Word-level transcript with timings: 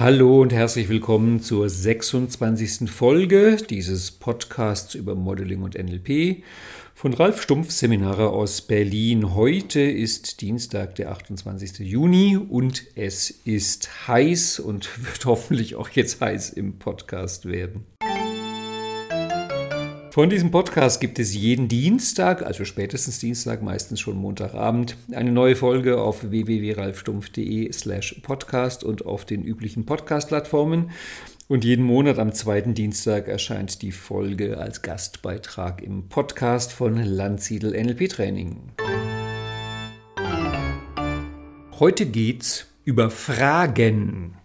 Hallo 0.00 0.40
und 0.40 0.50
herzlich 0.50 0.88
willkommen 0.88 1.42
zur 1.42 1.68
26. 1.68 2.90
Folge 2.90 3.58
dieses 3.58 4.10
Podcasts 4.10 4.94
über 4.94 5.14
Modeling 5.14 5.60
und 5.60 5.74
NLP 5.74 6.42
von 6.94 7.12
Ralf 7.12 7.42
Stumpf 7.42 7.70
Seminare 7.70 8.30
aus 8.30 8.62
Berlin. 8.62 9.34
Heute 9.34 9.82
ist 9.82 10.40
Dienstag, 10.40 10.94
der 10.94 11.10
28. 11.10 11.80
Juni 11.80 12.38
und 12.38 12.86
es 12.96 13.28
ist 13.28 14.08
heiß 14.08 14.60
und 14.60 14.88
wird 15.06 15.26
hoffentlich 15.26 15.76
auch 15.76 15.90
jetzt 15.90 16.22
heiß 16.22 16.48
im 16.48 16.78
Podcast 16.78 17.44
werden. 17.44 17.84
Von 20.20 20.28
diesem 20.28 20.50
Podcast 20.50 21.00
gibt 21.00 21.18
es 21.18 21.34
jeden 21.34 21.66
Dienstag, 21.68 22.42
also 22.42 22.66
spätestens 22.66 23.20
Dienstag, 23.20 23.62
meistens 23.62 24.00
schon 24.00 24.18
Montagabend, 24.18 24.98
eine 25.12 25.32
neue 25.32 25.56
Folge 25.56 25.98
auf 25.98 26.30
www.ralfstumpf.de 26.30 27.72
slash 27.72 28.20
podcast 28.22 28.84
und 28.84 29.06
auf 29.06 29.24
den 29.24 29.42
üblichen 29.42 29.86
Podcast-Plattformen. 29.86 30.90
Und 31.48 31.64
jeden 31.64 31.86
Monat 31.86 32.18
am 32.18 32.32
zweiten 32.34 32.74
Dienstag 32.74 33.28
erscheint 33.28 33.80
die 33.80 33.92
Folge 33.92 34.58
als 34.58 34.82
Gastbeitrag 34.82 35.82
im 35.82 36.10
Podcast 36.10 36.70
von 36.70 37.02
Landsiedel 37.02 37.70
NLP 37.70 38.10
Training. 38.10 38.58
Heute 41.78 42.04
geht's 42.04 42.66
über 42.84 43.08
Fragen. 43.08 44.36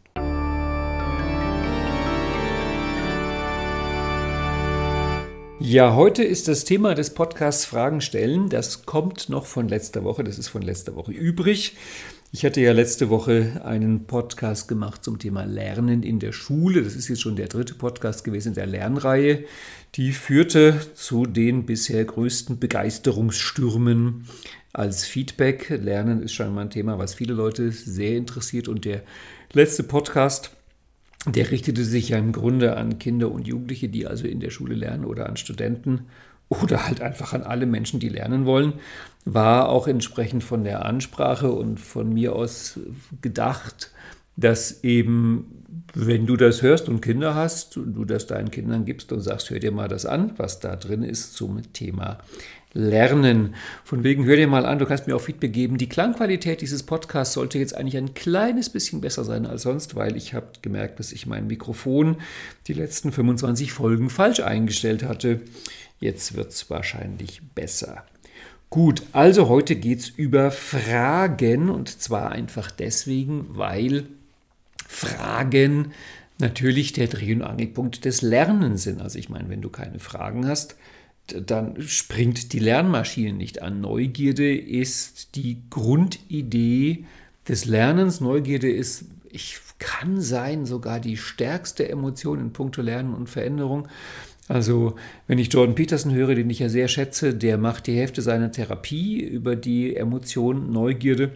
Ja, 5.59 5.95
heute 5.95 6.21
ist 6.21 6.49
das 6.49 6.65
Thema 6.65 6.95
des 6.95 7.13
Podcasts 7.13 7.63
Fragen 7.63 8.01
stellen. 8.01 8.49
Das 8.49 8.85
kommt 8.85 9.29
noch 9.29 9.45
von 9.45 9.69
letzter 9.69 10.03
Woche. 10.03 10.25
Das 10.25 10.37
ist 10.37 10.49
von 10.49 10.61
letzter 10.61 10.95
Woche 10.95 11.13
übrig. 11.13 11.77
Ich 12.33 12.43
hatte 12.43 12.59
ja 12.59 12.73
letzte 12.73 13.09
Woche 13.09 13.61
einen 13.63 14.05
Podcast 14.05 14.67
gemacht 14.67 15.05
zum 15.05 15.17
Thema 15.17 15.45
Lernen 15.45 16.03
in 16.03 16.19
der 16.19 16.33
Schule. 16.33 16.83
Das 16.83 16.95
ist 16.97 17.07
jetzt 17.07 17.21
schon 17.21 17.37
der 17.37 17.47
dritte 17.47 17.73
Podcast 17.73 18.25
gewesen 18.25 18.53
der 18.53 18.65
Lernreihe. 18.65 19.45
Die 19.95 20.11
führte 20.11 20.81
zu 20.93 21.25
den 21.25 21.65
bisher 21.65 22.03
größten 22.03 22.59
Begeisterungsstürmen 22.59 24.25
als 24.73 25.05
Feedback. 25.05 25.69
Lernen 25.69 26.21
ist 26.21 26.33
scheinbar 26.33 26.65
ein 26.65 26.69
Thema, 26.69 26.99
was 26.99 27.13
viele 27.13 27.33
Leute 27.33 27.71
sehr 27.71 28.17
interessiert. 28.17 28.67
Und 28.67 28.83
der 28.83 29.03
letzte 29.53 29.83
Podcast 29.83 30.51
der 31.25 31.51
richtete 31.51 31.83
sich 31.83 32.09
ja 32.09 32.17
im 32.17 32.31
Grunde 32.31 32.77
an 32.77 32.99
Kinder 32.99 33.31
und 33.31 33.47
Jugendliche, 33.47 33.89
die 33.89 34.05
also 34.05 34.27
in 34.27 34.39
der 34.39 34.51
Schule 34.51 34.75
lernen 34.75 35.05
oder 35.05 35.27
an 35.27 35.37
Studenten 35.37 36.05
oder 36.49 36.85
halt 36.85 37.01
einfach 37.01 37.33
an 37.33 37.43
alle 37.43 37.65
Menschen, 37.65 37.99
die 37.99 38.09
lernen 38.09 38.45
wollen, 38.45 38.73
war 39.25 39.69
auch 39.69 39.87
entsprechend 39.87 40.43
von 40.43 40.63
der 40.63 40.85
Ansprache 40.85 41.51
und 41.51 41.79
von 41.79 42.13
mir 42.13 42.35
aus 42.35 42.79
gedacht, 43.21 43.91
dass 44.37 44.83
eben, 44.83 45.63
wenn 45.93 46.25
du 46.27 46.35
das 46.35 46.61
hörst 46.61 46.89
und 46.89 47.01
Kinder 47.01 47.33
hast, 47.33 47.75
du 47.75 48.05
das 48.05 48.27
deinen 48.27 48.51
Kindern 48.51 48.85
gibst 48.85 49.11
und 49.11 49.21
sagst, 49.21 49.49
hör 49.49 49.59
dir 49.59 49.71
mal 49.71 49.87
das 49.87 50.05
an, 50.05 50.33
was 50.37 50.59
da 50.59 50.75
drin 50.75 51.03
ist 51.03 51.33
zum 51.33 51.61
Thema 51.73 52.19
lernen. 52.75 53.55
Von 53.83 54.03
wegen, 54.03 54.25
hör 54.25 54.35
dir 54.35 54.47
mal 54.47 54.65
an, 54.65 54.77
du 54.77 54.85
kannst 54.85 55.07
mir 55.07 55.15
auch 55.15 55.21
Feedback 55.21 55.53
geben. 55.53 55.77
Die 55.77 55.89
Klangqualität 55.89 56.61
dieses 56.61 56.83
Podcasts 56.83 57.33
sollte 57.33 57.57
jetzt 57.57 57.75
eigentlich 57.75 57.97
ein 57.97 58.13
kleines 58.13 58.69
bisschen 58.69 59.01
besser 59.01 59.23
sein 59.23 59.45
als 59.45 59.63
sonst, 59.63 59.95
weil 59.95 60.15
ich 60.17 60.33
habe 60.33 60.47
gemerkt, 60.61 60.99
dass 60.99 61.11
ich 61.11 61.25
mein 61.25 61.47
Mikrofon 61.47 62.17
die 62.67 62.73
letzten 62.73 63.11
25 63.11 63.71
Folgen 63.71 64.09
falsch 64.09 64.41
eingestellt 64.41 65.03
hatte. 65.03 65.41
Jetzt 65.99 66.35
wird 66.35 66.51
es 66.51 66.69
wahrscheinlich 66.69 67.41
besser. 67.55 68.03
Gut, 68.69 69.03
also 69.13 69.47
heute 69.47 69.77
geht 69.77 69.99
es 69.99 70.09
über 70.09 70.51
Fragen 70.51 71.69
und 71.69 72.01
zwar 72.01 72.33
einfach 72.33 72.71
deswegen, 72.71 73.45
weil 73.51 74.07
Fragen 74.85 75.93
natürlich 76.39 76.91
der 76.91 77.07
Dreh- 77.07 77.33
und 77.33 77.41
Angelpunkt 77.41 78.03
des 78.03 78.21
Lernens 78.21 78.83
sind. 78.83 79.01
Also 79.01 79.17
ich 79.17 79.29
meine, 79.29 79.47
wenn 79.47 79.61
du 79.61 79.69
keine 79.69 79.99
Fragen 79.99 80.45
hast, 80.45 80.75
dann 81.33 81.81
springt 81.81 82.53
die 82.53 82.59
Lernmaschine 82.59 83.33
nicht 83.33 83.61
an. 83.61 83.81
Neugierde 83.81 84.55
ist 84.55 85.35
die 85.35 85.61
Grundidee 85.69 87.05
des 87.47 87.65
Lernens. 87.65 88.21
Neugierde 88.21 88.69
ist, 88.69 89.05
ich 89.31 89.59
kann 89.79 90.21
sein, 90.21 90.65
sogar 90.65 90.99
die 90.99 91.17
stärkste 91.17 91.89
Emotion 91.89 92.39
in 92.39 92.53
puncto 92.53 92.81
Lernen 92.81 93.13
und 93.13 93.29
Veränderung. 93.29 93.87
Also, 94.47 94.95
wenn 95.27 95.39
ich 95.39 95.51
Jordan 95.51 95.75
Peterson 95.75 96.13
höre, 96.13 96.35
den 96.35 96.49
ich 96.49 96.59
ja 96.59 96.69
sehr 96.69 96.87
schätze, 96.87 97.33
der 97.33 97.57
macht 97.57 97.87
die 97.87 97.97
Hälfte 97.97 98.21
seiner 98.21 98.51
Therapie 98.51 99.19
über 99.21 99.55
die 99.55 99.95
Emotion 99.95 100.71
Neugierde. 100.71 101.31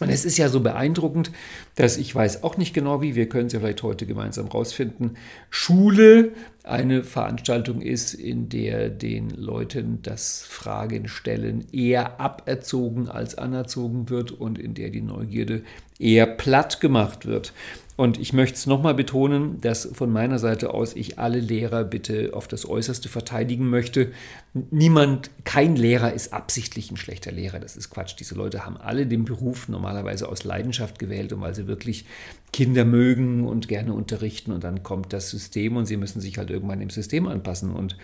Und 0.00 0.08
es 0.10 0.24
ist 0.24 0.38
ja 0.38 0.48
so 0.48 0.60
beeindruckend, 0.60 1.30
dass 1.76 1.96
ich 1.96 2.14
weiß 2.14 2.42
auch 2.42 2.56
nicht 2.56 2.74
genau 2.74 3.00
wie, 3.00 3.14
wir 3.14 3.28
können 3.28 3.46
es 3.46 3.52
ja 3.52 3.60
vielleicht 3.60 3.82
heute 3.82 4.06
gemeinsam 4.06 4.48
rausfinden, 4.48 5.16
Schule 5.50 6.32
eine 6.64 7.04
Veranstaltung 7.04 7.80
ist, 7.80 8.14
in 8.14 8.48
der 8.48 8.88
den 8.88 9.30
Leuten 9.30 10.00
das 10.02 10.42
Fragen 10.42 11.08
stellen 11.08 11.66
eher 11.72 12.20
aberzogen 12.20 13.08
als 13.08 13.36
anerzogen 13.36 14.10
wird 14.10 14.32
und 14.32 14.58
in 14.58 14.74
der 14.74 14.90
die 14.90 15.02
Neugierde 15.02 15.62
eher 15.98 16.26
platt 16.26 16.80
gemacht 16.80 17.26
wird. 17.26 17.52
Und 17.96 18.18
ich 18.18 18.32
möchte 18.32 18.56
es 18.56 18.66
nochmal 18.66 18.94
betonen, 18.94 19.60
dass 19.60 19.88
von 19.92 20.10
meiner 20.10 20.40
Seite 20.40 20.74
aus 20.74 20.96
ich 20.96 21.18
alle 21.20 21.38
Lehrer 21.38 21.84
bitte 21.84 22.30
auf 22.32 22.48
das 22.48 22.68
Äußerste 22.68 23.08
verteidigen 23.08 23.70
möchte. 23.70 24.10
Niemand, 24.52 25.30
kein 25.44 25.76
Lehrer 25.76 26.12
ist 26.12 26.32
absichtlich 26.32 26.90
ein 26.90 26.96
schlechter 26.96 27.30
Lehrer. 27.30 27.60
Das 27.60 27.76
ist 27.76 27.90
Quatsch. 27.90 28.16
Diese 28.18 28.34
Leute 28.34 28.66
haben 28.66 28.76
alle 28.76 29.06
den 29.06 29.24
Beruf 29.24 29.68
normalerweise 29.68 30.28
aus 30.28 30.42
Leidenschaft 30.42 30.98
gewählt 30.98 31.32
und 31.32 31.40
weil 31.40 31.54
sie 31.54 31.68
wirklich 31.68 32.04
Kinder 32.52 32.84
mögen 32.84 33.46
und 33.46 33.68
gerne 33.68 33.92
unterrichten. 33.92 34.50
Und 34.50 34.64
dann 34.64 34.82
kommt 34.82 35.12
das 35.12 35.30
System 35.30 35.76
und 35.76 35.86
sie 35.86 35.96
müssen 35.96 36.20
sich 36.20 36.36
halt 36.36 36.50
irgendwann 36.50 36.80
dem 36.80 36.90
System 36.90 37.28
anpassen. 37.28 37.76
Und 37.76 37.96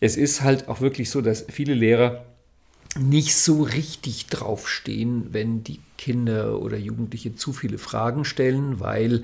es 0.00 0.16
ist 0.16 0.42
halt 0.42 0.66
auch 0.66 0.80
wirklich 0.80 1.10
so, 1.10 1.20
dass 1.20 1.46
viele 1.48 1.74
Lehrer 1.74 2.24
nicht 2.98 3.36
so 3.36 3.62
richtig 3.62 4.26
draufstehen, 4.26 5.28
wenn 5.32 5.64
die 5.64 5.80
Kinder 5.96 6.60
oder 6.60 6.76
Jugendliche 6.76 7.34
zu 7.34 7.52
viele 7.52 7.78
Fragen 7.78 8.24
stellen, 8.24 8.80
weil 8.80 9.22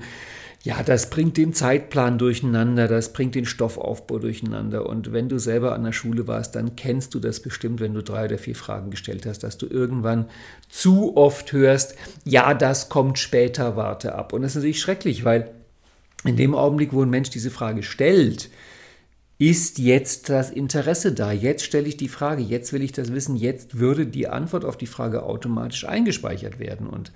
ja, 0.65 0.81
das 0.81 1.11
bringt 1.11 1.37
den 1.37 1.53
Zeitplan 1.53 2.17
durcheinander, 2.17 2.87
das 2.87 3.13
bringt 3.13 3.35
den 3.35 3.45
Stoffaufbau 3.45 4.17
durcheinander. 4.17 4.89
Und 4.89 5.13
wenn 5.13 5.29
du 5.29 5.37
selber 5.37 5.75
an 5.75 5.83
der 5.83 5.91
Schule 5.91 6.27
warst, 6.27 6.55
dann 6.55 6.75
kennst 6.75 7.13
du 7.13 7.19
das 7.19 7.39
bestimmt, 7.39 7.79
wenn 7.79 7.93
du 7.93 8.01
drei 8.01 8.25
oder 8.25 8.39
vier 8.39 8.55
Fragen 8.55 8.89
gestellt 8.89 9.27
hast, 9.27 9.43
dass 9.43 9.59
du 9.59 9.67
irgendwann 9.67 10.25
zu 10.67 11.15
oft 11.15 11.51
hörst, 11.51 11.95
ja, 12.23 12.55
das 12.55 12.89
kommt 12.89 13.19
später, 13.19 13.75
warte 13.75 14.15
ab. 14.15 14.33
Und 14.33 14.41
das 14.41 14.53
ist 14.53 14.55
natürlich 14.55 14.81
schrecklich, 14.81 15.23
weil 15.23 15.51
in 16.23 16.35
dem 16.35 16.55
Augenblick, 16.55 16.93
wo 16.93 17.03
ein 17.03 17.11
Mensch 17.11 17.29
diese 17.29 17.51
Frage 17.51 17.83
stellt, 17.83 18.49
ist 19.37 19.79
jetzt 19.79 20.29
das 20.29 20.49
Interesse 20.49 21.11
da? 21.11 21.31
Jetzt 21.31 21.63
stelle 21.63 21.87
ich 21.87 21.97
die 21.97 22.07
Frage, 22.07 22.41
jetzt 22.41 22.71
will 22.71 22.81
ich 22.81 22.93
das 22.93 23.11
wissen, 23.13 23.35
jetzt 23.35 23.77
würde 23.77 24.07
die 24.07 24.27
Antwort 24.27 24.63
auf 24.63 24.77
die 24.77 24.87
Frage 24.87 25.23
automatisch 25.23 25.85
eingespeichert 25.85 26.59
werden. 26.59 26.87
Und 26.87 27.11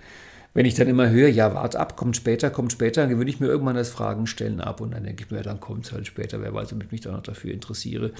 wenn 0.54 0.66
ich 0.66 0.74
dann 0.74 0.88
immer 0.88 1.10
höre, 1.10 1.30
ja, 1.30 1.54
wart 1.54 1.76
ab, 1.76 1.96
kommt 1.96 2.18
später, 2.18 2.50
kommt 2.50 2.72
später, 2.72 3.02
dann 3.02 3.12
gewöhne 3.12 3.30
ich 3.30 3.40
mir 3.40 3.48
irgendwann 3.48 3.76
das 3.76 3.90
Fragen 3.90 4.26
stellen 4.26 4.60
ab 4.60 4.82
und 4.82 4.92
dann 4.92 5.04
denke 5.04 5.24
ich 5.24 5.32
mir, 5.32 5.44
dann 5.44 5.60
kommt 5.60 5.86
es 5.86 5.92
halt 5.92 6.08
später, 6.08 6.42
wer 6.42 6.54
weiß, 6.54 6.74
ob 6.74 6.84
ich 6.84 6.92
mich 6.92 7.02
dann 7.02 7.14
noch 7.14 7.22
dafür 7.22 7.54
interessiere. 7.54 8.12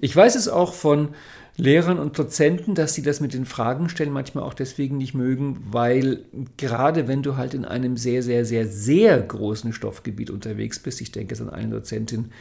Ich 0.00 0.14
weiß 0.14 0.36
es 0.36 0.48
auch 0.48 0.74
von 0.74 1.08
Lehrern 1.56 1.98
und 1.98 2.18
Dozenten, 2.18 2.74
dass 2.74 2.94
sie 2.94 3.02
das 3.02 3.20
mit 3.20 3.32
den 3.32 3.46
Fragen 3.46 3.88
stellen 3.88 4.12
manchmal 4.12 4.44
auch 4.44 4.54
deswegen 4.54 4.98
nicht 4.98 5.14
mögen, 5.14 5.66
weil 5.70 6.20
gerade 6.58 7.08
wenn 7.08 7.22
du 7.22 7.36
halt 7.36 7.54
in 7.54 7.64
einem 7.64 7.96
sehr, 7.96 8.22
sehr, 8.22 8.44
sehr, 8.44 8.66
sehr 8.66 9.18
großen 9.18 9.72
Stoffgebiet 9.72 10.30
unterwegs 10.30 10.78
bist, 10.78 11.00
ich 11.00 11.10
denke 11.10 11.34
es 11.34 11.40
an 11.40 11.50
eine 11.50 11.70
Dozentin, 11.70 12.32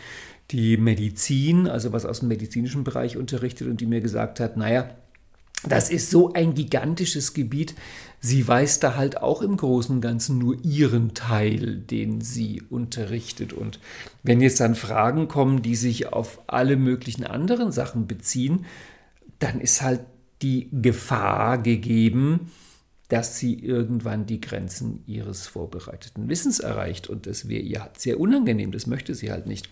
die 0.51 0.77
Medizin, 0.77 1.67
also 1.67 1.93
was 1.93 2.05
aus 2.05 2.19
dem 2.19 2.27
medizinischen 2.27 2.83
Bereich 2.83 3.17
unterrichtet 3.17 3.67
und 3.67 3.81
die 3.81 3.85
mir 3.85 4.01
gesagt 4.01 4.39
hat, 4.39 4.57
naja, 4.57 4.89
das 5.63 5.91
ist 5.91 6.09
so 6.09 6.33
ein 6.33 6.55
gigantisches 6.55 7.33
Gebiet. 7.33 7.75
Sie 8.19 8.47
weiß 8.47 8.79
da 8.79 8.95
halt 8.95 9.21
auch 9.21 9.41
im 9.41 9.57
Großen 9.57 9.95
und 9.95 10.01
Ganzen 10.01 10.39
nur 10.39 10.57
ihren 10.63 11.13
Teil, 11.13 11.77
den 11.77 12.21
sie 12.21 12.63
unterrichtet. 12.69 13.53
Und 13.53 13.79
wenn 14.23 14.41
jetzt 14.41 14.59
dann 14.59 14.75
Fragen 14.75 15.27
kommen, 15.27 15.61
die 15.61 15.75
sich 15.75 16.11
auf 16.11 16.41
alle 16.47 16.77
möglichen 16.77 17.25
anderen 17.25 17.71
Sachen 17.71 18.07
beziehen, 18.07 18.65
dann 19.39 19.61
ist 19.61 19.81
halt 19.81 20.01
die 20.41 20.69
Gefahr 20.71 21.59
gegeben, 21.59 22.51
dass 23.07 23.37
sie 23.37 23.59
irgendwann 23.59 24.25
die 24.25 24.41
Grenzen 24.41 25.03
ihres 25.05 25.45
vorbereiteten 25.45 26.27
Wissens 26.27 26.59
erreicht. 26.59 27.07
Und 27.07 27.27
das 27.27 27.47
wäre 27.47 27.61
ihr 27.61 27.89
sehr 27.97 28.19
unangenehm, 28.19 28.71
das 28.71 28.87
möchte 28.87 29.13
sie 29.13 29.31
halt 29.31 29.45
nicht. 29.45 29.69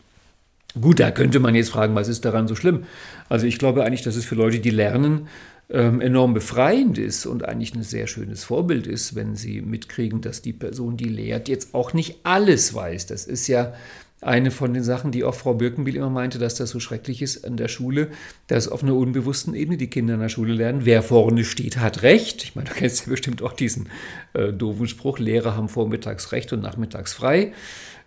Gut, 0.80 1.00
da 1.00 1.12
könnte 1.12 1.40
man 1.40 1.56
jetzt 1.56 1.72
fragen, 1.72 1.96
was 1.96 2.08
ist 2.08 2.26
daran 2.26 2.48
so 2.48 2.56
schlimm? 2.56 2.84
Also 3.28 3.48
ich 3.48 3.58
glaube 3.58 3.84
eigentlich, 3.84 4.04
dass 4.04 4.16
es 4.16 4.26
für 4.26 4.36
Leute, 4.36 4.60
die 4.60 4.70
lernen, 4.70 5.28
ähm, 5.72 6.02
enorm 6.02 6.34
befreiend 6.34 6.98
ist 6.98 7.26
und 7.26 7.44
eigentlich 7.44 7.76
ein 7.76 7.84
sehr 7.84 8.08
schönes 8.08 8.44
Vorbild 8.44 8.88
ist, 8.88 9.16
wenn 9.16 9.36
sie 9.36 9.62
mitkriegen, 9.62 10.22
dass 10.22 10.42
die 10.42 10.54
Person, 10.54 10.98
die 10.98 11.10
lehrt, 11.10 11.48
jetzt 11.48 11.74
auch 11.74 11.94
nicht 11.94 12.20
alles 12.24 12.74
weiß. 12.74 13.08
Das 13.08 13.26
ist 13.26 13.48
ja 13.48 13.74
eine 14.22 14.52
von 14.52 14.74
den 14.74 14.84
Sachen, 14.84 15.12
die 15.12 15.24
auch 15.24 15.36
Frau 15.36 15.54
Birkenbiel 15.54 15.96
immer 15.96 16.10
meinte, 16.10 16.40
dass 16.40 16.56
das 16.56 16.72
so 16.72 16.80
schrecklich 16.80 17.22
ist 17.22 17.46
an 17.46 17.56
der 17.56 17.70
Schule, 17.70 18.10
dass 18.48 18.68
auf 18.68 18.84
einer 18.84 18.96
unbewussten 18.96 19.54
Ebene 19.54 19.78
die 19.78 19.90
Kinder 19.90 20.16
in 20.16 20.20
der 20.20 20.30
Schule 20.30 20.54
lernen, 20.54 20.82
wer 20.84 21.02
vorne 21.02 21.46
steht, 21.46 21.78
hat 21.78 22.04
Recht. 22.04 22.44
Ich 22.44 22.56
meine, 22.56 22.68
du 22.68 22.76
kennst 22.76 23.06
ja 23.06 23.12
bestimmt 23.12 23.42
auch 23.42 23.54
diesen 23.54 23.88
äh, 24.34 24.52
doofen 24.52 24.88
Spruch, 24.88 25.20
Lehrer 25.20 25.56
haben 25.56 25.70
vormittags 25.70 26.32
Recht 26.32 26.52
und 26.52 26.62
nachmittags 26.62 27.14
frei. 27.14 27.54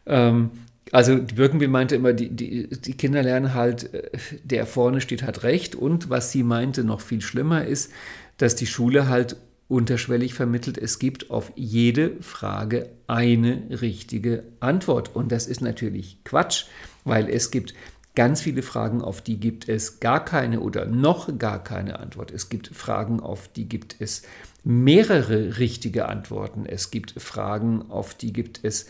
Ähm, 0.04 0.50
also 0.90 1.16
die 1.16 1.68
meinte 1.68 1.94
immer, 1.94 2.12
die, 2.12 2.28
die, 2.28 2.68
die 2.68 2.94
Kinder 2.94 3.22
lernen 3.22 3.54
halt, 3.54 3.94
äh, 3.94 4.10
der 4.42 4.66
vorne 4.66 5.00
steht, 5.00 5.22
hat 5.22 5.42
Recht. 5.42 5.74
Und 5.74 6.10
was 6.10 6.32
sie 6.32 6.42
meinte, 6.42 6.84
noch 6.84 7.00
viel 7.00 7.20
schlimmer 7.20 7.64
ist, 7.64 7.92
dass 8.38 8.56
die 8.56 8.66
Schule 8.66 9.08
halt 9.08 9.36
unterschwellig 9.68 10.34
vermittelt, 10.34 10.76
es 10.76 10.98
gibt 10.98 11.30
auf 11.30 11.52
jede 11.54 12.20
Frage 12.20 12.90
eine 13.06 13.62
richtige 13.70 14.42
Antwort. 14.60 15.14
Und 15.14 15.32
das 15.32 15.46
ist 15.46 15.62
natürlich 15.62 16.18
Quatsch, 16.24 16.66
weil 17.04 17.30
es 17.30 17.50
gibt 17.50 17.72
ganz 18.14 18.42
viele 18.42 18.62
Fragen, 18.62 19.00
auf 19.00 19.22
die 19.22 19.40
gibt 19.40 19.68
es 19.68 20.00
gar 20.00 20.24
keine 20.24 20.60
oder 20.60 20.84
noch 20.84 21.38
gar 21.38 21.64
keine 21.64 22.00
Antwort. 22.00 22.30
Es 22.30 22.50
gibt 22.50 22.68
Fragen, 22.68 23.20
auf 23.20 23.48
die 23.48 23.66
gibt 23.66 23.96
es 23.98 24.22
mehrere 24.64 25.58
richtige 25.58 26.06
Antworten. 26.06 26.66
Es 26.66 26.90
gibt 26.90 27.14
Fragen, 27.16 27.90
auf 27.90 28.14
die 28.14 28.32
gibt 28.34 28.60
es 28.62 28.86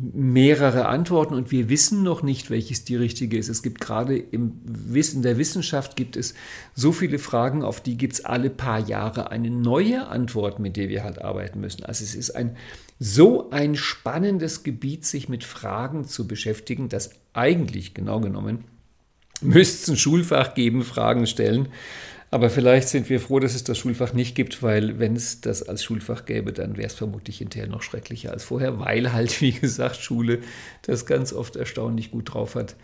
mehrere 0.00 0.86
Antworten 0.86 1.34
und 1.34 1.50
wir 1.50 1.68
wissen 1.68 2.02
noch 2.02 2.22
nicht, 2.22 2.48
welches 2.48 2.84
die 2.84 2.96
richtige 2.96 3.36
ist. 3.36 3.48
Es 3.48 3.62
gibt 3.62 3.80
gerade 3.80 4.16
im 4.16 4.52
Wissen 4.64 5.22
der 5.22 5.36
Wissenschaft 5.36 5.94
gibt 5.94 6.16
es 6.16 6.34
so 6.74 6.92
viele 6.92 7.18
Fragen, 7.18 7.62
auf 7.62 7.82
die 7.82 7.96
gibt 7.98 8.14
es 8.14 8.24
alle 8.24 8.48
paar 8.48 8.78
Jahre 8.78 9.30
eine 9.30 9.50
neue 9.50 10.06
Antwort, 10.06 10.58
mit 10.58 10.76
der 10.76 10.88
wir 10.88 11.04
halt 11.04 11.20
arbeiten 11.20 11.60
müssen. 11.60 11.84
Also 11.84 12.04
es 12.04 12.14
ist 12.14 12.30
ein 12.30 12.56
so 12.98 13.50
ein 13.50 13.76
spannendes 13.76 14.62
Gebiet, 14.62 15.04
sich 15.04 15.28
mit 15.28 15.44
Fragen 15.44 16.04
zu 16.04 16.26
beschäftigen, 16.26 16.88
dass 16.88 17.10
eigentlich 17.32 17.94
genau 17.94 18.20
genommen 18.20 18.64
müsste 19.42 19.84
es 19.84 19.88
ein 19.88 19.96
Schulfach 19.96 20.54
geben, 20.54 20.82
Fragen 20.82 21.26
stellen. 21.26 21.68
Aber 22.32 22.48
vielleicht 22.48 22.88
sind 22.88 23.10
wir 23.10 23.20
froh, 23.20 23.40
dass 23.40 23.56
es 23.56 23.64
das 23.64 23.78
Schulfach 23.78 24.12
nicht 24.12 24.36
gibt, 24.36 24.62
weil 24.62 25.00
wenn 25.00 25.16
es 25.16 25.40
das 25.40 25.64
als 25.64 25.82
Schulfach 25.82 26.26
gäbe, 26.26 26.52
dann 26.52 26.76
wäre 26.76 26.86
es 26.86 26.94
vermutlich 26.94 27.38
hinterher 27.38 27.68
noch 27.68 27.82
schrecklicher 27.82 28.30
als 28.30 28.44
vorher, 28.44 28.78
weil 28.78 29.12
halt, 29.12 29.40
wie 29.40 29.52
gesagt, 29.52 29.96
Schule 29.96 30.38
das 30.82 31.06
ganz 31.06 31.32
oft 31.32 31.56
erstaunlich 31.56 32.12
gut 32.12 32.32
drauf 32.32 32.54
hat, 32.54 32.76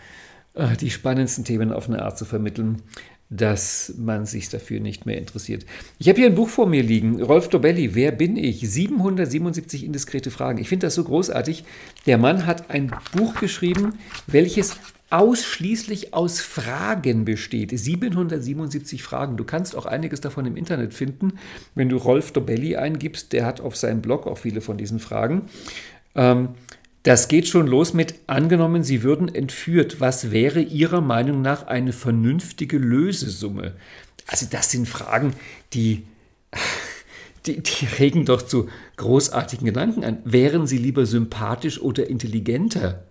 äh, 0.54 0.76
die 0.76 0.90
spannendsten 0.90 1.44
Themen 1.44 1.72
auf 1.72 1.88
eine 1.88 2.02
Art 2.02 2.18
zu 2.18 2.24
vermitteln, 2.24 2.82
dass 3.28 3.94
man 3.98 4.24
sich 4.24 4.48
dafür 4.48 4.80
nicht 4.80 5.04
mehr 5.04 5.18
interessiert. 5.18 5.66
Ich 5.98 6.08
habe 6.08 6.18
hier 6.18 6.28
ein 6.28 6.34
Buch 6.34 6.48
vor 6.48 6.66
mir 6.66 6.82
liegen, 6.82 7.20
Rolf 7.20 7.48
Dobelli, 7.48 7.94
Wer 7.94 8.12
bin 8.12 8.36
ich? 8.36 8.60
777 8.60 9.84
indiskrete 9.84 10.30
Fragen. 10.30 10.58
Ich 10.58 10.68
finde 10.68 10.86
das 10.86 10.94
so 10.94 11.04
großartig. 11.04 11.64
Der 12.06 12.18
Mann 12.18 12.46
hat 12.46 12.70
ein 12.70 12.92
Buch 13.12 13.34
geschrieben, 13.34 13.98
welches 14.26 14.76
ausschließlich 15.10 16.14
aus 16.14 16.40
Fragen 16.40 17.24
besteht. 17.24 17.76
777 17.76 19.02
Fragen. 19.02 19.36
Du 19.36 19.44
kannst 19.44 19.76
auch 19.76 19.86
einiges 19.86 20.20
davon 20.20 20.46
im 20.46 20.56
Internet 20.56 20.94
finden. 20.94 21.34
Wenn 21.74 21.88
du 21.88 21.96
Rolf 21.96 22.32
Dobelli 22.32 22.76
eingibst, 22.76 23.32
der 23.32 23.46
hat 23.46 23.60
auf 23.60 23.76
seinem 23.76 24.02
Blog 24.02 24.26
auch 24.26 24.38
viele 24.38 24.60
von 24.60 24.76
diesen 24.76 24.98
Fragen. 24.98 25.42
Ähm, 26.14 26.50
das 27.06 27.28
geht 27.28 27.46
schon 27.46 27.68
los 27.68 27.94
mit, 27.94 28.16
angenommen, 28.26 28.82
Sie 28.82 29.04
würden 29.04 29.32
entführt. 29.32 30.00
Was 30.00 30.32
wäre 30.32 30.60
Ihrer 30.60 31.00
Meinung 31.00 31.40
nach 31.40 31.68
eine 31.68 31.92
vernünftige 31.92 32.78
Lösesumme? 32.78 33.74
Also 34.26 34.46
das 34.50 34.72
sind 34.72 34.88
Fragen, 34.88 35.32
die, 35.72 36.02
die, 37.46 37.62
die 37.62 37.86
regen 38.00 38.24
doch 38.24 38.42
zu 38.42 38.68
großartigen 38.96 39.66
Gedanken 39.66 40.02
an. 40.02 40.18
Wären 40.24 40.66
Sie 40.66 40.78
lieber 40.78 41.06
sympathisch 41.06 41.80
oder 41.80 42.08
intelligenter? 42.08 43.04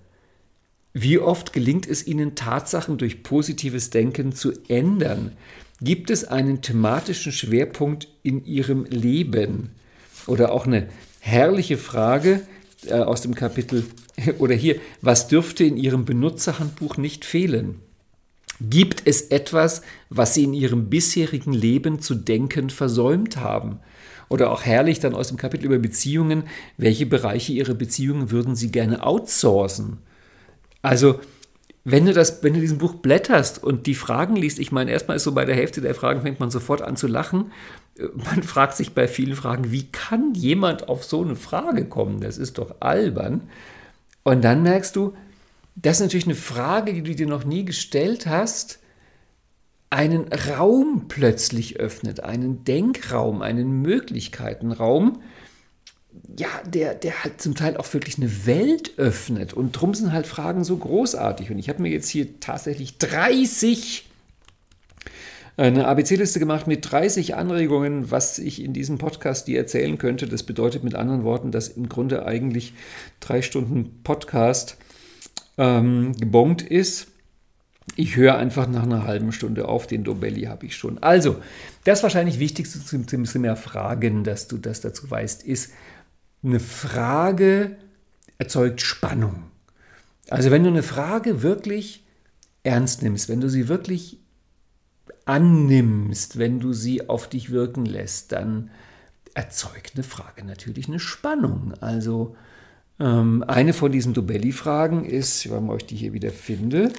Wie 0.92 1.18
oft 1.18 1.54
gelingt 1.54 1.88
es 1.88 2.06
Ihnen, 2.06 2.36
Tatsachen 2.36 2.98
durch 2.98 3.24
positives 3.24 3.92
Denken 3.92 4.34
zu 4.34 4.52
ändern? 4.68 5.32
Gibt 5.80 6.10
es 6.10 6.26
einen 6.26 6.62
thematischen 6.62 7.32
Schwerpunkt 7.32 8.10
in 8.24 8.44
Ihrem 8.44 8.84
Leben? 8.90 9.70
Oder 10.28 10.52
auch 10.52 10.68
eine 10.68 10.90
herrliche 11.22 11.78
Frage 11.78 12.42
äh, 12.90 12.94
aus 12.94 13.22
dem 13.22 13.36
Kapitel, 13.36 13.86
oder 14.40 14.56
hier, 14.56 14.78
was 15.02 15.28
dürfte 15.28 15.64
in 15.64 15.78
Ihrem 15.78 16.06
Benutzerhandbuch 16.06 16.98
nicht 16.98 17.26
fehlen? 17.26 17.82
Gibt 18.62 19.04
es 19.06 19.22
etwas, 19.24 19.82
was 20.10 20.34
Sie 20.34 20.46
in 20.46 20.54
Ihrem 20.54 20.90
bisherigen 20.90 21.54
Leben 21.54 22.00
zu 22.00 22.16
denken 22.16 22.70
versäumt 22.70 23.38
haben? 23.38 23.80
Oder 24.30 24.52
auch 24.52 24.64
herrlich 24.64 25.00
dann 25.00 25.14
aus 25.14 25.28
dem 25.28 25.38
Kapitel 25.38 25.66
über 25.66 25.78
Beziehungen, 25.78 26.44
welche 26.78 27.06
Bereiche 27.06 27.54
Ihrer 27.54 27.74
Beziehungen 27.74 28.32
würden 28.32 28.56
Sie 28.56 28.72
gerne 28.72 29.06
outsourcen? 29.06 29.98
Also, 30.82 31.20
wenn 31.88 32.08
du, 32.08 32.14
das, 32.14 32.44
wenn 32.44 32.56
du 32.56 32.60
diesen 32.60 32.80
Buch 32.80 32.96
blätterst 32.96 33.64
und 33.64 33.86
die 33.86 33.94
Fragen 33.94 34.36
liest, 34.36 34.58
ich 34.58 34.72
meine, 34.72 34.90
erstmal 34.90 35.18
ist 35.18 35.24
so 35.24 35.34
bei 35.34 35.46
der 35.46 35.56
Hälfte 35.56 35.82
der 35.82 35.94
Fragen 35.94 36.24
fängt 36.24 36.40
man 36.40 36.50
sofort 36.50 36.82
an 36.82 36.98
zu 36.98 37.06
lachen. 37.06 37.52
Man 38.16 38.42
fragt 38.44 38.76
sich 38.76 38.94
bei 38.94 39.08
vielen 39.08 39.36
Fragen, 39.36 39.72
wie 39.72 39.92
kann 39.92 40.34
jemand 40.34 40.90
auf 40.90 41.04
so 41.04 41.22
eine 41.22 41.36
Frage 41.36 41.86
kommen? 41.86 42.22
Das 42.22 42.40
ist 42.40 42.58
doch 42.58 42.78
albern. 42.80 43.50
Und 44.24 44.44
dann 44.44 44.64
merkst 44.64 44.96
du, 44.96 45.14
das 45.76 45.98
ist 45.98 46.02
natürlich 46.02 46.26
eine 46.26 46.34
Frage, 46.34 46.92
die 46.92 47.04
du 47.04 47.14
dir 47.14 47.28
noch 47.28 47.46
nie 47.46 47.66
gestellt 47.66 48.26
hast, 48.26 48.80
einen 49.92 50.28
Raum 50.34 51.06
plötzlich 51.08 51.80
öffnet, 51.80 52.22
einen 52.22 52.64
Denkraum, 52.64 53.44
einen 53.44 53.84
Möglichkeitenraum, 53.84 55.22
ja, 56.38 56.48
der, 56.66 56.96
der 56.96 57.24
halt 57.24 57.42
zum 57.42 57.56
Teil 57.56 57.78
auch 57.78 57.94
wirklich 57.94 58.18
eine 58.18 58.46
Welt 58.46 58.98
öffnet. 58.98 59.54
Und 59.54 59.72
drum 59.74 59.94
sind 59.94 60.12
halt 60.12 60.28
Fragen 60.28 60.64
so 60.64 60.78
großartig. 60.78 61.52
Und 61.52 61.60
ich 61.60 61.70
habe 61.70 61.82
mir 61.82 61.90
jetzt 61.90 62.10
hier 62.10 62.40
tatsächlich 62.40 62.98
30 62.98 64.10
eine 65.58 65.88
ABC-Liste 65.88 66.40
gemacht 66.40 66.68
mit 66.68 66.92
30 66.92 67.36
Anregungen, 67.36 68.12
was 68.12 68.40
ich 68.40 68.62
in 68.62 68.74
diesem 68.74 68.98
Podcast 68.98 69.48
dir 69.48 69.58
erzählen 69.58 69.98
könnte. 69.98 70.28
Das 70.28 70.44
bedeutet 70.44 70.84
mit 70.84 70.96
anderen 70.96 71.24
Worten, 71.24 71.52
dass 71.52 71.70
im 71.70 71.88
Grunde 71.88 72.26
eigentlich 72.26 72.74
drei 73.22 73.42
Stunden 73.42 74.02
Podcast 74.04 74.78
ähm, 75.58 76.14
gebongt 76.18 76.62
ist. 76.62 77.08
Ich 77.96 78.18
höre 78.18 78.36
einfach 78.36 78.68
nach 78.68 78.84
einer 78.84 79.06
halben 79.06 79.32
Stunde 79.32 79.70
auf, 79.70 79.88
den 79.88 80.04
Dobelli 80.04 80.44
habe 80.44 80.66
ich 80.66 80.76
schon. 80.76 81.02
Also, 81.02 81.38
das 81.86 82.04
wahrscheinlich 82.04 82.40
Wichtigste 82.40 82.84
zum, 82.84 83.08
zum 83.08 83.42
mehr 83.42 83.56
Fragen, 83.56 84.26
dass 84.26 84.50
du 84.50 84.58
das 84.58 84.82
dazu 84.82 85.10
weißt, 85.10 85.44
ist, 85.44 85.72
eine 86.46 86.60
Frage 86.60 87.78
erzeugt 88.38 88.82
Spannung. 88.82 89.44
Also 90.30 90.52
wenn 90.52 90.64
du 90.64 90.70
eine 90.70 90.84
Frage 90.84 91.42
wirklich 91.42 92.04
ernst 92.64 93.04
nimmst, 93.04 93.30
wenn 93.30 93.42
du 93.42 93.50
sie 93.50 93.68
wirklich 93.68 94.20
annimmst, 95.26 96.38
wenn 96.38 96.60
du 96.60 96.74
sie 96.74 97.10
auf 97.10 97.30
dich 97.30 97.52
wirken 97.52 97.86
lässt, 97.86 98.32
dann 98.32 98.70
erzeugt 99.34 99.94
eine 99.96 100.04
Frage 100.04 100.44
natürlich 100.44 100.88
eine 100.88 101.00
Spannung. 101.00 101.74
Also 101.82 102.36
ähm, 103.00 103.44
eine 103.48 103.74
von 103.74 103.92
diesen 103.92 104.14
Dobelli-Fragen 104.14 105.06
ist, 105.06 105.50
wenn 105.52 105.70
ich 105.76 105.86
die 105.86 105.96
hier 105.96 106.14
wieder 106.14 106.32
finde, 106.32 106.92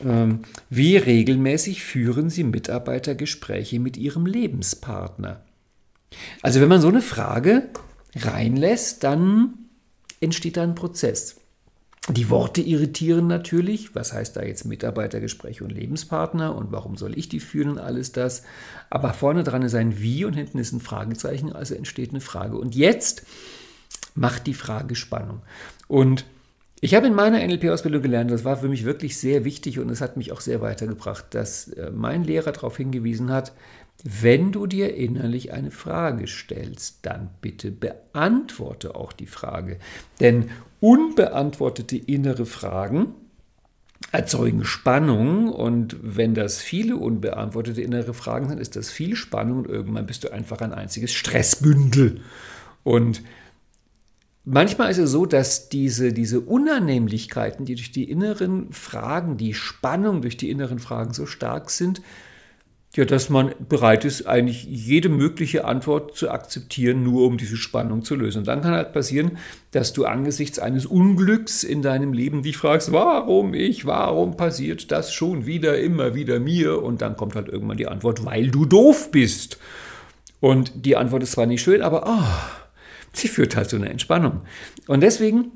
ähm, 0.00 0.40
wie 0.70 0.96
regelmäßig 0.96 1.82
führen 1.82 2.30
Sie 2.30 2.44
Mitarbeitergespräche 2.44 3.80
mit 3.80 3.96
Ihrem 3.96 4.26
Lebenspartner? 4.26 5.42
Also 6.42 6.60
wenn 6.60 6.68
man 6.68 6.80
so 6.80 6.88
eine 6.88 7.02
Frage 7.02 7.68
reinlässt, 8.26 9.04
dann 9.04 9.54
entsteht 10.20 10.56
da 10.56 10.62
ein 10.62 10.74
Prozess. 10.74 11.36
Die 12.10 12.30
Worte 12.30 12.62
irritieren 12.62 13.26
natürlich. 13.26 13.94
Was 13.94 14.14
heißt 14.14 14.36
da 14.36 14.42
jetzt 14.42 14.64
Mitarbeitergespräche 14.64 15.62
und 15.62 15.70
Lebenspartner 15.70 16.54
und 16.56 16.72
warum 16.72 16.96
soll 16.96 17.18
ich 17.18 17.28
die 17.28 17.40
führen 17.40 17.72
und 17.72 17.78
alles 17.78 18.12
das? 18.12 18.44
Aber 18.88 19.12
vorne 19.12 19.44
dran 19.44 19.62
ist 19.62 19.74
ein 19.74 20.00
Wie 20.00 20.24
und 20.24 20.32
hinten 20.32 20.58
ist 20.58 20.72
ein 20.72 20.80
Fragezeichen, 20.80 21.52
also 21.52 21.74
entsteht 21.74 22.10
eine 22.10 22.22
Frage. 22.22 22.56
Und 22.56 22.74
jetzt 22.74 23.24
macht 24.14 24.46
die 24.46 24.54
Frage 24.54 24.94
Spannung. 24.94 25.42
Und 25.86 26.24
ich 26.80 26.94
habe 26.94 27.08
in 27.08 27.14
meiner 27.14 27.44
NLP-Ausbildung 27.46 28.02
gelernt, 28.02 28.30
das 28.30 28.44
war 28.44 28.56
für 28.56 28.68
mich 28.68 28.84
wirklich 28.84 29.18
sehr 29.18 29.44
wichtig 29.44 29.78
und 29.78 29.90
es 29.90 30.00
hat 30.00 30.16
mich 30.16 30.30
auch 30.32 30.40
sehr 30.40 30.60
weitergebracht, 30.60 31.26
dass 31.30 31.68
äh, 31.68 31.90
mein 31.90 32.22
Lehrer 32.22 32.52
darauf 32.52 32.76
hingewiesen 32.76 33.32
hat, 33.32 33.52
wenn 34.04 34.52
du 34.52 34.66
dir 34.66 34.94
innerlich 34.94 35.52
eine 35.52 35.70
Frage 35.70 36.28
stellst, 36.28 36.98
dann 37.02 37.30
bitte 37.40 37.72
beantworte 37.72 38.94
auch 38.94 39.12
die 39.12 39.26
Frage. 39.26 39.78
Denn 40.20 40.50
unbeantwortete 40.80 41.96
innere 41.96 42.46
Fragen 42.46 43.14
erzeugen 44.12 44.64
Spannung 44.64 45.48
und 45.48 45.96
wenn 46.00 46.34
das 46.34 46.60
viele 46.60 46.96
unbeantwortete 46.96 47.82
innere 47.82 48.14
Fragen 48.14 48.48
sind, 48.48 48.60
ist 48.60 48.76
das 48.76 48.90
viel 48.90 49.16
Spannung 49.16 49.58
und 49.58 49.68
irgendwann 49.68 50.06
bist 50.06 50.24
du 50.24 50.32
einfach 50.32 50.60
ein 50.60 50.72
einziges 50.72 51.12
Stressbündel. 51.12 52.20
Und 52.84 53.22
manchmal 54.44 54.90
ist 54.92 54.98
es 54.98 55.10
so, 55.10 55.26
dass 55.26 55.68
diese, 55.68 56.12
diese 56.12 56.40
Unannehmlichkeiten, 56.40 57.66
die 57.66 57.74
durch 57.74 57.90
die 57.90 58.08
inneren 58.08 58.72
Fragen, 58.72 59.36
die 59.36 59.52
Spannung 59.52 60.22
durch 60.22 60.36
die 60.36 60.50
inneren 60.50 60.78
Fragen 60.78 61.12
so 61.12 61.26
stark 61.26 61.70
sind, 61.70 62.00
Ja, 62.98 63.04
dass 63.04 63.30
man 63.30 63.54
bereit 63.68 64.04
ist, 64.04 64.26
eigentlich 64.26 64.64
jede 64.64 65.08
mögliche 65.08 65.64
Antwort 65.64 66.16
zu 66.16 66.32
akzeptieren, 66.32 67.04
nur 67.04 67.28
um 67.28 67.38
diese 67.38 67.56
Spannung 67.56 68.02
zu 68.02 68.16
lösen. 68.16 68.38
Und 68.38 68.48
dann 68.48 68.60
kann 68.60 68.72
halt 68.72 68.92
passieren, 68.92 69.38
dass 69.70 69.92
du 69.92 70.04
angesichts 70.04 70.58
eines 70.58 70.84
Unglücks 70.84 71.62
in 71.62 71.80
deinem 71.80 72.12
Leben 72.12 72.42
dich 72.42 72.56
fragst, 72.56 72.90
warum 72.90 73.54
ich, 73.54 73.86
warum 73.86 74.36
passiert 74.36 74.90
das 74.90 75.12
schon 75.12 75.46
wieder, 75.46 75.78
immer 75.78 76.16
wieder 76.16 76.40
mir? 76.40 76.82
Und 76.82 77.00
dann 77.00 77.16
kommt 77.16 77.36
halt 77.36 77.46
irgendwann 77.46 77.76
die 77.76 77.86
Antwort, 77.86 78.24
weil 78.24 78.50
du 78.50 78.64
doof 78.64 79.12
bist. 79.12 79.58
Und 80.40 80.84
die 80.84 80.96
Antwort 80.96 81.22
ist 81.22 81.30
zwar 81.30 81.46
nicht 81.46 81.62
schön, 81.62 81.82
aber 81.82 82.02
oh, 82.04 82.58
sie 83.12 83.28
führt 83.28 83.54
halt 83.54 83.70
zu 83.70 83.76
einer 83.76 83.92
Entspannung. 83.92 84.40
Und 84.88 85.02
deswegen 85.02 85.52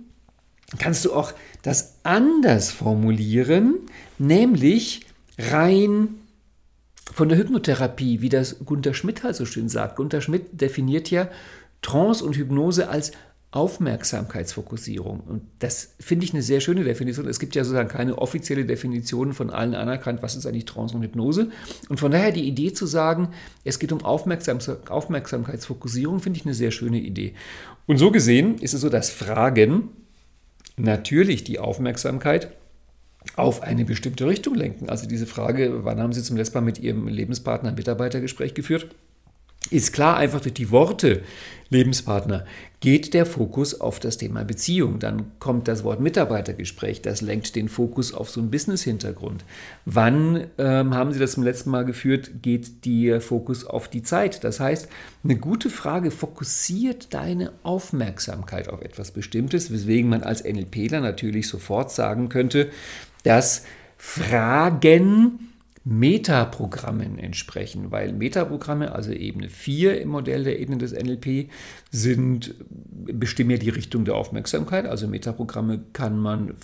kannst 0.78 1.04
du 1.04 1.12
auch 1.12 1.32
das 1.62 1.96
anders 2.04 2.70
formulieren, 2.70 3.80
nämlich 4.16 5.06
rein 5.38 6.22
von 7.12 7.28
der 7.28 7.38
Hypnotherapie, 7.38 8.21
wie 8.21 8.28
das 8.28 8.64
Gunter 8.64 8.95
Schmidt 8.95 9.23
halt 9.23 9.37
so 9.37 9.45
schön 9.45 9.69
sagt. 9.69 9.97
Gunter 9.97 10.21
Schmidt 10.21 10.61
definiert 10.61 11.11
ja 11.11 11.28
Trance 11.83 12.25
und 12.25 12.37
Hypnose 12.37 12.88
als 12.88 13.12
Aufmerksamkeitsfokussierung. 13.50 15.21
Und 15.21 15.42
das 15.59 15.95
finde 16.00 16.25
ich 16.25 16.33
eine 16.33 16.40
sehr 16.40 16.61
schöne 16.61 16.85
Definition. 16.85 17.28
Es 17.28 17.38
gibt 17.38 17.54
ja 17.54 17.64
sozusagen 17.64 17.90
keine 17.90 18.16
offizielle 18.16 18.64
Definition 18.64 19.35
von 19.35 19.50
allen 19.50 19.75
anerkannt, 19.75 20.23
was 20.23 20.37
ist 20.37 20.47
eigentlich 20.47 20.64
Trance 20.64 20.97
und 20.97 21.02
Hypnose. 21.02 21.50
Und 21.90 22.00
von 22.00 22.12
daher 22.12 22.33
die 22.33 22.49
Idee 22.49 22.73
zu 22.73 22.87
sagen, 22.87 23.28
es 23.62 23.78
geht 23.78 23.92
um 23.92 24.02
Aufmerksam 24.04 24.59
Aufmerksamkeitsfokussierung, 24.88 26.21
finde 26.21 26.38
ich 26.38 26.47
eine 26.47 26.54
sehr 26.54 26.71
schöne 26.71 26.99
Idee. 26.99 27.35
Und 27.87 27.99
so 27.99 28.11
gesehen 28.11 28.57
ist 28.57 28.73
es 28.73 28.81
so, 28.81 28.88
dass 28.88 29.11
Fragen 29.11 29.90
natürlich 30.78 31.45
die 31.45 31.59
Aufmerksamkeit 31.59 32.49
auf 33.37 33.62
eine 33.62 33.85
bestimmte 33.85 34.26
Richtung 34.26 34.55
lenken. 34.55 34.88
Also 34.88 35.07
diese 35.07 35.26
Frage, 35.26 35.85
wann 35.85 36.00
haben 36.00 36.12
Sie 36.12 36.23
zum 36.23 36.37
letzten 36.37 36.59
Mal 36.59 36.62
mit 36.62 36.79
Ihrem 36.79 37.09
Lebenspartner 37.09 37.71
ein 37.71 37.75
Mitarbeitergespräch 37.75 38.55
geführt? 38.55 38.88
Ist 39.71 39.93
klar, 39.93 40.17
einfach 40.17 40.41
durch 40.41 40.55
die 40.55 40.71
Worte 40.71 41.23
Lebenspartner 41.71 42.45
geht 42.81 43.14
der 43.14 43.25
Fokus 43.25 43.81
auf 43.81 44.00
das 44.00 44.19
Thema 44.19 44.45
Beziehung. 44.45 44.99
Dann 44.99 45.38
kommt 45.38 45.69
das 45.69 45.85
Wort 45.85 46.00
Mitarbeitergespräch, 46.00 47.00
das 47.00 47.23
lenkt 47.23 47.57
den 47.57 47.69
Fokus 47.69 48.12
auf 48.12 48.29
so 48.29 48.41
einen 48.41 48.50
Business-Hintergrund. 48.50 49.45
Wann 49.87 50.49
ähm, 50.59 50.95
haben 50.95 51.12
Sie 51.12 51.19
das 51.19 51.33
zum 51.33 51.45
letzten 51.45 51.71
Mal 51.71 51.85
geführt, 51.85 52.43
geht 52.43 52.85
der 52.85 53.21
Fokus 53.23 53.64
auf 53.64 53.88
die 53.88 54.02
Zeit. 54.02 54.45
Das 54.45 54.61
heißt, 54.61 54.88
eine 55.25 55.37
gute 55.37 55.71
Frage 55.71 56.11
fokussiert 56.11 57.14
deine 57.14 57.52
Aufmerksamkeit 57.62 58.69
auf 58.69 58.83
etwas 58.83 59.12
Bestimmtes, 59.12 59.73
weswegen 59.73 60.11
man 60.11 60.23
als 60.23 60.45
NLPler 60.45 61.00
natürlich 61.00 61.49
sofort 61.49 61.91
sagen 61.93 62.29
könnte, 62.29 62.69
dass 63.23 63.64
Fragen 63.97 65.52
Metaprogrammen 65.85 67.19
entsprechen, 67.19 67.91
weil 67.91 68.12
Metaprogramme, 68.12 68.93
also 68.93 69.11
Ebene 69.11 69.49
4 69.49 70.00
im 70.00 70.11
Modell 70.11 70.45
der 70.45 70.61
Ebene 70.61 70.79
des 70.79 70.93
NLP, 70.93 71.50
sind, 71.91 72.55
bestimmen 72.69 73.50
ja 73.50 73.57
die 73.57 73.71
Richtung 73.71 74.05
der 74.05 74.14
Aufmerksamkeit. 74.14 74.87
Also 74.87 75.09
Metaprogramme 75.09 75.81
kann 75.93 76.19
man 76.19 76.55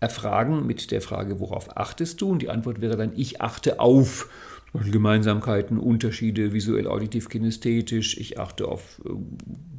erfragen 0.00 0.66
mit 0.66 0.92
der 0.92 1.00
Frage, 1.00 1.40
worauf 1.40 1.76
achtest 1.76 2.20
du? 2.20 2.30
Und 2.30 2.42
die 2.42 2.50
Antwort 2.50 2.80
wäre 2.80 2.96
dann, 2.96 3.12
ich 3.16 3.40
achte 3.40 3.80
auf 3.80 4.28
Gemeinsamkeiten, 4.72 5.78
Unterschiede, 5.78 6.52
visuell, 6.52 6.86
auditiv, 6.86 7.28
kinesthetisch, 7.28 8.18
ich 8.18 8.38
achte 8.38 8.68
auf 8.68 9.00
äh, 9.04 9.10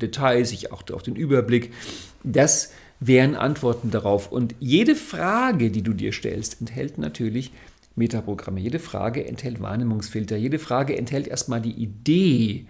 Details, 0.02 0.52
ich 0.52 0.74
achte 0.74 0.96
auf 0.96 1.04
den 1.04 1.16
Überblick. 1.16 1.72
Das 2.24 2.74
wären 3.00 3.36
Antworten 3.36 3.92
darauf. 3.92 4.32
Und 4.32 4.56
jede 4.60 4.96
Frage, 4.96 5.72
die 5.72 5.82
du 5.82 5.94
dir 5.94 6.12
stellst, 6.12 6.60
enthält 6.60 6.98
natürlich 6.98 7.52
Metaprogramme. 7.96 8.60
Jede 8.60 8.80
Frage 8.80 9.26
enthält 9.26 9.62
Wahrnehmungsfilter. 9.62 10.38
Jede 10.38 10.60
Frage 10.60 10.98
enthält 10.98 11.28
erstmal 11.28 11.62
die 11.62 11.74
Idee, 11.74 12.66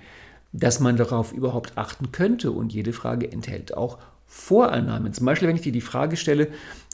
dass 0.52 0.80
man 0.80 0.98
darauf 0.98 1.32
überhaupt 1.32 1.78
achten 1.78 2.12
könnte. 2.12 2.52
Und 2.52 2.74
jede 2.74 2.94
Frage 2.94 3.32
enthält 3.32 3.76
auch 3.76 3.98
Vorannahmen. 4.26 5.14
Zum 5.14 5.26
Beispiel, 5.26 5.48
wenn 5.48 5.56
ich 5.56 5.64
dir 5.64 5.72
die 5.72 5.82
Frage 5.82 6.18
stelle, 6.18 6.50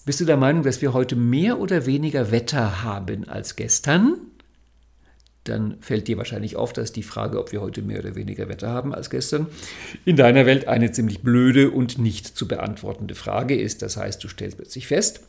bist 0.06 0.20
du 0.20 0.26
der 0.26 0.38
Meinung, 0.38 0.64
dass 0.64 0.82
wir 0.82 0.94
heute 0.94 1.16
mehr 1.16 1.60
oder 1.60 1.86
weniger 1.86 2.32
Wetter 2.32 2.84
haben 2.84 3.28
als 3.28 3.56
gestern? 3.56 4.18
Dann 5.46 5.78
fällt 5.80 6.08
dir 6.08 6.18
wahrscheinlich 6.18 6.56
auf, 6.56 6.74
dass 6.74 6.92
die 6.92 7.04
Frage, 7.04 7.40
ob 7.40 7.52
wir 7.52 7.62
heute 7.62 7.82
mehr 7.82 8.00
oder 8.00 8.16
weniger 8.16 8.50
Wetter 8.50 8.70
haben 8.70 8.94
als 8.94 9.10
gestern, 9.10 9.48
in 10.04 10.16
deiner 10.16 10.46
Welt 10.46 10.68
eine 10.68 10.92
ziemlich 10.92 11.22
blöde 11.22 11.72
und 11.72 11.98
nicht 11.98 12.28
zu 12.28 12.48
beantwortende 12.48 13.16
Frage 13.16 13.56
ist. 13.56 13.82
Das 13.82 13.96
heißt, 13.96 14.24
du 14.24 14.28
stellst 14.28 14.58
plötzlich 14.58 14.88
fest, 14.88 15.22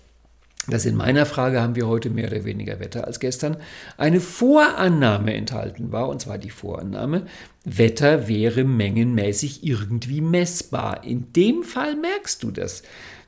dass 0.68 0.84
in 0.84 0.96
meiner 0.96 1.26
Frage 1.26 1.60
haben 1.60 1.76
wir 1.76 1.86
heute 1.86 2.10
mehr 2.10 2.28
oder 2.30 2.44
weniger 2.44 2.80
Wetter 2.80 3.06
als 3.06 3.20
gestern, 3.20 3.58
eine 3.98 4.20
Vorannahme 4.20 5.34
enthalten 5.34 5.92
war, 5.92 6.08
und 6.08 6.20
zwar 6.20 6.38
die 6.38 6.50
Vorannahme, 6.50 7.26
Wetter 7.64 8.26
wäre 8.26 8.64
mengenmäßig 8.64 9.64
irgendwie 9.64 10.20
messbar. 10.20 11.04
In 11.04 11.32
dem 11.34 11.62
Fall 11.62 11.94
merkst 11.94 12.42
du 12.42 12.50
das. 12.50 12.82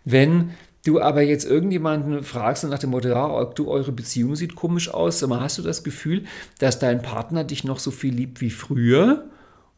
Wenn 0.05 0.51
du 0.85 1.01
aber 1.01 1.23
jetzt 1.23 1.45
irgendjemanden 1.45 2.23
fragst 2.23 2.65
nach 2.65 2.79
dem 2.79 2.91
Motto, 2.91 3.09
ja, 3.09 3.45
du, 3.45 3.69
eure 3.69 3.93
Beziehung 3.93 4.37
sieht 4.37 4.55
komisch 4.55 4.93
aus, 4.93 5.23
aber 5.23 5.41
hast 5.41 5.59
du 5.59 5.63
das 5.63 5.85
Gefühl, 5.85 6.25
dass 6.59 6.79
dein 6.79 7.03
Partner 7.03 7.45
dich 7.45 7.65
noch 7.65 7.79
so 7.79 7.91
viel 7.91 8.15
liebt 8.15 8.41
wie 8.41 8.51
früher? 8.51 9.27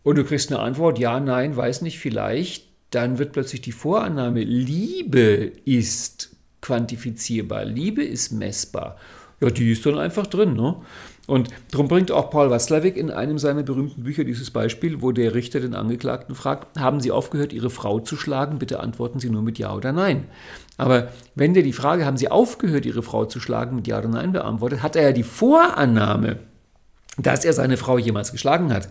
Und 0.02 0.16
du 0.16 0.24
kriegst 0.24 0.50
eine 0.50 0.60
Antwort, 0.60 0.98
ja, 0.98 1.20
nein, 1.20 1.56
weiß 1.56 1.82
nicht, 1.82 1.98
vielleicht, 1.98 2.68
dann 2.90 3.18
wird 3.18 3.32
plötzlich 3.32 3.60
die 3.60 3.72
Vorannahme, 3.72 4.42
Liebe 4.42 5.52
ist 5.64 6.36
quantifizierbar. 6.60 7.64
Liebe 7.64 8.02
ist 8.02 8.32
messbar. 8.32 8.96
Ja, 9.40 9.50
die 9.50 9.72
ist 9.72 9.86
dann 9.86 9.98
einfach 9.98 10.26
drin. 10.26 10.54
Ne? 10.54 10.76
Und 11.30 11.48
darum 11.70 11.86
bringt 11.86 12.10
auch 12.10 12.28
Paul 12.28 12.50
Watzlawick 12.50 12.96
in 12.96 13.12
einem 13.12 13.38
seiner 13.38 13.62
berühmten 13.62 14.02
Bücher 14.02 14.24
dieses 14.24 14.50
Beispiel, 14.50 15.00
wo 15.00 15.12
der 15.12 15.32
Richter 15.32 15.60
den 15.60 15.76
Angeklagten 15.76 16.34
fragt, 16.34 16.76
haben 16.76 16.98
Sie 16.98 17.12
aufgehört, 17.12 17.52
Ihre 17.52 17.70
Frau 17.70 18.00
zu 18.00 18.16
schlagen? 18.16 18.58
Bitte 18.58 18.80
antworten 18.80 19.20
Sie 19.20 19.30
nur 19.30 19.42
mit 19.42 19.56
Ja 19.56 19.72
oder 19.72 19.92
Nein. 19.92 20.24
Aber 20.76 21.10
wenn 21.36 21.54
der 21.54 21.62
die 21.62 21.72
Frage, 21.72 22.04
haben 22.04 22.16
Sie 22.16 22.32
aufgehört, 22.32 22.84
Ihre 22.84 23.04
Frau 23.04 23.26
zu 23.26 23.38
schlagen, 23.38 23.76
mit 23.76 23.86
Ja 23.86 24.00
oder 24.00 24.08
Nein 24.08 24.32
beantwortet, 24.32 24.82
hat 24.82 24.96
er 24.96 25.02
ja 25.02 25.12
die 25.12 25.22
Vorannahme, 25.22 26.40
dass 27.16 27.44
er 27.44 27.52
seine 27.52 27.76
Frau 27.76 27.96
jemals 27.96 28.32
geschlagen 28.32 28.74
hat 28.74 28.88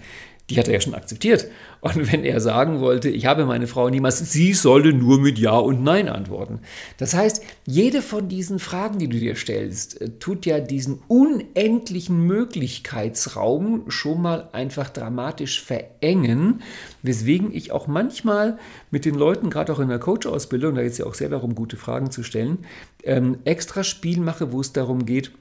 die 0.49 0.57
hat 0.57 0.67
er 0.67 0.73
ja 0.73 0.81
schon 0.81 0.95
akzeptiert. 0.95 1.47
Und 1.81 2.11
wenn 2.11 2.23
er 2.23 2.41
sagen 2.41 2.79
wollte, 2.79 3.09
ich 3.09 3.25
habe 3.25 3.45
meine 3.45 3.67
Frau 3.67 3.89
niemals, 3.89 4.19
sie 4.19 4.53
solle 4.53 4.93
nur 4.93 5.19
mit 5.19 5.39
Ja 5.39 5.57
und 5.57 5.83
Nein 5.83 6.09
antworten. 6.09 6.59
Das 6.97 7.13
heißt, 7.13 7.41
jede 7.65 8.01
von 8.01 8.27
diesen 8.27 8.59
Fragen, 8.59 8.99
die 8.99 9.07
du 9.07 9.17
dir 9.17 9.35
stellst, 9.35 10.01
äh, 10.01 10.09
tut 10.19 10.45
ja 10.45 10.59
diesen 10.59 10.99
unendlichen 11.07 12.25
Möglichkeitsraum 12.25 13.89
schon 13.89 14.21
mal 14.21 14.49
einfach 14.51 14.89
dramatisch 14.89 15.63
verengen, 15.63 16.61
weswegen 17.01 17.53
ich 17.53 17.71
auch 17.71 17.87
manchmal 17.87 18.57
mit 18.91 19.05
den 19.05 19.15
Leuten, 19.15 19.49
gerade 19.49 19.71
auch 19.71 19.79
in 19.79 19.89
der 19.89 19.99
Coach-Ausbildung, 19.99 20.75
da 20.75 20.81
geht 20.81 20.91
es 20.91 20.97
ja 20.97 21.05
auch 21.05 21.13
sehr 21.13 21.29
darum, 21.29 21.55
gute 21.55 21.77
Fragen 21.77 22.11
zu 22.11 22.23
stellen, 22.23 22.59
ähm, 23.03 23.37
extra 23.45 23.83
Spiel 23.83 24.19
mache, 24.19 24.51
wo 24.51 24.59
es 24.59 24.73
darum 24.73 25.05
geht, 25.05 25.31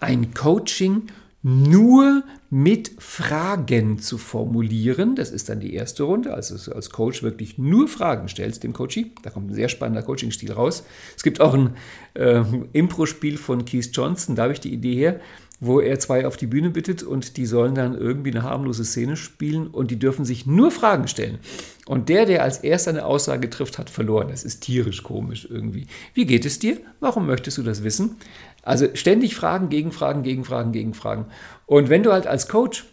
ein 0.00 0.34
Coaching 0.34 1.04
nur 1.42 2.24
mit 2.50 2.92
Fragen 2.98 3.98
zu 3.98 4.18
formulieren. 4.18 5.14
Das 5.14 5.30
ist 5.30 5.48
dann 5.48 5.60
die 5.60 5.74
erste 5.74 6.02
Runde, 6.02 6.34
also 6.34 6.72
als 6.72 6.90
Coach 6.90 7.22
wirklich 7.22 7.58
nur 7.58 7.86
Fragen 7.88 8.28
stellst 8.28 8.64
dem 8.64 8.72
Coachie. 8.72 9.12
Da 9.22 9.30
kommt 9.30 9.50
ein 9.50 9.54
sehr 9.54 9.68
spannender 9.68 10.02
Coaching-Stil 10.02 10.52
raus. 10.52 10.84
Es 11.16 11.22
gibt 11.22 11.40
auch 11.40 11.54
ein 11.54 11.76
äh, 12.14 12.42
Impro-Spiel 12.72 13.38
von 13.38 13.64
Keith 13.64 13.90
Johnson, 13.92 14.34
da 14.34 14.44
habe 14.44 14.54
ich 14.54 14.60
die 14.60 14.72
Idee 14.72 14.94
her, 14.94 15.20
wo 15.60 15.80
er 15.80 15.98
zwei 15.98 16.26
auf 16.26 16.36
die 16.36 16.46
Bühne 16.46 16.70
bittet 16.70 17.02
und 17.02 17.36
die 17.36 17.46
sollen 17.46 17.74
dann 17.74 17.96
irgendwie 17.96 18.30
eine 18.30 18.42
harmlose 18.42 18.84
Szene 18.84 19.16
spielen 19.16 19.68
und 19.68 19.90
die 19.90 19.98
dürfen 19.98 20.24
sich 20.24 20.46
nur 20.46 20.70
Fragen 20.70 21.08
stellen. 21.08 21.38
Und 21.86 22.08
der, 22.08 22.26
der 22.26 22.42
als 22.42 22.58
erster 22.58 22.90
eine 22.90 23.06
Aussage 23.06 23.48
trifft, 23.48 23.78
hat 23.78 23.90
verloren. 23.90 24.28
Das 24.28 24.42
ist 24.44 24.60
tierisch 24.60 25.02
komisch 25.04 25.46
irgendwie. 25.48 25.86
Wie 26.14 26.26
geht 26.26 26.44
es 26.44 26.58
dir? 26.58 26.80
Warum 26.98 27.26
möchtest 27.26 27.58
du 27.58 27.62
das 27.62 27.84
wissen? 27.84 28.16
Also 28.62 28.88
ständig 28.94 29.36
Fragen, 29.36 29.68
Gegenfragen, 29.68 30.24
Gegenfragen, 30.24 30.72
Gegenfragen. 30.72 31.26
Und 31.66 31.88
wenn 31.88 32.02
du 32.02 32.12
halt 32.12 32.26
als 32.26 32.48
Coach 32.48 32.84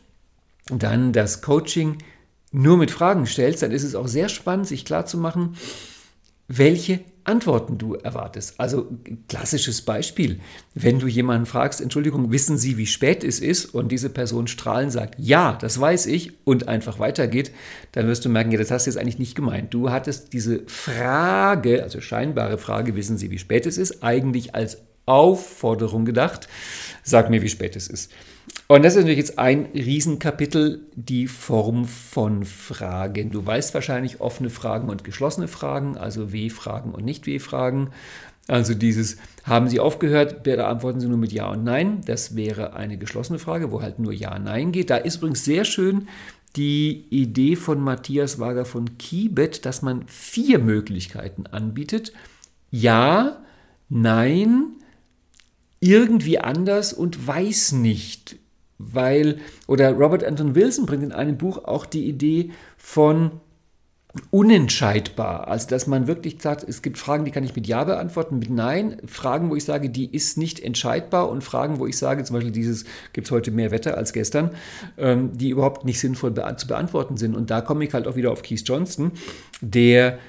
dann 0.68 1.12
das 1.12 1.42
Coaching 1.42 1.98
nur 2.52 2.78
mit 2.78 2.92
Fragen 2.92 3.26
stellst, 3.26 3.64
dann 3.64 3.72
ist 3.72 3.84
es 3.84 3.96
auch 3.96 4.08
sehr 4.08 4.30
spannend, 4.30 4.68
sich 4.68 4.86
klarzumachen, 4.86 5.56
welche 6.48 7.00
Antworten 7.26 7.78
du 7.78 7.94
erwartest. 7.94 8.60
Also 8.60 8.88
klassisches 9.30 9.82
Beispiel, 9.82 10.42
wenn 10.74 11.00
du 11.00 11.08
jemanden 11.08 11.46
fragst, 11.46 11.80
Entschuldigung, 11.80 12.32
wissen 12.32 12.58
Sie, 12.58 12.78
wie 12.78 12.86
spät 12.86 13.24
es 13.24 13.40
ist 13.40 13.66
und 13.74 13.92
diese 13.92 14.10
Person 14.10 14.48
strahlend 14.48 14.92
sagt, 14.92 15.16
ja, 15.18 15.58
das 15.60 15.80
weiß 15.80 16.08
ich 16.08 16.34
und 16.44 16.68
einfach 16.68 17.00
weitergeht, 17.00 17.52
dann 17.94 18.08
wirst 18.08 18.26
du 18.26 18.30
merken, 18.30 18.52
ja, 18.52 18.58
das 18.58 18.72
hast 18.72 18.86
du 18.86 18.90
jetzt 18.90 18.98
eigentlich 18.98 19.20
nicht 19.20 19.36
gemeint. 19.36 19.74
Du 19.74 19.90
hattest 19.90 20.34
diese 20.34 20.64
Frage, 20.68 21.82
also 21.82 22.02
scheinbare 22.02 22.58
Frage, 22.58 22.96
wissen 22.96 23.18
Sie, 23.18 23.32
wie 23.32 23.40
spät 23.40 23.66
es 23.66 23.78
ist, 23.78 24.04
eigentlich 24.04 24.54
als 24.54 24.80
Aufforderung 25.06 26.06
gedacht. 26.06 26.48
Sag 27.04 27.30
mir, 27.30 27.42
wie 27.42 27.50
spät 27.50 27.76
es 27.76 27.88
ist. 27.88 28.12
Und 28.68 28.84
das 28.84 28.94
ist 28.94 29.02
natürlich 29.02 29.20
jetzt 29.20 29.40
ein 29.40 29.68
Riesenkapitel, 29.74 30.88
die 30.96 31.28
Form 31.28 31.86
von 31.86 32.46
Fragen. 32.46 33.30
Du 33.30 33.46
weißt 33.46 33.74
wahrscheinlich 33.74 34.22
offene 34.22 34.50
Fragen 34.50 34.90
und 34.90 35.04
geschlossene 35.04 35.48
Fragen, 35.48 35.98
also 35.98 36.32
W-Fragen 36.32 36.92
und 36.92 37.04
Nicht-W-Fragen. 37.04 37.90
Also 38.48 38.74
dieses, 38.74 39.18
haben 39.44 39.68
Sie 39.68 39.80
aufgehört, 39.80 40.46
da 40.48 40.70
antworten 40.70 41.00
Sie 41.00 41.08
nur 41.08 41.18
mit 41.18 41.32
Ja 41.32 41.50
und 41.50 41.64
Nein. 41.64 42.02
Das 42.06 42.36
wäre 42.36 42.74
eine 42.74 42.98
geschlossene 42.98 43.40
Frage, 43.40 43.72
wo 43.72 43.82
halt 43.82 44.00
nur 44.00 44.14
Ja, 44.14 44.40
Nein 44.40 44.72
geht. 44.72 44.90
Da 44.90 44.98
ist 44.98 45.18
übrigens 45.18 45.46
sehr 45.46 45.66
schön 45.66 46.08
die 46.56 47.06
Idee 47.10 47.56
von 47.56 47.82
Matthias 47.82 48.40
Wager 48.40 48.66
von 48.66 48.98
Kibet, 48.98 49.66
dass 49.66 49.82
man 49.82 50.08
vier 50.08 50.60
Möglichkeiten 50.60 51.48
anbietet. 51.48 52.14
Ja, 52.70 53.42
Nein, 53.90 54.74
irgendwie 55.80 56.40
anders 56.40 56.94
und 56.94 57.28
weiß 57.28 57.74
nicht. 57.74 58.38
Weil, 58.92 59.38
oder 59.68 59.92
Robert 59.92 60.24
Anton 60.24 60.56
Wilson 60.56 60.86
bringt 60.86 61.04
in 61.04 61.12
einem 61.12 61.38
Buch 61.38 61.66
auch 61.66 61.86
die 61.86 62.08
Idee 62.08 62.52
von 62.78 63.32
unentscheidbar. 64.30 65.48
Also, 65.48 65.68
dass 65.70 65.88
man 65.88 66.06
wirklich 66.06 66.38
sagt, 66.40 66.64
es 66.68 66.84
gibt 66.84 67.00
Fragen, 67.00 67.26
die 67.26 67.32
kann 67.32 67.44
ich 67.44 67.56
mit 67.56 67.66
Ja 67.66 67.84
beantworten, 67.84 68.38
mit 68.38 68.50
Nein. 68.50 68.98
Fragen, 69.08 69.50
wo 69.50 69.56
ich 69.56 69.64
sage, 69.64 69.90
die 69.90 70.14
ist 70.14 70.38
nicht 70.38 70.60
entscheidbar 70.60 71.30
und 71.30 71.44
Fragen, 71.44 71.80
wo 71.80 71.88
ich 71.88 71.98
sage, 71.98 72.24
zum 72.24 72.36
Beispiel 72.36 72.52
dieses, 72.52 72.86
gibt 73.14 73.28
es 73.28 73.32
heute 73.32 73.50
mehr 73.50 73.72
Wetter 73.72 73.98
als 73.98 74.14
gestern, 74.14 74.52
ähm, 74.98 75.36
die 75.36 75.50
überhaupt 75.50 75.84
nicht 75.84 76.00
sinnvoll 76.00 76.32
be 76.32 76.56
zu 76.58 76.68
beantworten 76.68 77.18
sind. 77.18 77.36
Und 77.36 77.50
da 77.50 77.62
komme 77.62 77.86
ich 77.86 77.94
halt 77.94 78.08
auch 78.08 78.16
wieder 78.16 78.32
auf 78.32 78.44
Keith 78.44 78.64
Johnston, 78.66 79.12
der 79.62 80.20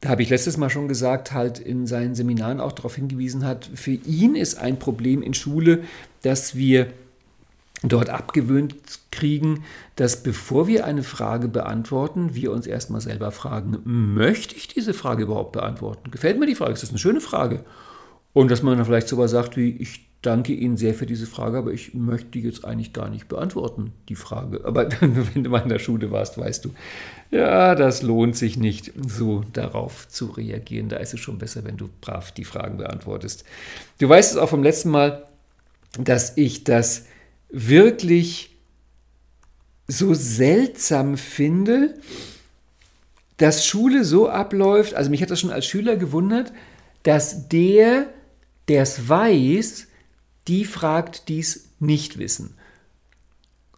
da 0.00 0.08
habe 0.08 0.22
ich 0.22 0.30
letztes 0.30 0.56
Mal 0.56 0.68
schon 0.68 0.88
gesagt, 0.88 1.30
halt 1.30 1.60
in 1.60 1.86
seinen 1.86 2.16
Seminaren 2.16 2.58
auch 2.58 2.72
darauf 2.72 2.96
hingewiesen 2.96 3.44
hat, 3.44 3.70
für 3.72 3.92
ihn 3.92 4.34
ist 4.34 4.58
ein 4.58 4.80
Problem 4.80 5.22
in 5.22 5.32
Schule, 5.32 5.84
dass 6.22 6.56
wir 6.56 6.88
dort 7.82 8.10
abgewöhnt 8.10 8.74
kriegen, 9.10 9.64
dass 9.96 10.22
bevor 10.22 10.66
wir 10.66 10.86
eine 10.86 11.02
Frage 11.02 11.48
beantworten, 11.48 12.34
wir 12.34 12.52
uns 12.52 12.66
erstmal 12.66 13.00
selber 13.00 13.30
fragen, 13.30 13.78
möchte 13.84 14.54
ich 14.54 14.68
diese 14.68 14.94
Frage 14.94 15.24
überhaupt 15.24 15.52
beantworten? 15.52 16.10
Gefällt 16.10 16.38
mir 16.38 16.46
die 16.46 16.54
Frage? 16.54 16.72
Ist 16.72 16.82
das 16.82 16.90
eine 16.90 16.98
schöne 16.98 17.20
Frage? 17.20 17.64
Und 18.32 18.50
dass 18.50 18.62
man 18.62 18.76
dann 18.76 18.86
vielleicht 18.86 19.08
sogar 19.08 19.28
sagt, 19.28 19.56
wie 19.56 19.76
ich 19.76 20.06
danke 20.22 20.52
Ihnen 20.52 20.76
sehr 20.76 20.94
für 20.94 21.04
diese 21.04 21.26
Frage, 21.26 21.58
aber 21.58 21.72
ich 21.72 21.94
möchte 21.94 22.38
jetzt 22.38 22.64
eigentlich 22.64 22.92
gar 22.92 23.10
nicht 23.10 23.28
beantworten, 23.28 23.92
die 24.08 24.14
Frage. 24.14 24.64
Aber 24.64 24.88
wenn 25.00 25.42
du 25.42 25.50
mal 25.50 25.62
in 25.62 25.68
der 25.68 25.80
Schule 25.80 26.10
warst, 26.12 26.38
weißt 26.38 26.64
du, 26.64 26.70
ja, 27.30 27.74
das 27.74 28.02
lohnt 28.02 28.36
sich 28.36 28.56
nicht, 28.56 28.92
so 29.06 29.42
darauf 29.52 30.08
zu 30.08 30.26
reagieren. 30.26 30.88
Da 30.88 30.96
ist 30.98 31.12
es 31.12 31.20
schon 31.20 31.38
besser, 31.38 31.64
wenn 31.64 31.76
du 31.76 31.88
brav 32.00 32.32
die 32.32 32.44
Fragen 32.44 32.78
beantwortest. 32.78 33.44
Du 33.98 34.08
weißt 34.08 34.32
es 34.32 34.38
auch 34.38 34.48
vom 34.48 34.62
letzten 34.62 34.90
Mal, 34.90 35.26
dass 35.98 36.36
ich 36.36 36.64
das 36.64 37.06
wirklich 37.52 38.56
so 39.86 40.14
seltsam 40.14 41.16
finde, 41.16 41.94
dass 43.36 43.66
Schule 43.66 44.04
so 44.04 44.28
abläuft, 44.28 44.94
also 44.94 45.10
mich 45.10 45.22
hat 45.22 45.30
das 45.30 45.40
schon 45.40 45.50
als 45.50 45.66
Schüler 45.66 45.96
gewundert, 45.96 46.52
dass 47.02 47.48
der, 47.48 48.06
der 48.68 48.82
es 48.82 49.08
weiß, 49.08 49.88
die 50.48 50.64
fragt, 50.64 51.28
die 51.28 51.40
es 51.40 51.68
nicht 51.78 52.18
wissen. 52.18 52.56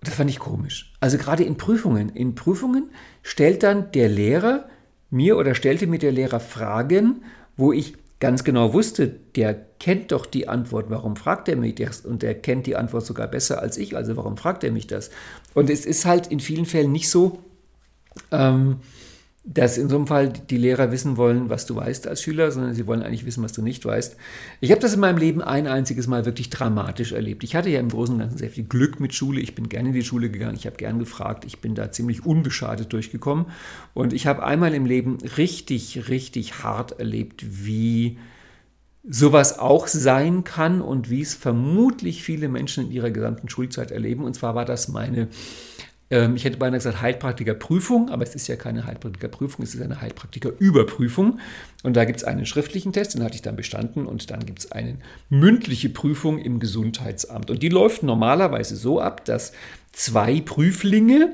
Das 0.02 0.14
fand 0.14 0.30
ich 0.30 0.38
komisch. 0.38 0.92
Also 1.00 1.18
gerade 1.18 1.44
in 1.44 1.56
Prüfungen. 1.56 2.10
In 2.10 2.34
Prüfungen 2.34 2.90
stellt 3.22 3.62
dann 3.62 3.90
der 3.92 4.08
Lehrer 4.08 4.68
mir 5.10 5.36
oder 5.38 5.54
stellte 5.54 5.86
mir 5.86 5.98
der 5.98 6.12
Lehrer 6.12 6.40
Fragen, 6.40 7.24
wo 7.56 7.72
ich 7.72 7.94
ganz 8.20 8.44
genau 8.44 8.72
wusste, 8.72 9.08
der 9.08 9.54
kennt 9.78 10.12
doch 10.12 10.26
die 10.26 10.48
Antwort, 10.48 10.86
warum 10.88 11.16
fragt 11.16 11.48
er 11.48 11.56
mich 11.56 11.74
das? 11.74 12.00
Und 12.00 12.22
der 12.22 12.34
kennt 12.34 12.66
die 12.66 12.76
Antwort 12.76 13.04
sogar 13.04 13.28
besser 13.28 13.60
als 13.60 13.76
ich, 13.76 13.96
also 13.96 14.16
warum 14.16 14.36
fragt 14.36 14.64
er 14.64 14.72
mich 14.72 14.86
das? 14.86 15.10
Und 15.52 15.68
es 15.68 15.84
ist 15.84 16.06
halt 16.06 16.28
in 16.28 16.40
vielen 16.40 16.64
Fällen 16.64 16.92
nicht 16.92 17.10
so, 17.10 17.40
ähm, 18.30 18.76
dass 19.46 19.76
in 19.76 19.90
so 19.90 19.96
einem 19.96 20.06
Fall 20.06 20.30
die 20.30 20.56
Lehrer 20.56 20.90
wissen 20.90 21.18
wollen, 21.18 21.50
was 21.50 21.66
du 21.66 21.76
weißt 21.76 22.06
als 22.06 22.22
Schüler, 22.22 22.50
sondern 22.50 22.72
sie 22.72 22.86
wollen 22.86 23.02
eigentlich 23.02 23.26
wissen, 23.26 23.44
was 23.44 23.52
du 23.52 23.60
nicht 23.60 23.84
weißt. 23.84 24.16
Ich 24.60 24.70
habe 24.70 24.80
das 24.80 24.94
in 24.94 25.00
meinem 25.00 25.18
Leben 25.18 25.42
ein 25.42 25.66
einziges 25.66 26.06
Mal 26.06 26.24
wirklich 26.24 26.48
dramatisch 26.48 27.12
erlebt. 27.12 27.44
Ich 27.44 27.54
hatte 27.54 27.68
ja 27.68 27.78
im 27.78 27.90
Großen 27.90 28.14
und 28.14 28.20
Ganzen 28.22 28.38
sehr 28.38 28.48
viel 28.48 28.64
Glück 28.64 29.00
mit 29.00 29.14
Schule. 29.14 29.40
Ich 29.40 29.54
bin 29.54 29.68
gerne 29.68 29.90
in 29.90 29.94
die 29.94 30.02
Schule 30.02 30.30
gegangen, 30.30 30.56
ich 30.56 30.64
habe 30.64 30.76
gern 30.76 30.98
gefragt, 30.98 31.44
ich 31.44 31.60
bin 31.60 31.74
da 31.74 31.92
ziemlich 31.92 32.24
unbeschadet 32.24 32.90
durchgekommen. 32.94 33.44
Und 33.92 34.14
ich 34.14 34.26
habe 34.26 34.42
einmal 34.42 34.72
im 34.72 34.86
Leben 34.86 35.18
richtig, 35.36 36.08
richtig 36.08 36.64
hart 36.64 36.98
erlebt, 36.98 37.44
wie 37.66 38.18
sowas 39.06 39.58
auch 39.58 39.86
sein 39.88 40.44
kann 40.44 40.80
und 40.80 41.10
wie 41.10 41.20
es 41.20 41.34
vermutlich 41.34 42.22
viele 42.22 42.48
Menschen 42.48 42.86
in 42.86 42.92
ihrer 42.92 43.10
gesamten 43.10 43.50
Schulzeit 43.50 43.90
erleben. 43.90 44.24
Und 44.24 44.32
zwar 44.34 44.54
war 44.54 44.64
das 44.64 44.88
meine 44.88 45.28
ich 46.10 46.44
hätte 46.44 46.58
beinahe 46.58 46.78
gesagt 46.78 47.00
Heilpraktikerprüfung, 47.00 48.10
aber 48.10 48.22
es 48.22 48.34
ist 48.34 48.46
ja 48.46 48.56
keine 48.56 48.86
Heilpraktikerprüfung, 48.86 49.64
es 49.64 49.74
ist 49.74 49.82
eine 49.82 50.00
Heilpraktikerüberprüfung. 50.00 51.40
Und 51.82 51.96
da 51.96 52.04
gibt 52.04 52.18
es 52.18 52.24
einen 52.24 52.46
schriftlichen 52.46 52.92
Test, 52.92 53.14
den 53.14 53.24
hatte 53.24 53.34
ich 53.34 53.42
dann 53.42 53.56
bestanden 53.56 54.06
und 54.06 54.30
dann 54.30 54.44
gibt 54.44 54.60
es 54.60 54.72
eine 54.72 54.98
mündliche 55.28 55.88
Prüfung 55.88 56.38
im 56.38 56.60
Gesundheitsamt. 56.60 57.50
Und 57.50 57.62
die 57.62 57.68
läuft 57.68 58.02
normalerweise 58.02 58.76
so 58.76 59.00
ab, 59.00 59.24
dass 59.24 59.52
zwei 59.92 60.40
Prüflinge 60.40 61.32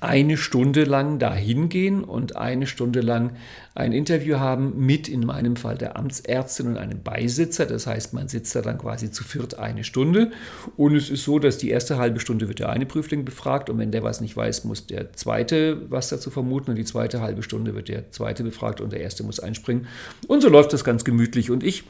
eine 0.00 0.36
Stunde 0.36 0.84
lang 0.84 1.18
dahin 1.18 1.68
gehen 1.68 2.04
und 2.04 2.36
eine 2.36 2.66
Stunde 2.66 3.00
lang 3.00 3.32
ein 3.74 3.92
Interview 3.92 4.38
haben 4.38 4.84
mit 4.84 5.08
in 5.08 5.24
meinem 5.24 5.56
Fall 5.56 5.78
der 5.78 5.96
Amtsärztin 5.96 6.66
und 6.66 6.76
einem 6.76 7.02
Beisitzer. 7.02 7.64
Das 7.64 7.86
heißt, 7.86 8.12
man 8.12 8.28
sitzt 8.28 8.54
da 8.56 8.62
dann 8.62 8.78
quasi 8.78 9.10
zu 9.10 9.22
viert 9.22 9.58
eine 9.58 9.84
Stunde. 9.84 10.32
Und 10.76 10.96
es 10.96 11.10
ist 11.10 11.24
so, 11.24 11.38
dass 11.38 11.58
die 11.58 11.70
erste 11.70 11.96
halbe 11.96 12.18
Stunde 12.18 12.48
wird 12.48 12.58
der 12.58 12.70
eine 12.70 12.86
Prüfling 12.86 13.24
befragt 13.24 13.70
und 13.70 13.78
wenn 13.78 13.92
der 13.92 14.02
was 14.02 14.20
nicht 14.20 14.36
weiß, 14.36 14.64
muss 14.64 14.86
der 14.86 15.12
zweite 15.12 15.82
was 15.90 16.08
dazu 16.08 16.30
vermuten 16.30 16.70
und 16.70 16.76
die 16.76 16.84
zweite 16.84 17.20
halbe 17.20 17.42
Stunde 17.42 17.74
wird 17.74 17.88
der 17.88 18.10
zweite 18.10 18.42
befragt 18.42 18.80
und 18.80 18.92
der 18.92 19.00
erste 19.00 19.22
muss 19.22 19.38
einspringen. 19.40 19.86
Und 20.26 20.42
so 20.42 20.48
läuft 20.48 20.72
das 20.72 20.84
ganz 20.84 21.04
gemütlich. 21.04 21.50
Und 21.50 21.62
ich 21.62 21.84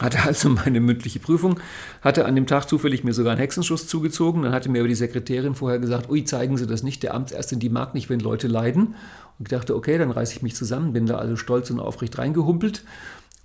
hatte 0.00 0.22
also 0.24 0.48
meine 0.48 0.80
mündliche 0.80 1.20
Prüfung, 1.20 1.60
hatte 2.02 2.24
an 2.24 2.34
dem 2.34 2.46
Tag 2.46 2.66
zufällig 2.66 3.04
mir 3.04 3.12
sogar 3.12 3.32
einen 3.32 3.40
Hexenschuss 3.40 3.86
zugezogen. 3.86 4.42
Dann 4.42 4.52
hatte 4.52 4.68
mir 4.68 4.80
aber 4.80 4.88
die 4.88 4.94
Sekretärin 4.94 5.54
vorher 5.54 5.78
gesagt, 5.78 6.10
ui, 6.10 6.24
zeigen 6.24 6.56
Sie 6.56 6.66
das 6.66 6.82
nicht, 6.82 7.02
der 7.02 7.14
Amtsärztin, 7.14 7.60
die 7.60 7.68
mag 7.68 7.94
nicht, 7.94 8.10
wenn 8.10 8.20
Leute 8.20 8.48
leiden. 8.48 8.94
Und 9.38 9.46
ich 9.46 9.48
dachte, 9.48 9.76
okay, 9.76 9.98
dann 9.98 10.10
reiße 10.10 10.34
ich 10.34 10.42
mich 10.42 10.56
zusammen, 10.56 10.92
bin 10.92 11.06
da 11.06 11.16
also 11.16 11.36
stolz 11.36 11.70
und 11.70 11.80
aufrecht 11.80 12.18
reingehumpelt. 12.18 12.84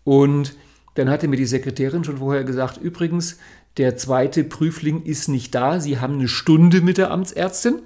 Und 0.04 0.56
dann 0.96 1.10
hatte 1.10 1.28
mir 1.28 1.38
die 1.38 1.46
Sekretärin 1.46 2.04
schon 2.04 2.18
vorher 2.18 2.44
gesagt, 2.44 2.78
übrigens, 2.78 3.38
der 3.78 3.96
zweite 3.96 4.44
Prüfling 4.44 5.04
ist 5.04 5.30
nicht 5.30 5.54
da, 5.54 5.80
Sie 5.80 6.00
haben 6.00 6.16
eine 6.16 6.28
Stunde 6.28 6.82
mit 6.82 6.98
der 6.98 7.12
Amtsärztin. 7.12 7.82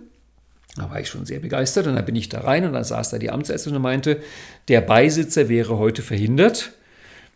Da 0.76 0.90
war 0.90 1.00
ich 1.00 1.10
schon 1.10 1.26
sehr 1.26 1.40
begeistert 1.40 1.86
und 1.86 1.96
dann 1.96 2.06
bin 2.06 2.16
ich 2.16 2.30
da 2.30 2.42
rein 2.42 2.66
und 2.66 2.74
dann 2.74 2.84
saß 2.84 3.12
da 3.12 3.20
die 3.20 3.30
Amtsärztin 3.30 3.76
und 3.76 3.82
meinte, 3.82 4.22
der 4.70 4.82
Beisitzer 4.82 5.50
wäre 5.50 5.78
heute 5.78 6.02
verhindert. 6.02 6.74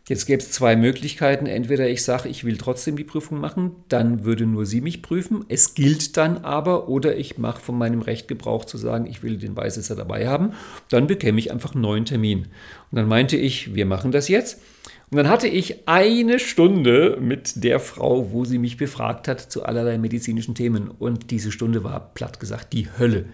Jetzt 0.07 0.25
gäbe 0.25 0.41
es 0.41 0.51
zwei 0.51 0.77
Möglichkeiten. 0.77 1.47
Entweder 1.47 1.89
ich 1.89 2.01
sage, 2.01 2.29
ich 2.29 2.45
will 2.45 2.55
trotzdem 2.55 2.95
die 2.95 3.03
Prüfung 3.03 3.41
machen, 3.41 3.75
dann 3.89 4.23
würde 4.23 4.45
nur 4.45 4.65
sie 4.65 4.79
mich 4.79 5.01
prüfen. 5.01 5.43
Es 5.49 5.73
gilt 5.73 6.15
dann 6.15 6.37
aber, 6.37 6.87
oder 6.87 7.17
ich 7.17 7.37
mache 7.37 7.61
von 7.61 7.77
meinem 7.77 8.01
Recht 8.01 8.29
Gebrauch 8.29 8.63
zu 8.63 8.77
sagen, 8.77 9.05
ich 9.05 9.21
will 9.21 9.37
den 9.37 9.53
Beisitzer 9.53 9.95
dabei 9.95 10.27
haben. 10.27 10.53
Dann 10.89 11.07
bekäme 11.07 11.39
ich 11.39 11.51
einfach 11.51 11.73
einen 11.73 11.81
neuen 11.81 12.05
Termin. 12.05 12.47
Und 12.89 12.95
dann 12.95 13.07
meinte 13.07 13.35
ich, 13.35 13.75
wir 13.75 13.85
machen 13.85 14.13
das 14.13 14.29
jetzt. 14.29 14.61
Und 15.09 15.17
dann 15.17 15.27
hatte 15.27 15.47
ich 15.47 15.87
eine 15.89 16.39
Stunde 16.39 17.17
mit 17.19 17.63
der 17.63 17.81
Frau, 17.81 18.31
wo 18.31 18.45
sie 18.45 18.59
mich 18.59 18.77
befragt 18.77 19.27
hat 19.27 19.39
zu 19.39 19.63
allerlei 19.63 19.97
medizinischen 19.97 20.55
Themen. 20.55 20.89
Und 20.89 21.31
diese 21.31 21.51
Stunde 21.51 21.83
war 21.83 22.13
platt 22.13 22.39
gesagt 22.39 22.71
die 22.71 22.87
Hölle. 22.97 23.25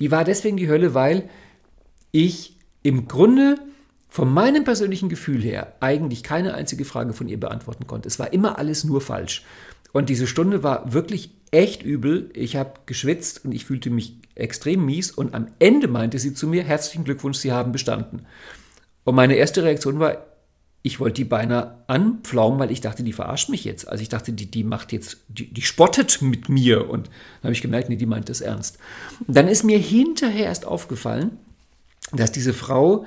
Die 0.00 0.10
war 0.10 0.24
deswegen 0.24 0.56
die 0.56 0.68
Hölle, 0.68 0.94
weil 0.94 1.28
ich 2.10 2.56
im 2.82 3.06
Grunde 3.06 3.56
von 4.08 4.32
meinem 4.32 4.64
persönlichen 4.64 5.08
Gefühl 5.08 5.42
her 5.42 5.74
eigentlich 5.80 6.22
keine 6.22 6.54
einzige 6.54 6.84
Frage 6.84 7.12
von 7.12 7.28
ihr 7.28 7.38
beantworten 7.38 7.86
konnte. 7.86 8.08
Es 8.08 8.18
war 8.18 8.32
immer 8.32 8.58
alles 8.58 8.84
nur 8.84 9.00
falsch. 9.00 9.44
Und 9.92 10.08
diese 10.08 10.26
Stunde 10.26 10.62
war 10.62 10.92
wirklich 10.92 11.30
echt 11.50 11.82
übel. 11.82 12.30
Ich 12.34 12.56
habe 12.56 12.74
geschwitzt 12.86 13.44
und 13.44 13.52
ich 13.52 13.64
fühlte 13.64 13.90
mich 13.90 14.16
extrem 14.34 14.84
mies. 14.84 15.10
Und 15.10 15.34
am 15.34 15.48
Ende 15.58 15.88
meinte 15.88 16.18
sie 16.18 16.34
zu 16.34 16.46
mir, 16.46 16.62
herzlichen 16.62 17.04
Glückwunsch, 17.04 17.38
Sie 17.38 17.52
haben 17.52 17.72
bestanden. 17.72 18.26
Und 19.04 19.14
meine 19.14 19.36
erste 19.36 19.62
Reaktion 19.62 19.98
war, 19.98 20.24
ich 20.82 21.00
wollte 21.00 21.16
die 21.16 21.24
beinahe 21.24 21.78
anpflaumen, 21.86 22.58
weil 22.58 22.70
ich 22.70 22.80
dachte, 22.80 23.02
die 23.02 23.12
verarscht 23.12 23.48
mich 23.48 23.64
jetzt. 23.64 23.88
Also 23.88 24.02
ich 24.02 24.08
dachte, 24.08 24.32
die, 24.32 24.50
die 24.50 24.64
macht 24.64 24.92
jetzt, 24.92 25.18
die, 25.28 25.52
die 25.52 25.62
spottet 25.62 26.22
mit 26.22 26.48
mir. 26.48 26.88
Und 26.88 27.08
dann 27.08 27.44
habe 27.44 27.52
ich 27.52 27.62
gemerkt, 27.62 27.88
nee, 27.88 27.96
die 27.96 28.06
meint 28.06 28.28
das 28.28 28.40
ernst. 28.40 28.78
Und 29.26 29.36
dann 29.36 29.48
ist 29.48 29.64
mir 29.64 29.78
hinterher 29.78 30.46
erst 30.46 30.66
aufgefallen, 30.66 31.38
dass 32.12 32.32
diese 32.32 32.54
Frau 32.54 33.06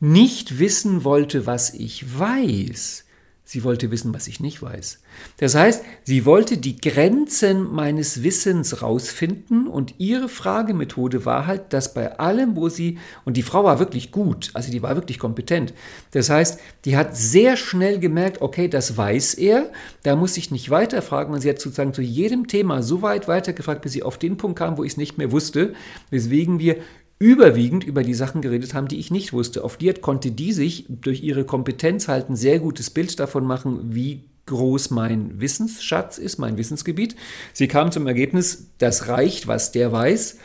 nicht 0.00 0.58
wissen 0.58 1.04
wollte, 1.04 1.46
was 1.46 1.74
ich 1.74 2.18
weiß. 2.18 3.04
Sie 3.50 3.64
wollte 3.64 3.90
wissen, 3.90 4.14
was 4.14 4.28
ich 4.28 4.38
nicht 4.38 4.62
weiß. 4.62 5.00
Das 5.38 5.56
heißt, 5.56 5.82
sie 6.04 6.24
wollte 6.24 6.56
die 6.56 6.76
Grenzen 6.76 7.64
meines 7.72 8.22
Wissens 8.22 8.80
rausfinden 8.80 9.66
und 9.66 9.96
ihre 9.98 10.28
Fragemethode 10.28 11.24
war 11.24 11.48
halt, 11.48 11.72
dass 11.72 11.92
bei 11.92 12.16
allem, 12.20 12.54
wo 12.54 12.68
sie, 12.68 12.98
und 13.24 13.36
die 13.36 13.42
Frau 13.42 13.64
war 13.64 13.80
wirklich 13.80 14.12
gut, 14.12 14.50
also 14.54 14.70
die 14.70 14.82
war 14.82 14.94
wirklich 14.94 15.18
kompetent. 15.18 15.74
Das 16.12 16.30
heißt, 16.30 16.60
die 16.84 16.96
hat 16.96 17.16
sehr 17.16 17.56
schnell 17.56 17.98
gemerkt, 17.98 18.40
okay, 18.40 18.68
das 18.68 18.96
weiß 18.96 19.34
er, 19.34 19.72
da 20.04 20.14
muss 20.14 20.36
ich 20.36 20.52
nicht 20.52 20.70
weiterfragen 20.70 21.34
und 21.34 21.40
sie 21.40 21.50
hat 21.50 21.60
sozusagen 21.60 21.92
zu 21.92 22.02
jedem 22.02 22.46
Thema 22.46 22.84
so 22.84 23.02
weit 23.02 23.26
weitergefragt, 23.26 23.82
bis 23.82 23.90
sie 23.90 24.04
auf 24.04 24.16
den 24.16 24.36
Punkt 24.36 24.60
kam, 24.60 24.78
wo 24.78 24.84
ich 24.84 24.92
es 24.92 24.96
nicht 24.96 25.18
mehr 25.18 25.32
wusste, 25.32 25.74
weswegen 26.10 26.60
wir 26.60 26.76
überwiegend 27.20 27.84
über 27.84 28.02
die 28.02 28.14
Sachen 28.14 28.40
geredet 28.40 28.74
haben, 28.74 28.88
die 28.88 28.98
ich 28.98 29.10
nicht 29.10 29.32
wusste. 29.32 29.62
Auf 29.62 29.76
die 29.76 29.92
konnte 29.92 30.32
die 30.32 30.52
sich 30.52 30.86
durch 30.88 31.22
ihre 31.22 31.44
Kompetenz 31.44 32.08
halt 32.08 32.30
ein 32.30 32.36
sehr 32.36 32.58
gutes 32.58 32.90
Bild 32.90 33.20
davon 33.20 33.44
machen, 33.46 33.94
wie 33.94 34.24
groß 34.46 34.90
mein 34.90 35.38
Wissensschatz 35.38 36.18
ist, 36.18 36.38
mein 36.38 36.56
Wissensgebiet. 36.56 37.14
Sie 37.52 37.68
kam 37.68 37.92
zum 37.92 38.06
Ergebnis, 38.06 38.70
das 38.78 39.06
reicht, 39.06 39.46
was 39.46 39.70
der 39.70 39.92
weiß. 39.92 40.38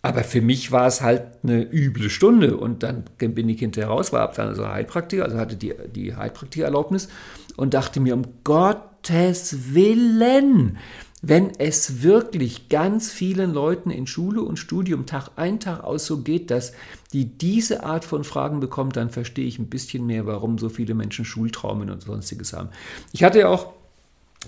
Aber 0.00 0.22
für 0.22 0.40
mich 0.40 0.70
war 0.70 0.86
es 0.86 1.00
halt 1.02 1.22
eine 1.42 1.62
üble 1.62 2.08
Stunde. 2.08 2.56
Und 2.56 2.84
dann 2.84 3.04
bin 3.18 3.48
ich 3.48 3.58
hinterher 3.58 3.90
raus, 3.90 4.12
war 4.12 4.30
dann 4.32 4.48
also 4.48 4.68
Heilpraktiker, 4.68 5.24
also 5.24 5.38
hatte 5.38 5.56
die, 5.56 5.74
die 5.92 6.14
Heilpraktikererlaubnis 6.14 7.08
und 7.56 7.74
dachte 7.74 7.98
mir, 7.98 8.14
um 8.14 8.22
Gottes 8.44 9.74
Willen, 9.74 10.78
wenn 11.22 11.50
es 11.58 12.02
wirklich 12.02 12.68
ganz 12.68 13.10
vielen 13.10 13.52
Leuten 13.52 13.90
in 13.90 14.06
Schule 14.06 14.42
und 14.42 14.58
Studium 14.58 15.06
Tag 15.06 15.30
ein, 15.36 15.60
Tag 15.60 15.82
aus 15.82 16.06
so 16.06 16.18
geht, 16.18 16.50
dass 16.50 16.72
die 17.12 17.24
diese 17.24 17.84
Art 17.84 18.04
von 18.04 18.22
Fragen 18.22 18.60
bekommen, 18.60 18.90
dann 18.92 19.10
verstehe 19.10 19.46
ich 19.46 19.58
ein 19.58 19.68
bisschen 19.68 20.06
mehr, 20.06 20.26
warum 20.26 20.58
so 20.58 20.68
viele 20.68 20.94
Menschen 20.94 21.24
Schultraumen 21.24 21.90
und 21.90 22.02
sonstiges 22.02 22.52
haben. 22.52 22.68
Ich 23.12 23.24
hatte 23.24 23.40
ja 23.40 23.48
auch 23.48 23.72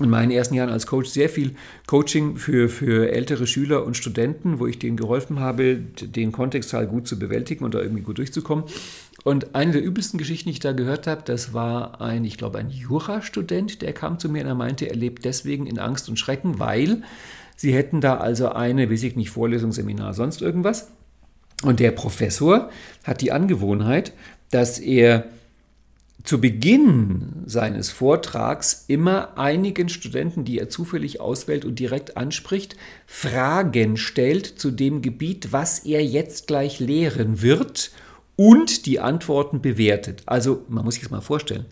in 0.01 0.11
meinen 0.11 0.31
ersten 0.31 0.55
Jahren 0.55 0.71
als 0.71 0.87
Coach 0.87 1.09
sehr 1.09 1.29
viel 1.29 1.57
Coaching 1.87 2.37
für, 2.37 2.69
für 2.69 3.11
ältere 3.11 3.47
Schüler 3.47 3.85
und 3.85 3.97
Studenten, 3.97 4.59
wo 4.59 4.67
ich 4.67 4.79
denen 4.79 4.97
geholfen 4.97 5.41
habe, 5.41 5.77
den 5.77 6.33
Kontext 6.33 6.73
halt 6.73 6.91
gut 6.91 7.09
zu 7.09 7.19
bewältigen 7.19 7.65
und 7.65 7.75
da 7.75 7.81
irgendwie 7.81 8.03
gut 8.03 8.19
durchzukommen. 8.19 8.65
Und 9.25 9.55
eine 9.55 9.73
der 9.73 9.83
übelsten 9.83 10.19
Geschichten, 10.19 10.49
die 10.49 10.53
ich 10.53 10.61
da 10.61 10.73
gehört 10.73 11.07
habe, 11.07 11.23
das 11.25 11.53
war 11.53 12.01
ein, 12.01 12.25
ich 12.25 12.39
glaube, 12.39 12.59
ein 12.59 12.71
Jurastudent, 12.71 13.83
der 13.83 13.93
kam 13.93 14.19
zu 14.19 14.29
mir 14.29 14.43
und 14.43 14.49
er 14.49 14.55
meinte, 14.55 14.87
er 14.87 14.95
lebt 14.95 15.25
deswegen 15.25 15.67
in 15.67 15.79
Angst 15.79 16.09
und 16.09 16.19
Schrecken, 16.19 16.59
weil 16.59 17.03
sie 17.57 17.75
hätten 17.75 18.01
da 18.01 18.19
also 18.19 18.51
eine, 18.51 18.91
weiß 18.91 19.03
ich 19.03 19.17
nicht, 19.17 19.31
Vorlesung, 19.31 19.73
Seminar, 19.73 20.15
sonst 20.15 20.41
irgendwas. 20.41 20.93
Und 21.63 21.81
der 21.81 21.91
Professor 21.91 22.71
hat 23.03 23.21
die 23.21 23.33
Angewohnheit, 23.33 24.13
dass 24.51 24.79
er 24.79 25.25
zu 26.23 26.41
Beginn 26.41 27.43
seines 27.47 27.91
Vortrags 27.91 28.85
immer 28.87 29.39
einigen 29.39 29.89
Studenten, 29.89 30.45
die 30.45 30.59
er 30.59 30.69
zufällig 30.69 31.21
auswählt 31.21 31.65
und 31.65 31.79
direkt 31.79 32.17
anspricht, 32.17 32.77
Fragen 33.07 33.97
stellt 33.97 34.47
zu 34.47 34.71
dem 34.71 35.01
Gebiet, 35.03 35.53
was 35.53 35.81
er 35.81 36.05
jetzt 36.05 36.47
gleich 36.47 36.81
lehren 36.81 37.43
wird 37.43 37.91
und 38.39 38.87
die 38.87 39.01
Antworten 39.01 39.61
bewertet. 39.61 40.23
Also 40.25 40.63
man 40.69 40.85
muss 40.85 40.95
sich 40.95 41.03
das 41.03 41.11
mal 41.11 41.21
vorstellen. 41.21 41.67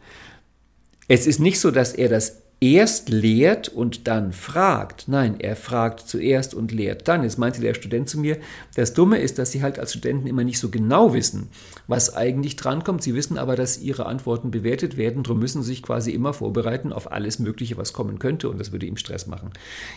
Es 1.06 1.28
ist 1.28 1.38
nicht 1.38 1.60
so, 1.60 1.70
dass 1.70 1.92
er 1.92 2.08
das 2.08 2.42
erst 2.58 3.08
lehrt 3.08 3.68
und 3.68 4.08
dann 4.08 4.32
fragt. 4.32 5.06
Nein, 5.06 5.38
er 5.38 5.54
fragt 5.54 6.00
zuerst 6.00 6.54
und 6.54 6.72
lehrt 6.72 7.06
dann. 7.06 7.22
Jetzt 7.22 7.38
meinte 7.38 7.60
der 7.60 7.74
Student 7.74 8.08
zu 8.08 8.18
mir, 8.18 8.38
das 8.74 8.94
Dumme 8.94 9.18
ist, 9.18 9.38
dass 9.38 9.52
sie 9.52 9.62
halt 9.62 9.78
als 9.78 9.92
Studenten 9.92 10.26
immer 10.26 10.42
nicht 10.42 10.58
so 10.58 10.68
genau 10.68 11.14
wissen, 11.14 11.50
was 11.86 12.16
eigentlich 12.16 12.56
drankommt. 12.56 13.00
Sie 13.00 13.14
wissen 13.14 13.38
aber, 13.38 13.54
dass 13.54 13.78
ihre 13.78 14.06
Antworten 14.06 14.50
bewertet 14.50 14.96
werden. 14.96 15.22
Darum 15.22 15.38
müssen 15.38 15.62
sie 15.62 15.68
sich 15.68 15.82
quasi 15.84 16.10
immer 16.10 16.32
vorbereiten 16.32 16.92
auf 16.92 17.12
alles 17.12 17.38
Mögliche, 17.38 17.76
was 17.76 17.92
kommen 17.92 18.18
könnte. 18.18 18.48
Und 18.48 18.58
das 18.58 18.72
würde 18.72 18.86
ihm 18.86 18.96
Stress 18.96 19.28
machen. 19.28 19.50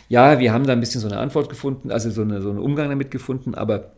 Ja, 0.08 0.38
wir 0.38 0.54
haben 0.54 0.68
da 0.68 0.74
ein 0.74 0.82
bisschen 0.82 1.02
so 1.02 1.08
eine 1.08 1.18
Antwort 1.18 1.50
gefunden, 1.50 1.90
also 1.90 2.12
so, 2.12 2.22
eine, 2.22 2.44
so 2.44 2.52
einen 2.52 2.60
Umgang 2.60 2.90
damit 2.90 3.10
gefunden, 3.10 3.56
aber 3.56 3.94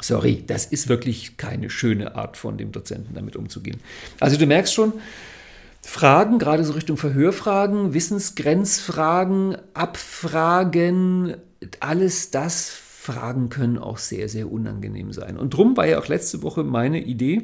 sorry, 0.00 0.44
das 0.46 0.66
ist 0.66 0.88
wirklich 0.88 1.36
keine 1.36 1.70
schöne 1.70 2.14
Art 2.14 2.36
von 2.36 2.56
dem 2.56 2.72
Dozenten 2.72 3.14
damit 3.14 3.36
umzugehen. 3.36 3.80
Also 4.18 4.36
du 4.36 4.46
merkst 4.46 4.72
schon, 4.72 4.92
Fragen, 5.82 6.38
gerade 6.38 6.64
so 6.64 6.72
Richtung 6.72 6.96
Verhörfragen, 6.96 7.94
Wissensgrenzfragen, 7.94 9.56
Abfragen, 9.74 11.36
alles 11.80 12.30
das 12.30 12.70
Fragen 12.70 13.48
können 13.48 13.78
auch 13.78 13.98
sehr, 13.98 14.28
sehr 14.28 14.52
unangenehm 14.52 15.12
sein. 15.12 15.38
Und 15.38 15.54
drum 15.54 15.76
war 15.76 15.86
ja 15.86 15.98
auch 15.98 16.08
letzte 16.08 16.42
Woche 16.42 16.64
meine 16.64 17.02
Idee, 17.02 17.42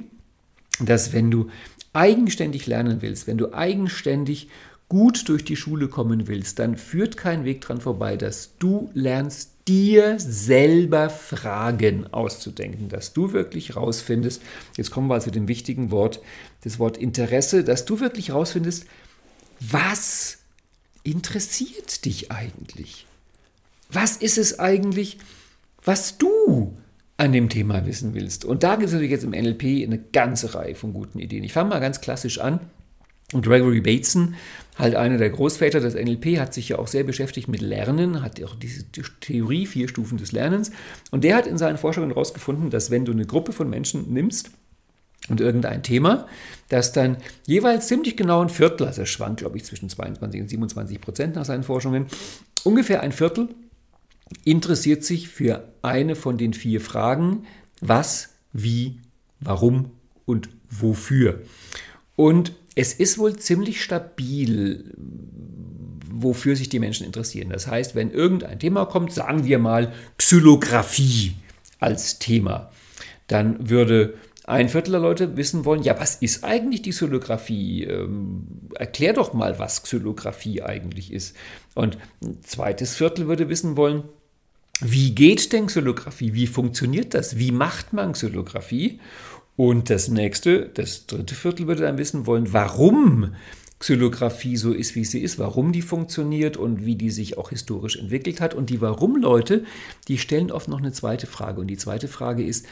dass 0.81 1.13
wenn 1.13 1.31
du 1.31 1.49
eigenständig 1.93 2.67
lernen 2.67 3.01
willst, 3.01 3.27
wenn 3.27 3.39
du 3.39 3.55
eigenständig 3.55 4.51
gut 4.89 5.29
durch 5.29 5.45
die 5.45 5.57
Schule 5.57 5.89
kommen 5.89 6.29
willst, 6.29 6.59
dann 6.59 6.77
führt 6.77 7.17
kein 7.17 7.45
Weg 7.45 7.63
dran 7.63 7.81
vorbei, 7.81 8.17
dass 8.17 8.57
du 8.59 8.91
lernst, 8.93 9.56
dir 9.69 10.19
selber 10.19 11.11
Fragen 11.11 12.13
auszudenken, 12.13 12.89
dass 12.89 13.13
du 13.13 13.33
wirklich 13.33 13.77
rausfindest, 13.77 14.43
jetzt 14.77 14.91
kommen 14.91 15.09
wir 15.09 15.15
also 15.15 15.27
zu 15.27 15.33
dem 15.33 15.49
wichtigen 15.49 15.91
Wort, 15.91 16.21
das 16.63 16.79
Wort 16.79 16.97
Interesse, 16.97 17.65
dass 17.65 17.85
du 17.85 18.01
wirklich 18.01 18.33
rausfindest, 18.33 18.87
was 19.61 20.39
interessiert 21.03 22.05
dich 22.05 22.31
eigentlich? 22.31 23.07
Was 23.91 24.17
ist 24.17 24.39
es 24.39 24.59
eigentlich, 24.59 25.19
was 25.85 26.19
du 26.19 26.77
an 27.17 27.33
dem 27.33 27.49
Thema 27.49 27.87
wissen 27.87 28.15
willst? 28.15 28.45
Und 28.45 28.63
da 28.63 28.75
gibt 28.75 28.87
es 28.87 28.93
natürlich 28.93 29.13
jetzt 29.13 29.25
im 29.25 29.31
NLP 29.31 29.85
eine 29.85 29.99
ganze 29.99 30.55
Reihe 30.55 30.75
von 30.75 30.93
guten 30.93 31.19
Ideen. 31.19 31.45
Ich 31.45 31.53
fange 31.53 31.71
mal 31.71 31.81
ganz 31.81 32.01
klassisch 32.01 32.39
an. 32.39 32.61
Gregory 33.33 33.81
Bateson, 33.81 34.37
halt 34.77 34.95
einer 34.95 35.19
der 35.19 35.31
Großväter 35.31 35.81
des 35.81 35.95
NLP, 35.95 36.39
hat 36.39 36.55
sich 36.55 36.69
ja 36.69 36.79
auch 36.79 36.87
sehr 36.87 37.05
beschäftigt 37.05 37.49
mit 37.49 37.61
Lernen, 37.61 38.23
hat 38.23 38.43
auch 38.45 38.55
diese 38.55 38.85
Theorie, 39.21 39.67
vier 39.67 39.89
Stufen 39.89 40.19
des 40.19 40.33
Lernens. 40.33 40.71
Und 41.11 41.25
der 41.25 41.37
hat 41.37 41.47
in 41.47 41.59
seinen 41.59 41.79
Forschungen 41.79 42.11
herausgefunden, 42.11 42.71
dass 42.71 42.91
wenn 42.91 43.05
du 43.05 43.13
eine 43.13 43.27
Gruppe 43.27 43.53
von 43.53 43.69
Menschen 43.71 44.13
nimmst, 44.13 44.51
und 45.29 45.41
irgendein 45.41 45.83
Thema, 45.83 46.27
das 46.69 46.93
dann 46.93 47.17
jeweils 47.47 47.89
ziemlich 47.89 48.17
genau 48.17 48.43
ein 48.43 48.49
Viertel, 48.49 48.87
also 48.87 49.05
schwankt, 49.05 49.41
glaube 49.41 49.57
ich, 49.57 49.65
zwischen 49.65 49.89
22 49.89 50.41
und 50.41 50.49
27 50.49 51.01
Prozent 51.01 51.35
nach 51.35 51.45
seinen 51.45 51.65
Forschungen, 51.65 52.07
ungefähr 52.65 53.01
ein 53.01 53.13
Viertel 53.13 53.49
interessiert 54.45 55.05
sich 55.05 55.29
für 55.29 55.69
eine 55.83 56.17
von 56.17 56.39
den 56.39 56.53
vier 56.53 56.81
Fragen, 56.81 57.45
was, 57.81 58.31
wie, 58.53 59.01
warum 59.41 59.91
und 60.25 60.49
wofür. 60.69 61.41
Und 62.17 62.53
es 62.77 62.93
ist 62.93 63.19
wohl 63.19 63.37
ziemlich 63.37 63.83
stabil, 63.83 64.95
wofür 66.09 66.55
sich 66.55 66.69
die 66.69 66.79
Menschen 66.79 67.05
interessieren. 67.05 67.49
Das 67.51 67.67
heißt, 67.67 67.95
wenn 67.95 68.11
irgendein 68.11 68.59
Thema 68.59 68.85
kommt, 68.85 69.13
sagen 69.13 69.45
wir 69.45 69.59
mal 69.59 69.93
Xylographie 70.19 71.35
als 71.81 72.19
Thema, 72.19 72.71
dann 73.27 73.69
würde 73.69 74.15
ein 74.45 74.69
Viertel 74.69 74.93
der 74.93 75.01
Leute 75.01 75.37
wissen 75.37 75.65
wollen, 75.65 75.83
ja, 75.83 75.99
was 75.99 76.17
ist 76.17 76.45
eigentlich 76.45 76.83
die 76.83 76.91
Xylographie? 76.91 77.85
Ähm, 77.85 78.47
erklär 78.75 79.13
doch 79.13 79.33
mal, 79.33 79.59
was 79.59 79.83
Xylographie 79.83 80.63
eigentlich 80.63 81.13
ist. 81.13 81.35
Und 81.75 81.99
ein 82.23 82.39
zweites 82.43 82.95
Viertel 82.95 83.27
würde 83.27 83.49
wissen 83.49 83.77
wollen, 83.77 84.05
wie 84.81 85.15
geht 85.15 85.53
denn 85.53 85.67
Xylographie? 85.67 86.35
Wie 86.35 86.47
funktioniert 86.47 87.15
das? 87.15 87.39
Wie 87.39 87.51
macht 87.51 87.93
man 87.93 88.13
Xylographie? 88.13 89.01
Und 89.57 89.89
das 89.89 90.09
nächste, 90.09 90.69
das 90.75 91.07
dritte 91.07 91.35
Viertel 91.35 91.67
würde 91.67 91.83
dann 91.83 91.99
wissen 91.99 92.27
wollen, 92.27 92.53
warum 92.53 93.35
Xylographie 93.79 94.57
so 94.57 94.73
ist, 94.73 94.95
wie 94.95 95.05
sie 95.05 95.21
ist, 95.21 95.39
warum 95.39 95.73
die 95.73 95.83
funktioniert 95.83 96.57
und 96.57 96.87
wie 96.87 96.97
die 96.97 97.11
sich 97.11 97.37
auch 97.37 97.51
historisch 97.51 97.97
entwickelt 97.97 98.41
hat. 98.41 98.55
Und 98.55 98.71
die 98.71 98.81
Warum-Leute, 98.81 99.65
die 100.09 100.19
stellen 100.19 100.51
oft 100.51 100.69
noch 100.69 100.79
eine 100.79 100.93
zweite 100.93 101.27
Frage. 101.27 101.61
Und 101.61 101.67
die 101.67 101.77
zweite 101.77 102.09
Frage 102.09 102.45
ist, 102.45 102.67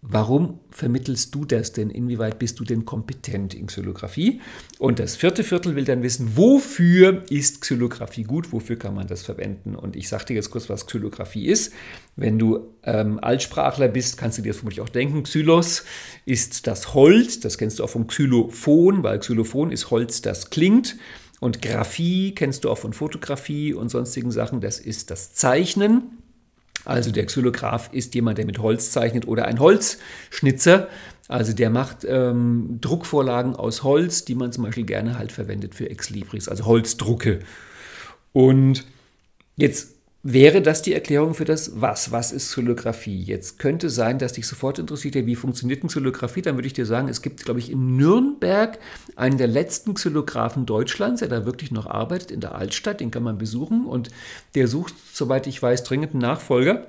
Warum 0.00 0.60
vermittelst 0.70 1.34
du 1.34 1.44
das 1.44 1.72
denn? 1.72 1.90
Inwieweit 1.90 2.38
bist 2.38 2.60
du 2.60 2.64
denn 2.64 2.84
kompetent 2.84 3.52
in 3.52 3.66
Xylographie? 3.66 4.40
Und 4.78 5.00
das 5.00 5.16
vierte 5.16 5.42
Viertel 5.42 5.74
will 5.74 5.84
dann 5.84 6.04
wissen, 6.04 6.36
wofür 6.36 7.24
ist 7.30 7.62
Xylographie 7.62 8.22
gut? 8.22 8.52
Wofür 8.52 8.76
kann 8.76 8.94
man 8.94 9.08
das 9.08 9.22
verwenden? 9.22 9.74
Und 9.74 9.96
ich 9.96 10.08
sage 10.08 10.26
dir 10.26 10.34
jetzt 10.34 10.50
kurz, 10.50 10.68
was 10.68 10.86
Xylographie 10.86 11.48
ist. 11.48 11.72
Wenn 12.14 12.38
du 12.38 12.68
ähm, 12.84 13.18
Altsprachler 13.20 13.88
bist, 13.88 14.18
kannst 14.18 14.38
du 14.38 14.42
dir 14.42 14.50
das 14.50 14.58
vermutlich 14.58 14.82
auch 14.82 14.88
denken. 14.88 15.24
Xylos 15.24 15.84
ist 16.24 16.68
das 16.68 16.94
Holz, 16.94 17.40
das 17.40 17.58
kennst 17.58 17.80
du 17.80 17.84
auch 17.84 17.90
vom 17.90 18.06
Xylophon, 18.06 19.02
weil 19.02 19.18
Xylophon 19.18 19.72
ist 19.72 19.90
Holz, 19.90 20.22
das 20.22 20.50
klingt. 20.50 20.96
Und 21.40 21.60
Graphie 21.60 22.36
kennst 22.36 22.62
du 22.62 22.70
auch 22.70 22.78
von 22.78 22.92
Fotografie 22.92 23.74
und 23.74 23.88
sonstigen 23.88 24.30
Sachen, 24.30 24.60
das 24.60 24.78
ist 24.78 25.10
das 25.10 25.34
Zeichnen. 25.34 26.17
Also 26.88 27.12
der 27.12 27.26
Xylograph 27.26 27.90
ist 27.92 28.14
jemand, 28.14 28.38
der 28.38 28.46
mit 28.46 28.58
Holz 28.60 28.90
zeichnet 28.92 29.28
oder 29.28 29.44
ein 29.44 29.58
Holzschnitzer. 29.58 30.88
Also 31.28 31.52
der 31.52 31.68
macht 31.68 32.06
ähm, 32.08 32.78
Druckvorlagen 32.80 33.54
aus 33.54 33.82
Holz, 33.82 34.24
die 34.24 34.34
man 34.34 34.52
zum 34.52 34.64
Beispiel 34.64 34.86
gerne 34.86 35.18
halt 35.18 35.30
verwendet 35.30 35.74
für 35.74 35.90
Exlibris, 35.90 36.48
also 36.48 36.64
Holzdrucke. 36.64 37.40
Und 38.32 38.86
jetzt 39.56 39.97
wäre 40.32 40.60
das 40.60 40.82
die 40.82 40.92
Erklärung 40.92 41.32
für 41.32 41.46
das 41.46 41.80
Was. 41.80 42.12
Was 42.12 42.32
ist 42.32 42.50
Xylographie? 42.50 43.22
Jetzt 43.22 43.58
könnte 43.58 43.88
sein, 43.88 44.18
dass 44.18 44.34
dich 44.34 44.46
sofort 44.46 44.78
interessiert, 44.78 45.14
wie 45.14 45.34
funktioniert 45.34 45.80
eine 45.80 45.88
Xylographie? 45.88 46.42
Dann 46.42 46.56
würde 46.56 46.66
ich 46.66 46.74
dir 46.74 46.84
sagen, 46.84 47.08
es 47.08 47.22
gibt, 47.22 47.44
glaube 47.44 47.60
ich, 47.60 47.70
in 47.72 47.96
Nürnberg 47.96 48.78
einen 49.16 49.38
der 49.38 49.46
letzten 49.46 49.94
Xylographen 49.94 50.66
Deutschlands, 50.66 51.20
der 51.20 51.28
da 51.28 51.46
wirklich 51.46 51.70
noch 51.70 51.86
arbeitet, 51.86 52.30
in 52.30 52.40
der 52.40 52.54
Altstadt. 52.54 53.00
Den 53.00 53.10
kann 53.10 53.22
man 53.22 53.38
besuchen 53.38 53.86
und 53.86 54.10
der 54.54 54.68
sucht, 54.68 54.94
soweit 55.12 55.46
ich 55.46 55.62
weiß, 55.62 55.84
dringend 55.84 56.12
einen 56.12 56.20
Nachfolger. 56.20 56.86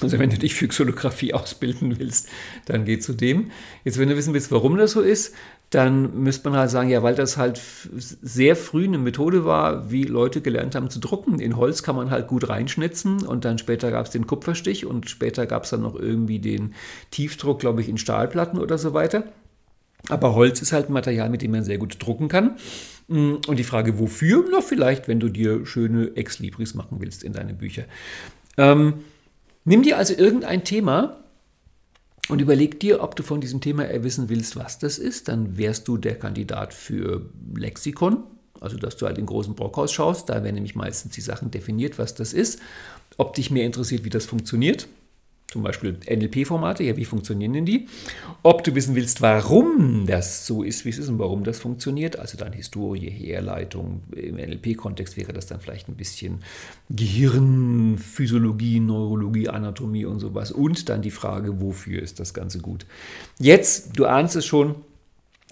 Also 0.00 0.18
wenn 0.18 0.30
du 0.30 0.38
dich 0.38 0.54
für 0.54 0.66
Xylographie 0.66 1.34
ausbilden 1.34 1.98
willst, 1.98 2.28
dann 2.64 2.84
geh 2.84 2.98
zu 2.98 3.12
dem. 3.12 3.50
Jetzt, 3.84 3.98
wenn 3.98 4.08
du 4.08 4.16
wissen 4.16 4.32
willst, 4.32 4.50
warum 4.50 4.76
das 4.76 4.92
so 4.92 5.02
ist, 5.02 5.34
dann 5.74 6.22
müsste 6.22 6.48
man 6.48 6.58
halt 6.58 6.70
sagen, 6.70 6.88
ja, 6.88 7.02
weil 7.02 7.16
das 7.16 7.36
halt 7.36 7.60
sehr 7.98 8.54
früh 8.54 8.84
eine 8.84 8.98
Methode 8.98 9.44
war, 9.44 9.90
wie 9.90 10.04
Leute 10.04 10.40
gelernt 10.40 10.76
haben 10.76 10.88
zu 10.88 11.00
drucken. 11.00 11.40
In 11.40 11.56
Holz 11.56 11.82
kann 11.82 11.96
man 11.96 12.10
halt 12.10 12.28
gut 12.28 12.48
reinschnitzen 12.48 13.26
und 13.26 13.44
dann 13.44 13.58
später 13.58 13.90
gab 13.90 14.06
es 14.06 14.12
den 14.12 14.26
Kupferstich 14.26 14.86
und 14.86 15.10
später 15.10 15.46
gab 15.46 15.64
es 15.64 15.70
dann 15.70 15.82
noch 15.82 15.96
irgendwie 15.96 16.38
den 16.38 16.74
Tiefdruck, 17.10 17.58
glaube 17.58 17.80
ich, 17.80 17.88
in 17.88 17.98
Stahlplatten 17.98 18.60
oder 18.60 18.78
so 18.78 18.94
weiter. 18.94 19.24
Aber 20.08 20.34
Holz 20.34 20.62
ist 20.62 20.72
halt 20.72 20.90
ein 20.90 20.92
Material, 20.92 21.28
mit 21.28 21.42
dem 21.42 21.50
man 21.50 21.64
sehr 21.64 21.78
gut 21.78 21.96
drucken 21.98 22.28
kann. 22.28 22.56
Mm, 23.08 23.34
und 23.48 23.58
die 23.58 23.64
Frage, 23.64 23.98
wofür? 23.98 24.44
Na, 24.50 24.60
vielleicht, 24.60 25.08
wenn 25.08 25.18
du 25.18 25.28
dir 25.28 25.66
schöne 25.66 26.14
Ex-Libris 26.14 26.74
machen 26.74 26.98
willst 27.00 27.24
in 27.24 27.32
deine 27.32 27.54
Bücher. 27.54 27.84
Ähm, 28.56 28.94
nimm 29.64 29.82
dir 29.82 29.98
also 29.98 30.14
irgendein 30.14 30.62
Thema 30.62 31.23
und 32.28 32.40
überleg 32.40 32.80
dir, 32.80 33.02
ob 33.02 33.16
du 33.16 33.22
von 33.22 33.40
diesem 33.40 33.60
Thema 33.60 33.86
wissen 34.02 34.28
willst, 34.28 34.56
was 34.56 34.78
das 34.78 34.98
ist. 34.98 35.28
Dann 35.28 35.58
wärst 35.58 35.86
du 35.88 35.96
der 35.96 36.18
Kandidat 36.18 36.72
für 36.72 37.30
Lexikon. 37.54 38.24
Also, 38.60 38.76
dass 38.78 38.96
du 38.96 39.06
halt 39.06 39.18
in 39.18 39.26
großen 39.26 39.54
Brockhaus 39.54 39.92
schaust. 39.92 40.28
Da 40.30 40.42
werden 40.42 40.54
nämlich 40.54 40.74
meistens 40.74 41.14
die 41.14 41.20
Sachen 41.20 41.50
definiert, 41.50 41.98
was 41.98 42.14
das 42.14 42.32
ist. 42.32 42.60
Ob 43.18 43.34
dich 43.34 43.50
mehr 43.50 43.66
interessiert, 43.66 44.04
wie 44.04 44.10
das 44.10 44.24
funktioniert 44.24 44.88
zum 45.54 45.62
Beispiel 45.62 45.96
NLP-Formate, 46.10 46.82
ja, 46.82 46.96
wie 46.96 47.04
funktionieren 47.04 47.52
denn 47.52 47.64
die? 47.64 47.86
Ob 48.42 48.64
du 48.64 48.74
wissen 48.74 48.96
willst, 48.96 49.22
warum 49.22 50.04
das 50.04 50.48
so 50.48 50.64
ist, 50.64 50.84
wie 50.84 50.88
es 50.88 50.98
ist 50.98 51.08
und 51.08 51.20
warum 51.20 51.44
das 51.44 51.60
funktioniert, 51.60 52.18
also 52.18 52.36
dann 52.36 52.52
Historie, 52.52 53.08
Herleitung, 53.08 54.02
im 54.16 54.34
NLP-Kontext 54.34 55.16
wäre 55.16 55.32
das 55.32 55.46
dann 55.46 55.60
vielleicht 55.60 55.88
ein 55.88 55.94
bisschen 55.94 56.40
Gehirn, 56.90 57.98
Physiologie, 57.98 58.80
Neurologie, 58.80 59.48
Anatomie 59.48 60.06
und 60.06 60.18
sowas 60.18 60.50
und 60.50 60.88
dann 60.88 61.02
die 61.02 61.12
Frage, 61.12 61.60
wofür 61.60 62.02
ist 62.02 62.18
das 62.18 62.34
Ganze 62.34 62.58
gut? 62.58 62.84
Jetzt, 63.38 63.96
du 63.96 64.06
ahnst 64.06 64.34
es 64.34 64.44
schon, 64.44 64.74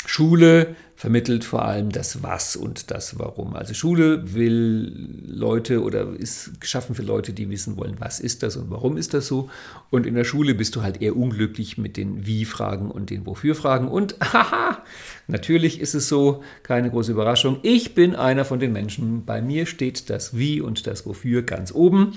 Schule 0.06 0.74
vermittelt 1.02 1.44
vor 1.44 1.64
allem 1.64 1.90
das 1.90 2.22
Was 2.22 2.54
und 2.54 2.92
das 2.92 3.18
Warum. 3.18 3.56
Also 3.56 3.74
Schule 3.74 4.34
will 4.34 5.24
Leute 5.26 5.82
oder 5.82 6.06
ist 6.16 6.60
geschaffen 6.60 6.94
für 6.94 7.02
Leute, 7.02 7.32
die 7.32 7.50
wissen 7.50 7.76
wollen, 7.76 7.96
was 7.98 8.20
ist 8.20 8.44
das 8.44 8.56
und 8.56 8.70
warum 8.70 8.96
ist 8.96 9.12
das 9.12 9.26
so. 9.26 9.50
Und 9.90 10.06
in 10.06 10.14
der 10.14 10.22
Schule 10.22 10.54
bist 10.54 10.76
du 10.76 10.82
halt 10.82 11.02
eher 11.02 11.16
unglücklich 11.16 11.76
mit 11.76 11.96
den 11.96 12.24
Wie-Fragen 12.24 12.88
und 12.88 13.10
den 13.10 13.26
Wofür-Fragen. 13.26 13.88
Und 13.88 14.16
haha, 14.32 14.78
natürlich 15.26 15.80
ist 15.80 15.94
es 15.94 16.08
so, 16.08 16.44
keine 16.62 16.90
große 16.90 17.10
Überraschung. 17.10 17.58
Ich 17.62 17.94
bin 17.96 18.14
einer 18.14 18.44
von 18.44 18.60
den 18.60 18.72
Menschen. 18.72 19.24
Bei 19.24 19.42
mir 19.42 19.66
steht 19.66 20.08
das 20.08 20.36
Wie 20.36 20.60
und 20.60 20.86
das 20.86 21.04
Wofür 21.04 21.42
ganz 21.42 21.72
oben. 21.72 22.12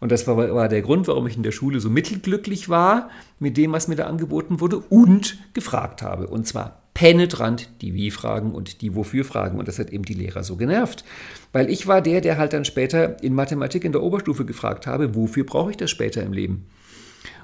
Und 0.00 0.12
das 0.12 0.28
war, 0.28 0.36
war, 0.36 0.68
der 0.68 0.82
Grund, 0.82 1.08
warum 1.08 1.26
ich 1.26 1.36
in 1.36 1.42
der 1.42 1.50
Schule 1.50 1.80
so 1.80 1.90
mittelglücklich 1.90 2.68
war 2.68 3.10
mit 3.40 3.56
dem, 3.56 3.72
was 3.72 3.88
mir 3.88 3.96
da 3.96 4.06
angeboten 4.06 4.60
wurde 4.60 4.78
und 4.78 5.38
gefragt 5.54 6.02
habe. 6.02 6.28
Und 6.28 6.46
zwar 6.46 6.82
penetrant 6.98 7.68
die 7.80 7.94
Wie-Fragen 7.94 8.50
und 8.50 8.80
die 8.82 8.96
Wofür-Fragen. 8.96 9.60
Und 9.60 9.68
das 9.68 9.78
hat 9.78 9.90
eben 9.90 10.04
die 10.04 10.14
Lehrer 10.14 10.42
so 10.42 10.56
genervt. 10.56 11.04
Weil 11.52 11.70
ich 11.70 11.86
war 11.86 12.02
der, 12.02 12.20
der 12.20 12.38
halt 12.38 12.52
dann 12.52 12.64
später 12.64 13.22
in 13.22 13.34
Mathematik 13.34 13.84
in 13.84 13.92
der 13.92 14.02
Oberstufe 14.02 14.44
gefragt 14.44 14.88
habe, 14.88 15.14
wofür 15.14 15.44
brauche 15.44 15.70
ich 15.70 15.76
das 15.76 15.92
später 15.92 16.24
im 16.24 16.32
Leben? 16.32 16.66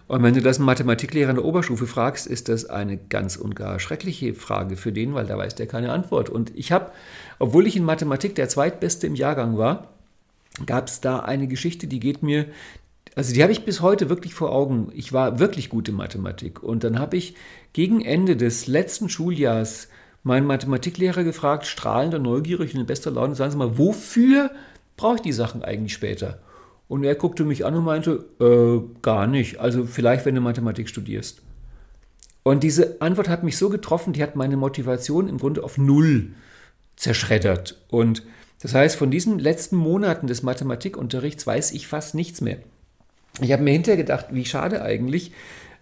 Und 0.08 0.24
wenn 0.24 0.34
du 0.34 0.42
das 0.42 0.56
einen 0.56 0.66
Mathematiklehrer 0.66 1.30
in 1.30 1.36
der 1.36 1.44
Oberstufe 1.44 1.86
fragst, 1.86 2.26
ist 2.26 2.48
das 2.48 2.68
eine 2.68 2.96
ganz 2.96 3.36
und 3.36 3.54
gar 3.54 3.78
schreckliche 3.78 4.34
Frage 4.34 4.74
für 4.76 4.90
den, 4.90 5.14
weil 5.14 5.26
da 5.26 5.38
weiß 5.38 5.54
der 5.54 5.68
keine 5.68 5.92
Antwort. 5.92 6.30
Und 6.30 6.50
ich 6.56 6.72
habe, 6.72 6.90
obwohl 7.38 7.68
ich 7.68 7.76
in 7.76 7.84
Mathematik 7.84 8.34
der 8.34 8.48
zweitbeste 8.48 9.06
im 9.06 9.14
Jahrgang 9.14 9.56
war, 9.56 9.86
gab 10.66 10.88
es 10.88 11.00
da 11.00 11.20
eine 11.20 11.46
Geschichte, 11.46 11.86
die 11.86 12.00
geht 12.00 12.24
mir 12.24 12.46
also 13.14 13.32
die 13.32 13.42
habe 13.42 13.52
ich 13.52 13.64
bis 13.64 13.80
heute 13.80 14.08
wirklich 14.08 14.34
vor 14.34 14.52
Augen. 14.52 14.90
Ich 14.94 15.12
war 15.12 15.38
wirklich 15.38 15.68
gut 15.68 15.88
in 15.88 15.94
Mathematik. 15.94 16.62
Und 16.62 16.84
dann 16.84 16.98
habe 16.98 17.16
ich 17.16 17.34
gegen 17.72 18.00
Ende 18.00 18.36
des 18.36 18.66
letzten 18.66 19.08
Schuljahres 19.08 19.88
meinen 20.24 20.46
Mathematiklehrer 20.46 21.22
gefragt, 21.22 21.66
strahlender, 21.66 22.18
neugierig 22.18 22.74
und 22.74 22.80
in 22.80 22.86
bester 22.86 23.10
Laune, 23.10 23.34
sagen 23.34 23.52
Sie 23.52 23.58
mal, 23.58 23.78
wofür 23.78 24.50
brauche 24.96 25.16
ich 25.16 25.22
die 25.22 25.32
Sachen 25.32 25.62
eigentlich 25.62 25.92
später? 25.92 26.40
Und 26.88 27.04
er 27.04 27.14
guckte 27.14 27.44
mich 27.44 27.64
an 27.64 27.74
und 27.74 27.84
meinte, 27.84 28.24
äh, 28.40 28.80
gar 29.02 29.26
nicht. 29.26 29.60
Also 29.60 29.84
vielleicht, 29.84 30.26
wenn 30.26 30.34
du 30.34 30.40
Mathematik 30.40 30.88
studierst. 30.88 31.42
Und 32.42 32.62
diese 32.62 33.00
Antwort 33.00 33.28
hat 33.28 33.42
mich 33.42 33.56
so 33.56 33.70
getroffen, 33.70 34.12
die 34.12 34.22
hat 34.22 34.36
meine 34.36 34.56
Motivation 34.56 35.28
im 35.28 35.38
Grunde 35.38 35.62
auf 35.62 35.78
Null 35.78 36.34
zerschreddert. 36.96 37.80
Und 37.88 38.22
das 38.60 38.74
heißt, 38.74 38.96
von 38.96 39.10
diesen 39.10 39.38
letzten 39.38 39.76
Monaten 39.76 40.26
des 40.26 40.42
Mathematikunterrichts 40.42 41.46
weiß 41.46 41.72
ich 41.72 41.86
fast 41.86 42.14
nichts 42.14 42.40
mehr. 42.40 42.58
Ich 43.40 43.52
habe 43.52 43.62
mir 43.62 43.72
hinterher 43.72 43.96
gedacht, 43.96 44.26
wie 44.30 44.44
schade 44.44 44.82
eigentlich. 44.82 45.32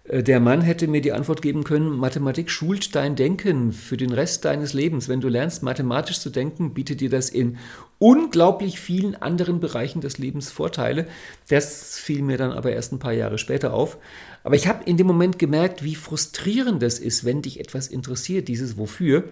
Äh, 0.05 0.23
der 0.23 0.39
Mann 0.39 0.61
hätte 0.61 0.87
mir 0.87 1.01
die 1.01 1.11
Antwort 1.11 1.41
geben 1.41 1.63
können, 1.63 1.89
Mathematik 1.89 2.49
schult 2.49 2.95
dein 2.95 3.15
Denken 3.15 3.73
für 3.73 3.97
den 3.97 4.11
Rest 4.11 4.45
deines 4.45 4.73
Lebens. 4.73 5.07
Wenn 5.09 5.21
du 5.21 5.29
lernst, 5.29 5.63
mathematisch 5.63 6.19
zu 6.19 6.29
denken, 6.29 6.73
bietet 6.73 7.01
dir 7.01 7.09
das 7.09 7.29
in 7.29 7.57
unglaublich 7.99 8.79
vielen 8.79 9.15
anderen 9.15 9.59
Bereichen 9.59 10.01
des 10.01 10.17
Lebens 10.17 10.51
Vorteile. 10.51 11.07
Das 11.47 11.97
fiel 11.97 12.21
mir 12.21 12.37
dann 12.37 12.51
aber 12.51 12.71
erst 12.71 12.91
ein 12.91 12.99
paar 12.99 13.13
Jahre 13.13 13.37
später 13.37 13.73
auf. 13.73 13.97
Aber 14.43 14.55
ich 14.55 14.67
habe 14.67 14.83
in 14.83 14.97
dem 14.97 15.07
Moment 15.07 15.39
gemerkt, 15.39 15.83
wie 15.83 15.95
frustrierend 15.95 16.83
das 16.83 16.99
ist, 16.99 17.23
wenn 17.23 17.41
dich 17.41 17.59
etwas 17.59 17.87
interessiert, 17.87 18.49
dieses 18.49 18.77
Wofür, 18.77 19.23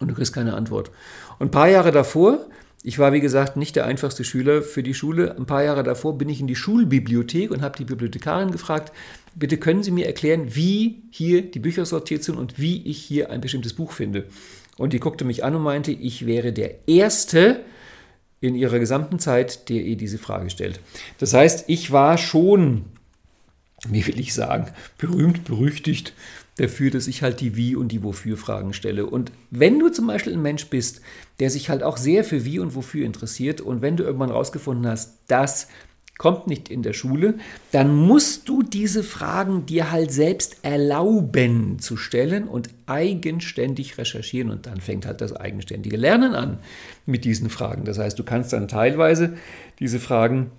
und 0.00 0.08
du 0.08 0.14
kriegst 0.14 0.32
keine 0.32 0.54
Antwort. 0.54 0.90
Und 1.38 1.48
ein 1.48 1.50
paar 1.50 1.68
Jahre 1.68 1.92
davor 1.92 2.46
ich 2.82 2.98
war, 2.98 3.12
wie 3.12 3.20
gesagt, 3.20 3.56
nicht 3.56 3.74
der 3.76 3.86
einfachste 3.86 4.22
Schüler 4.22 4.62
für 4.62 4.82
die 4.82 4.94
Schule. 4.94 5.36
Ein 5.36 5.46
paar 5.46 5.64
Jahre 5.64 5.82
davor 5.82 6.16
bin 6.16 6.28
ich 6.28 6.40
in 6.40 6.46
die 6.46 6.54
Schulbibliothek 6.54 7.50
und 7.50 7.60
habe 7.60 7.76
die 7.76 7.84
Bibliothekarin 7.84 8.52
gefragt, 8.52 8.92
bitte 9.34 9.58
können 9.58 9.82
Sie 9.82 9.90
mir 9.90 10.06
erklären, 10.06 10.54
wie 10.54 11.02
hier 11.10 11.42
die 11.42 11.58
Bücher 11.58 11.84
sortiert 11.86 12.22
sind 12.22 12.36
und 12.36 12.58
wie 12.58 12.86
ich 12.86 12.98
hier 12.98 13.30
ein 13.30 13.40
bestimmtes 13.40 13.74
Buch 13.74 13.92
finde. 13.92 14.26
Und 14.76 14.92
die 14.92 15.00
guckte 15.00 15.24
mich 15.24 15.44
an 15.44 15.56
und 15.56 15.62
meinte, 15.62 15.90
ich 15.90 16.24
wäre 16.24 16.52
der 16.52 16.88
Erste 16.88 17.64
in 18.40 18.54
ihrer 18.54 18.78
gesamten 18.78 19.18
Zeit, 19.18 19.68
der 19.68 19.82
ihr 19.82 19.96
diese 19.96 20.18
Frage 20.18 20.48
stellt. 20.48 20.78
Das 21.18 21.34
heißt, 21.34 21.64
ich 21.66 21.90
war 21.90 22.16
schon, 22.16 22.84
wie 23.92 24.06
will 24.06 24.20
ich 24.20 24.34
sagen, 24.34 24.70
berühmt, 24.98 25.44
berüchtigt 25.44 26.12
dafür, 26.56 26.90
dass 26.90 27.06
ich 27.06 27.22
halt 27.22 27.40
die 27.40 27.56
Wie- 27.56 27.76
und 27.76 27.92
die 27.92 28.02
Wofür-Fragen 28.02 28.72
stelle. 28.72 29.06
Und 29.06 29.32
wenn 29.50 29.78
du 29.78 29.90
zum 29.90 30.06
Beispiel 30.08 30.32
ein 30.32 30.42
Mensch 30.42 30.66
bist, 30.66 31.00
der 31.40 31.50
sich 31.50 31.70
halt 31.70 31.82
auch 31.82 31.96
sehr 31.96 32.24
für 32.24 32.44
Wie 32.44 32.58
und 32.58 32.74
Wofür 32.74 33.06
interessiert 33.06 33.60
und 33.60 33.80
wenn 33.80 33.96
du 33.96 34.02
irgendwann 34.02 34.30
rausgefunden 34.30 34.90
hast, 34.90 35.18
das 35.28 35.68
kommt 36.18 36.48
nicht 36.48 36.68
in 36.68 36.82
der 36.82 36.92
Schule, 36.94 37.34
dann 37.70 37.94
musst 37.94 38.48
du 38.48 38.64
diese 38.64 39.04
Fragen 39.04 39.66
dir 39.66 39.92
halt 39.92 40.12
selbst 40.12 40.56
erlauben 40.62 41.78
zu 41.78 41.96
stellen 41.96 42.48
und 42.48 42.70
eigenständig 42.86 43.96
recherchieren 43.98 44.50
und 44.50 44.66
dann 44.66 44.80
fängt 44.80 45.06
halt 45.06 45.20
das 45.20 45.32
eigenständige 45.32 45.96
Lernen 45.96 46.34
an 46.34 46.58
mit 47.06 47.24
diesen 47.24 47.50
Fragen. 47.50 47.84
Das 47.84 47.98
heißt, 47.98 48.18
du 48.18 48.24
kannst 48.24 48.52
dann 48.52 48.66
teilweise 48.66 49.34
diese 49.78 50.00
Fragen 50.00 50.50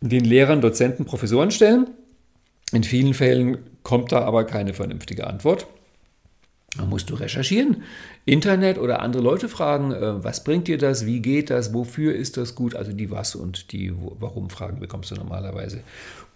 den 0.00 0.24
Lehrern, 0.24 0.60
Dozenten, 0.60 1.04
Professoren 1.04 1.50
stellen. 1.50 1.88
In 2.72 2.84
vielen 2.84 3.14
Fällen 3.14 3.58
kommt 3.82 4.12
da 4.12 4.22
aber 4.22 4.44
keine 4.44 4.74
vernünftige 4.74 5.26
Antwort. 5.26 5.66
Dann 6.76 6.88
musst 6.88 7.08
du 7.08 7.14
recherchieren, 7.14 7.84
Internet 8.24 8.76
oder 8.78 9.00
andere 9.00 9.22
Leute 9.22 9.48
fragen, 9.48 9.92
äh, 9.92 10.22
was 10.24 10.44
bringt 10.44 10.68
dir 10.68 10.78
das, 10.78 11.06
wie 11.06 11.20
geht 11.20 11.48
das, 11.48 11.72
wofür 11.72 12.14
ist 12.14 12.36
das 12.36 12.54
gut? 12.54 12.74
Also 12.74 12.92
die 12.92 13.10
Was- 13.10 13.34
und 13.34 13.72
die 13.72 13.92
Warum-Fragen 13.94 14.80
bekommst 14.80 15.10
du 15.10 15.14
normalerweise. 15.14 15.80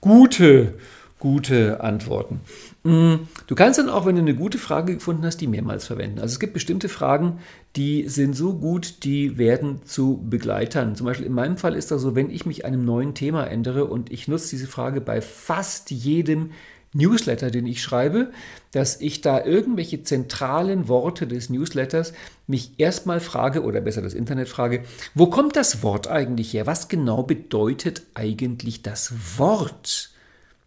Gute, 0.01 0.75
gute 1.21 1.81
Antworten. 1.83 2.41
Mm, 2.83 3.15
du 3.47 3.55
kannst 3.55 3.79
dann 3.79 3.89
auch, 3.89 4.07
wenn 4.07 4.17
du 4.17 4.23
eine 4.23 4.35
gute 4.35 4.59
Frage 4.59 4.95
gefunden 4.95 5.25
hast, 5.25 5.37
die 5.37 5.47
mehrmals 5.47 5.87
verwenden. 5.87 6.19
Also 6.19 6.33
es 6.33 6.41
gibt 6.41 6.55
bestimmte 6.55 6.89
Fragen, 6.89 7.39
die 7.77 8.09
sind 8.09 8.35
so 8.35 8.55
gut, 8.55 9.05
die 9.05 9.39
werden 9.39 9.83
zu 9.85 10.27
Begleitern. 10.29 10.97
Zum 10.97 11.07
Beispiel 11.07 11.27
in 11.27 11.33
meinem 11.33 11.59
Fall 11.59 11.77
ist 11.77 11.93
das 11.93 12.03
so, 12.03 12.17
wenn 12.17 12.31
ich 12.31 12.47
mich 12.47 12.65
einem 12.65 12.85
neuen 12.85 13.15
Thema 13.15 13.45
ändere 13.45 13.85
und 13.85 14.11
ich 14.11 14.27
nutze 14.27 14.51
diese 14.51 14.67
Frage 14.67 15.01
bei 15.01 15.21
fast 15.21 15.91
jedem 15.91 16.51
Newsletter, 16.93 17.51
den 17.51 17.67
ich 17.67 17.83
schreibe, 17.83 18.33
dass 18.73 19.01
ich 19.01 19.21
da 19.21 19.45
irgendwelche 19.45 20.03
zentralen 20.03 20.89
Worte 20.89 21.27
des 21.27 21.51
Newsletters 21.51 22.13
mich 22.47 22.73
erstmal 22.79 23.21
frage 23.21 23.63
oder 23.63 23.81
besser 23.81 24.03
das 24.03 24.15
Internet 24.15 24.49
frage, 24.49 24.83
wo 25.15 25.27
kommt 25.27 25.55
das 25.55 25.83
Wort 25.83 26.09
eigentlich 26.09 26.53
her? 26.53 26.67
Was 26.67 26.89
genau 26.89 27.23
bedeutet 27.23 28.03
eigentlich 28.15 28.83
das 28.83 29.39
Wort? 29.39 30.11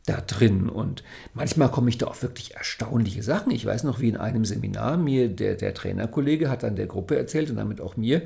Da 0.05 0.21
drin. 0.21 0.69
Und 0.69 1.03
manchmal 1.33 1.71
komme 1.71 1.89
ich 1.89 1.97
da 1.97 2.05
auch 2.07 2.21
wirklich 2.21 2.55
erstaunliche 2.55 3.23
Sachen. 3.23 3.51
Ich 3.51 3.65
weiß 3.65 3.83
noch, 3.83 3.99
wie 3.99 4.09
in 4.09 4.17
einem 4.17 4.45
Seminar 4.45 4.97
mir 4.97 5.29
der, 5.29 5.55
der 5.55 5.73
Trainerkollege 5.73 6.49
hat 6.49 6.61
dann 6.63 6.75
der 6.75 6.87
Gruppe 6.87 7.17
erzählt 7.17 7.49
und 7.49 7.55
damit 7.55 7.81
auch 7.81 7.95
mir, 7.95 8.23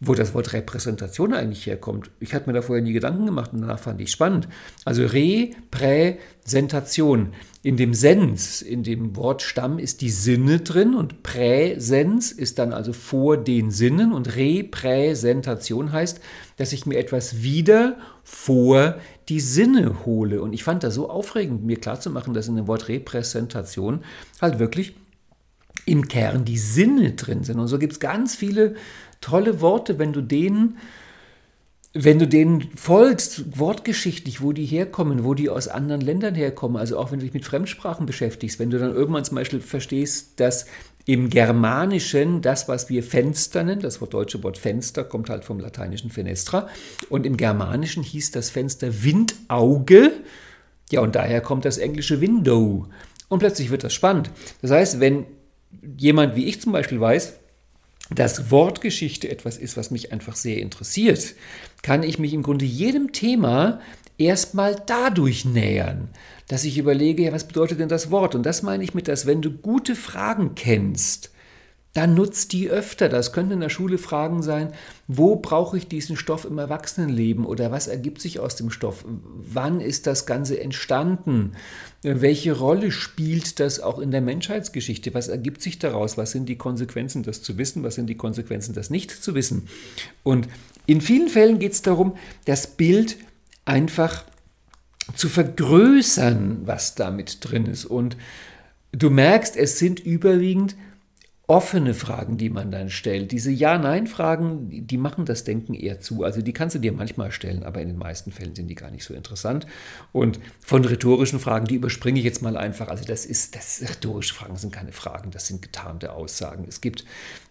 wo 0.00 0.14
das 0.14 0.34
Wort 0.34 0.52
Repräsentation 0.54 1.34
eigentlich 1.34 1.66
herkommt. 1.66 2.10
Ich 2.20 2.32
hatte 2.32 2.48
mir 2.48 2.54
da 2.54 2.62
vorher 2.62 2.82
nie 2.82 2.94
Gedanken 2.94 3.26
gemacht 3.26 3.52
und 3.52 3.60
danach 3.60 3.78
fand 3.78 4.00
ich 4.00 4.10
spannend. 4.10 4.48
Also 4.86 5.04
Repräsentation. 5.04 7.34
In 7.62 7.76
dem 7.76 7.92
Sens, 7.92 8.62
in 8.62 8.84
dem 8.84 9.16
Wortstamm 9.16 9.78
ist 9.78 10.00
die 10.00 10.08
Sinne 10.08 10.60
drin 10.60 10.94
und 10.94 11.22
Präsens 11.22 12.32
ist 12.32 12.58
dann 12.58 12.72
also 12.72 12.94
vor 12.94 13.36
den 13.36 13.70
Sinnen 13.70 14.14
und 14.14 14.34
Repräsentation 14.34 15.92
heißt, 15.92 16.20
dass 16.56 16.72
ich 16.72 16.86
mir 16.86 16.98
etwas 16.98 17.42
wieder 17.42 17.98
vor 18.24 18.96
die 19.28 19.40
Sinne 19.40 20.06
hole. 20.06 20.40
Und 20.40 20.54
ich 20.54 20.64
fand 20.64 20.84
das 20.84 20.94
so 20.94 21.10
aufregend, 21.10 21.62
mir 21.62 21.76
klarzumachen, 21.76 22.32
dass 22.32 22.48
in 22.48 22.56
dem 22.56 22.66
Wort 22.66 22.88
Repräsentation 22.88 24.04
halt 24.40 24.58
wirklich 24.58 24.94
im 25.84 26.08
Kern 26.08 26.46
die 26.46 26.58
Sinne 26.58 27.12
drin 27.12 27.44
sind. 27.44 27.58
Und 27.58 27.68
so 27.68 27.78
gibt 27.78 27.92
es 27.92 28.00
ganz 28.00 28.34
viele 28.34 28.74
tolle 29.20 29.60
Worte, 29.60 29.98
wenn 29.98 30.14
du 30.14 30.22
denen 30.22 30.78
wenn 31.92 32.20
du 32.20 32.28
denen 32.28 32.70
folgst, 32.76 33.58
wortgeschichtlich, 33.58 34.40
wo 34.40 34.52
die 34.52 34.64
herkommen, 34.64 35.24
wo 35.24 35.34
die 35.34 35.48
aus 35.48 35.66
anderen 35.66 36.00
Ländern 36.00 36.36
herkommen, 36.36 36.76
also 36.76 36.96
auch 36.98 37.10
wenn 37.10 37.18
du 37.18 37.24
dich 37.24 37.34
mit 37.34 37.44
Fremdsprachen 37.44 38.06
beschäftigst, 38.06 38.60
wenn 38.60 38.70
du 38.70 38.78
dann 38.78 38.94
irgendwann 38.94 39.24
zum 39.24 39.34
Beispiel 39.34 39.60
verstehst, 39.60 40.38
dass 40.38 40.66
im 41.06 41.30
Germanischen 41.30 42.42
das, 42.42 42.68
was 42.68 42.88
wir 42.88 43.02
Fenster 43.02 43.64
nennen, 43.64 43.80
das 43.80 43.98
deutsche 43.98 44.42
Wort 44.44 44.58
Fenster 44.58 45.02
kommt 45.02 45.30
halt 45.30 45.44
vom 45.44 45.58
lateinischen 45.58 46.10
Fenestra, 46.10 46.68
und 47.08 47.26
im 47.26 47.36
Germanischen 47.36 48.04
hieß 48.04 48.30
das 48.30 48.50
Fenster 48.50 49.02
Windauge, 49.02 50.12
ja, 50.92 51.00
und 51.00 51.16
daher 51.16 51.40
kommt 51.40 51.64
das 51.64 51.78
englische 51.78 52.20
Window. 52.20 52.86
Und 53.28 53.38
plötzlich 53.38 53.70
wird 53.70 53.84
das 53.84 53.94
spannend. 53.94 54.30
Das 54.60 54.70
heißt, 54.72 55.00
wenn 55.00 55.24
jemand 55.96 56.34
wie 56.34 56.46
ich 56.46 56.60
zum 56.60 56.72
Beispiel 56.72 57.00
weiß, 57.00 57.39
dass 58.14 58.50
Wortgeschichte 58.50 59.30
etwas 59.30 59.56
ist, 59.56 59.76
was 59.76 59.90
mich 59.90 60.12
einfach 60.12 60.36
sehr 60.36 60.58
interessiert, 60.58 61.34
kann 61.82 62.02
ich 62.02 62.18
mich 62.18 62.34
im 62.34 62.42
Grunde 62.42 62.64
jedem 62.64 63.12
Thema 63.12 63.80
erstmal 64.18 64.76
dadurch 64.86 65.44
nähern, 65.44 66.08
dass 66.48 66.64
ich 66.64 66.78
überlege, 66.78 67.24
ja, 67.24 67.32
was 67.32 67.46
bedeutet 67.46 67.80
denn 67.80 67.88
das 67.88 68.10
Wort? 68.10 68.34
Und 68.34 68.44
das 68.44 68.62
meine 68.62 68.84
ich 68.84 68.94
mit, 68.94 69.08
dass 69.08 69.26
wenn 69.26 69.42
du 69.42 69.50
gute 69.50 69.94
Fragen 69.94 70.54
kennst, 70.54 71.30
dann 71.92 72.14
nutzt 72.14 72.52
die 72.52 72.70
öfter. 72.70 73.08
Das 73.08 73.32
könnten 73.32 73.54
in 73.54 73.60
der 73.60 73.68
Schule 73.68 73.98
Fragen 73.98 74.42
sein, 74.42 74.72
wo 75.08 75.36
brauche 75.36 75.76
ich 75.76 75.88
diesen 75.88 76.16
Stoff 76.16 76.44
im 76.44 76.58
Erwachsenenleben 76.58 77.44
oder 77.44 77.72
was 77.72 77.88
ergibt 77.88 78.20
sich 78.20 78.38
aus 78.38 78.54
dem 78.54 78.70
Stoff? 78.70 79.04
Wann 79.06 79.80
ist 79.80 80.06
das 80.06 80.24
Ganze 80.24 80.60
entstanden? 80.60 81.52
Welche 82.02 82.56
Rolle 82.56 82.92
spielt 82.92 83.58
das 83.58 83.80
auch 83.80 83.98
in 83.98 84.12
der 84.12 84.20
Menschheitsgeschichte? 84.20 85.14
Was 85.14 85.28
ergibt 85.28 85.62
sich 85.62 85.80
daraus? 85.80 86.16
Was 86.16 86.30
sind 86.30 86.48
die 86.48 86.58
Konsequenzen, 86.58 87.24
das 87.24 87.42
zu 87.42 87.58
wissen? 87.58 87.82
Was 87.82 87.96
sind 87.96 88.06
die 88.06 88.16
Konsequenzen, 88.16 88.72
das 88.72 88.90
nicht 88.90 89.10
zu 89.10 89.34
wissen? 89.34 89.66
Und 90.22 90.48
in 90.86 91.00
vielen 91.00 91.28
Fällen 91.28 91.58
geht 91.58 91.72
es 91.72 91.82
darum, 91.82 92.16
das 92.44 92.68
Bild 92.68 93.16
einfach 93.64 94.24
zu 95.16 95.28
vergrößern, 95.28 96.62
was 96.66 96.94
damit 96.94 97.38
drin 97.40 97.66
ist. 97.66 97.84
Und 97.84 98.16
du 98.92 99.10
merkst, 99.10 99.56
es 99.56 99.78
sind 99.80 99.98
überwiegend 99.98 100.76
offene 101.50 101.94
Fragen, 101.94 102.36
die 102.36 102.48
man 102.48 102.70
dann 102.70 102.90
stellt. 102.90 103.32
Diese 103.32 103.50
Ja-Nein-Fragen, 103.50 104.86
die 104.86 104.96
machen 104.96 105.24
das 105.24 105.42
Denken 105.42 105.74
eher 105.74 105.98
zu. 105.98 106.22
Also 106.22 106.42
die 106.42 106.52
kannst 106.52 106.76
du 106.76 106.78
dir 106.78 106.92
manchmal 106.92 107.32
stellen, 107.32 107.64
aber 107.64 107.82
in 107.82 107.88
den 107.88 107.98
meisten 107.98 108.30
Fällen 108.30 108.54
sind 108.54 108.68
die 108.68 108.76
gar 108.76 108.92
nicht 108.92 109.02
so 109.02 109.14
interessant. 109.14 109.66
Und 110.12 110.38
von 110.60 110.84
rhetorischen 110.84 111.40
Fragen, 111.40 111.66
die 111.66 111.74
überspringe 111.74 112.20
ich 112.20 112.24
jetzt 112.24 112.40
mal 112.40 112.56
einfach. 112.56 112.86
Also 112.86 113.04
das 113.04 113.26
ist, 113.26 113.56
das 113.56 113.82
rhetorische 113.82 114.32
Fragen 114.32 114.54
sind 114.54 114.72
keine 114.72 114.92
Fragen, 114.92 115.32
das 115.32 115.48
sind 115.48 115.60
getarnte 115.60 116.12
Aussagen. 116.12 116.66
Es 116.68 116.80
gibt, 116.80 117.04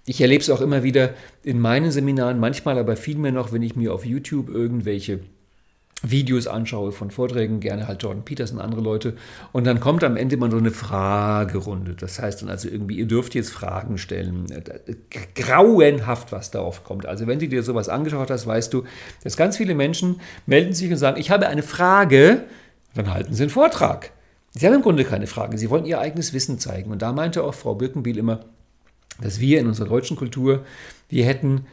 ich 0.05 0.21
erlebe 0.21 0.41
es 0.41 0.49
auch 0.49 0.61
immer 0.61 0.81
wieder 0.83 1.13
in 1.43 1.59
meinen 1.59 1.91
Seminaren, 1.91 2.39
manchmal 2.39 2.77
aber 2.77 2.95
viel 2.95 3.17
mehr 3.17 3.33
noch, 3.33 3.51
wenn 3.51 3.63
ich 3.63 3.75
mir 3.75 3.93
auf 3.93 4.05
YouTube 4.05 4.47
irgendwelche 4.47 5.19
Videos 6.01 6.47
anschaue 6.47 6.91
von 6.91 7.11
Vorträgen, 7.11 7.59
gerne 7.59 7.87
halt 7.87 8.01
Jordan 8.01 8.23
Peterson, 8.23 8.59
andere 8.59 8.81
Leute. 8.81 9.15
Und 9.51 9.65
dann 9.65 9.79
kommt 9.79 10.03
am 10.03 10.15
Ende 10.15 10.35
immer 10.35 10.49
so 10.49 10.57
eine 10.57 10.71
Fragerunde. 10.71 11.93
Das 11.93 12.19
heißt 12.19 12.41
dann 12.41 12.49
also 12.49 12.69
irgendwie, 12.69 12.95
ihr 12.97 13.07
dürft 13.07 13.35
jetzt 13.35 13.51
Fragen 13.51 13.97
stellen. 13.97 14.45
Grauenhaft, 15.35 16.31
was 16.31 16.51
darauf 16.51 16.83
kommt. 16.83 17.05
Also 17.05 17.27
wenn 17.27 17.39
du 17.39 17.47
dir 17.47 17.63
sowas 17.63 17.89
angeschaut 17.89 18.31
hast, 18.31 18.47
weißt 18.47 18.73
du, 18.73 18.83
dass 19.23 19.35
ganz 19.35 19.57
viele 19.57 19.75
Menschen 19.75 20.21
melden 20.45 20.73
sich 20.73 20.89
und 20.89 20.97
sagen, 20.97 21.19
ich 21.19 21.31
habe 21.31 21.47
eine 21.47 21.63
Frage, 21.63 22.45
dann 22.93 23.13
halten 23.13 23.33
sie 23.33 23.43
einen 23.43 23.49
Vortrag. 23.49 24.11
Sie 24.51 24.65
haben 24.65 24.73
im 24.73 24.81
Grunde 24.81 25.03
keine 25.03 25.27
Frage, 25.27 25.57
sie 25.57 25.69
wollen 25.69 25.85
ihr 25.85 25.99
eigenes 25.99 26.33
Wissen 26.33 26.59
zeigen. 26.59 26.91
Und 26.91 27.01
da 27.01 27.11
meinte 27.11 27.43
auch 27.43 27.53
Frau 27.53 27.75
Birkenbiel 27.75 28.17
immer, 28.17 28.45
dass 29.21 29.39
wir 29.39 29.59
in 29.59 29.67
unserer 29.67 29.89
deutschen 29.89 30.17
Kultur, 30.17 30.65
wir 31.09 31.25
hätten 31.25 31.65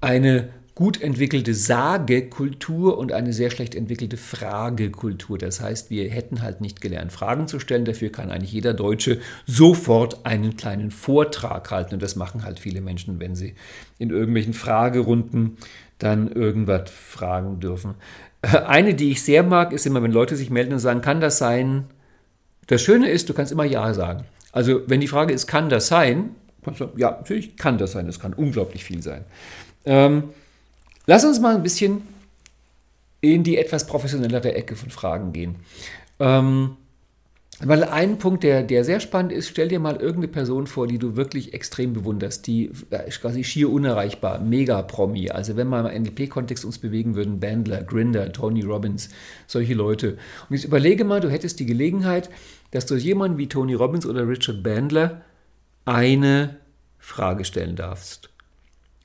eine 0.00 0.50
gut 0.74 1.00
entwickelte 1.00 1.54
Sagekultur 1.54 2.98
und 2.98 3.12
eine 3.12 3.32
sehr 3.32 3.50
schlecht 3.50 3.76
entwickelte 3.76 4.16
Fragekultur. 4.16 5.38
Das 5.38 5.60
heißt, 5.60 5.90
wir 5.90 6.10
hätten 6.10 6.42
halt 6.42 6.60
nicht 6.60 6.80
gelernt, 6.80 7.12
Fragen 7.12 7.46
zu 7.46 7.60
stellen. 7.60 7.84
Dafür 7.84 8.10
kann 8.10 8.30
eigentlich 8.30 8.52
jeder 8.52 8.74
Deutsche 8.74 9.20
sofort 9.46 10.26
einen 10.26 10.56
kleinen 10.56 10.90
Vortrag 10.90 11.70
halten. 11.70 11.94
Und 11.94 12.02
das 12.02 12.16
machen 12.16 12.44
halt 12.44 12.58
viele 12.58 12.80
Menschen, 12.80 13.20
wenn 13.20 13.36
sie 13.36 13.54
in 13.98 14.10
irgendwelchen 14.10 14.52
Fragerunden 14.52 15.58
dann 15.98 16.30
irgendwas 16.30 16.90
fragen 16.90 17.60
dürfen. 17.60 17.94
Eine, 18.42 18.94
die 18.94 19.12
ich 19.12 19.22
sehr 19.22 19.44
mag, 19.44 19.72
ist 19.72 19.86
immer, 19.86 20.02
wenn 20.02 20.12
Leute 20.12 20.34
sich 20.34 20.50
melden 20.50 20.72
und 20.72 20.80
sagen, 20.80 21.02
kann 21.02 21.20
das 21.20 21.38
sein? 21.38 21.84
Das 22.66 22.82
Schöne 22.82 23.08
ist, 23.08 23.28
du 23.28 23.34
kannst 23.34 23.52
immer 23.52 23.64
Ja 23.64 23.94
sagen. 23.94 24.24
Also 24.50 24.82
wenn 24.88 25.00
die 25.00 25.08
Frage 25.08 25.32
ist, 25.32 25.46
kann 25.46 25.68
das 25.68 25.86
sein? 25.86 26.30
Ja, 26.96 27.12
natürlich 27.12 27.56
kann 27.56 27.78
das 27.78 27.92
sein. 27.92 28.06
Das 28.06 28.18
kann 28.18 28.32
unglaublich 28.32 28.82
viel 28.84 29.02
sein. 29.02 29.24
Ähm, 29.84 30.24
Lass 31.06 31.24
uns 31.24 31.40
mal 31.40 31.54
ein 31.54 31.62
bisschen 31.62 32.02
in 33.20 33.42
die 33.42 33.56
etwas 33.56 33.86
professionellere 33.86 34.54
Ecke 34.54 34.76
von 34.76 34.90
Fragen 34.90 35.32
gehen. 35.32 35.56
Ähm, 36.20 36.76
weil 37.60 37.84
ein 37.84 38.18
Punkt, 38.18 38.42
der, 38.42 38.64
der 38.64 38.84
sehr 38.84 38.98
spannend 38.98 39.30
ist, 39.30 39.48
stell 39.48 39.68
dir 39.68 39.78
mal 39.78 39.96
irgendeine 39.96 40.28
Person 40.28 40.66
vor, 40.66 40.88
die 40.88 40.98
du 40.98 41.14
wirklich 41.16 41.54
extrem 41.54 41.92
bewunderst, 41.92 42.46
die 42.48 42.72
ist 43.06 43.20
quasi 43.20 43.44
schier 43.44 43.70
unerreichbar, 43.70 44.40
mega 44.40 44.82
Promi. 44.82 45.30
Also 45.30 45.56
wenn 45.56 45.68
wir 45.68 45.92
im 45.92 46.02
NLP-Kontext 46.02 46.64
uns 46.64 46.78
bewegen 46.78 47.14
würden, 47.14 47.38
Bandler, 47.38 47.84
Grinder, 47.84 48.32
Tony 48.32 48.62
Robbins, 48.62 49.08
solche 49.46 49.74
Leute. 49.74 50.18
Und 50.48 50.56
jetzt 50.56 50.64
überlege 50.64 51.04
mal, 51.04 51.20
du 51.20 51.30
hättest 51.30 51.60
die 51.60 51.66
Gelegenheit, 51.66 52.28
dass 52.72 52.86
du 52.86 52.96
jemanden 52.96 53.38
wie 53.38 53.46
Tony 53.46 53.74
Robbins 53.74 54.04
oder 54.04 54.26
Richard 54.28 54.64
Bandler 54.64 55.22
eine 55.84 56.56
Frage 56.98 57.44
stellen 57.44 57.76
darfst. 57.76 58.33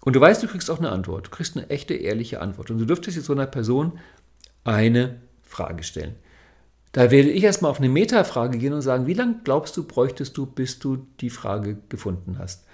Und 0.04 0.16
du 0.16 0.22
weißt, 0.22 0.42
du 0.42 0.48
kriegst 0.48 0.72
auch 0.72 0.80
eine 0.80 0.92
Antwort. 0.92 1.28
Du 1.28 1.32
kriegst 1.32 1.58
eine 1.58 1.70
echte, 1.70 1.94
ehrliche 1.94 2.42
Antwort. 2.42 2.72
Und 2.72 2.80
du 2.80 2.86
dürftest 2.86 3.18
jetzt 3.18 3.26
so 3.26 3.34
einer 3.34 3.48
Person 3.48 4.00
eine 4.64 5.20
Frage 5.44 5.84
stellen. 5.84 6.16
Da 6.92 7.12
werde 7.12 7.30
ich 7.30 7.44
erstmal 7.44 7.72
auf 7.72 7.80
eine 7.80 7.90
Metafrage 7.90 8.58
gehen 8.58 8.74
und 8.74 8.82
sagen, 8.82 9.06
wie 9.08 9.14
lange 9.14 9.42
glaubst 9.44 9.78
du, 9.78 9.84
bräuchtest 9.84 10.36
du, 10.38 10.46
bis 10.46 10.80
du 10.80 11.06
die 11.20 11.30
Frage 11.30 11.78
gefunden 11.90 12.38
hast? 12.40 12.66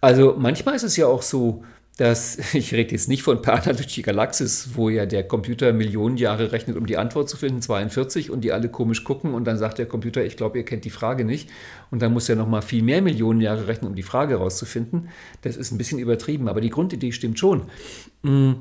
Also 0.00 0.34
manchmal 0.36 0.74
ist 0.74 0.82
es 0.82 0.96
ja 0.96 1.06
auch 1.06 1.22
so, 1.22 1.64
dass, 1.96 2.38
ich 2.54 2.72
rede 2.72 2.92
jetzt 2.92 3.08
nicht 3.08 3.22
von 3.22 3.40
die 3.42 4.02
Galaxis, 4.02 4.70
wo 4.74 4.88
ja 4.88 5.06
der 5.06 5.26
Computer 5.26 5.72
Millionen 5.72 6.16
Jahre 6.16 6.52
rechnet, 6.52 6.76
um 6.76 6.86
die 6.86 6.96
Antwort 6.96 7.28
zu 7.28 7.36
finden, 7.36 7.62
42, 7.62 8.30
und 8.30 8.42
die 8.42 8.52
alle 8.52 8.68
komisch 8.68 9.04
gucken 9.04 9.34
und 9.34 9.44
dann 9.44 9.58
sagt 9.58 9.78
der 9.78 9.86
Computer, 9.86 10.24
ich 10.24 10.36
glaube, 10.36 10.58
ihr 10.58 10.64
kennt 10.64 10.84
die 10.84 10.90
Frage 10.90 11.24
nicht. 11.24 11.50
Und 11.90 12.02
dann 12.02 12.12
muss 12.12 12.28
er 12.28 12.36
nochmal 12.36 12.62
viel 12.62 12.82
mehr 12.82 13.02
Millionen 13.02 13.40
Jahre 13.40 13.68
rechnen, 13.68 13.88
um 13.88 13.96
die 13.96 14.02
Frage 14.02 14.34
herauszufinden. 14.34 15.08
Das 15.42 15.56
ist 15.56 15.72
ein 15.72 15.78
bisschen 15.78 15.98
übertrieben, 15.98 16.48
aber 16.48 16.60
die 16.60 16.70
Grundidee 16.70 17.12
stimmt 17.12 17.38
schon. 17.38 17.62
Mm, 18.22 18.54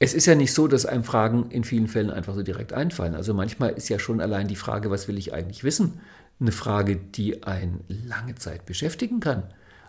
es 0.00 0.14
ist 0.14 0.26
ja 0.26 0.34
nicht 0.34 0.52
so, 0.52 0.68
dass 0.68 0.86
einem 0.86 1.04
Fragen 1.04 1.50
in 1.50 1.64
vielen 1.64 1.88
Fällen 1.88 2.10
einfach 2.10 2.34
so 2.34 2.42
direkt 2.42 2.72
einfallen. 2.72 3.14
Also 3.14 3.34
manchmal 3.34 3.70
ist 3.70 3.88
ja 3.88 3.98
schon 3.98 4.20
allein 4.20 4.46
die 4.46 4.56
Frage, 4.56 4.90
was 4.90 5.08
will 5.08 5.18
ich 5.18 5.34
eigentlich 5.34 5.64
wissen, 5.64 6.00
eine 6.40 6.52
Frage, 6.52 6.96
die 6.96 7.42
einen 7.42 7.80
lange 7.88 8.36
Zeit 8.36 8.64
beschäftigen 8.64 9.18
kann. 9.18 9.42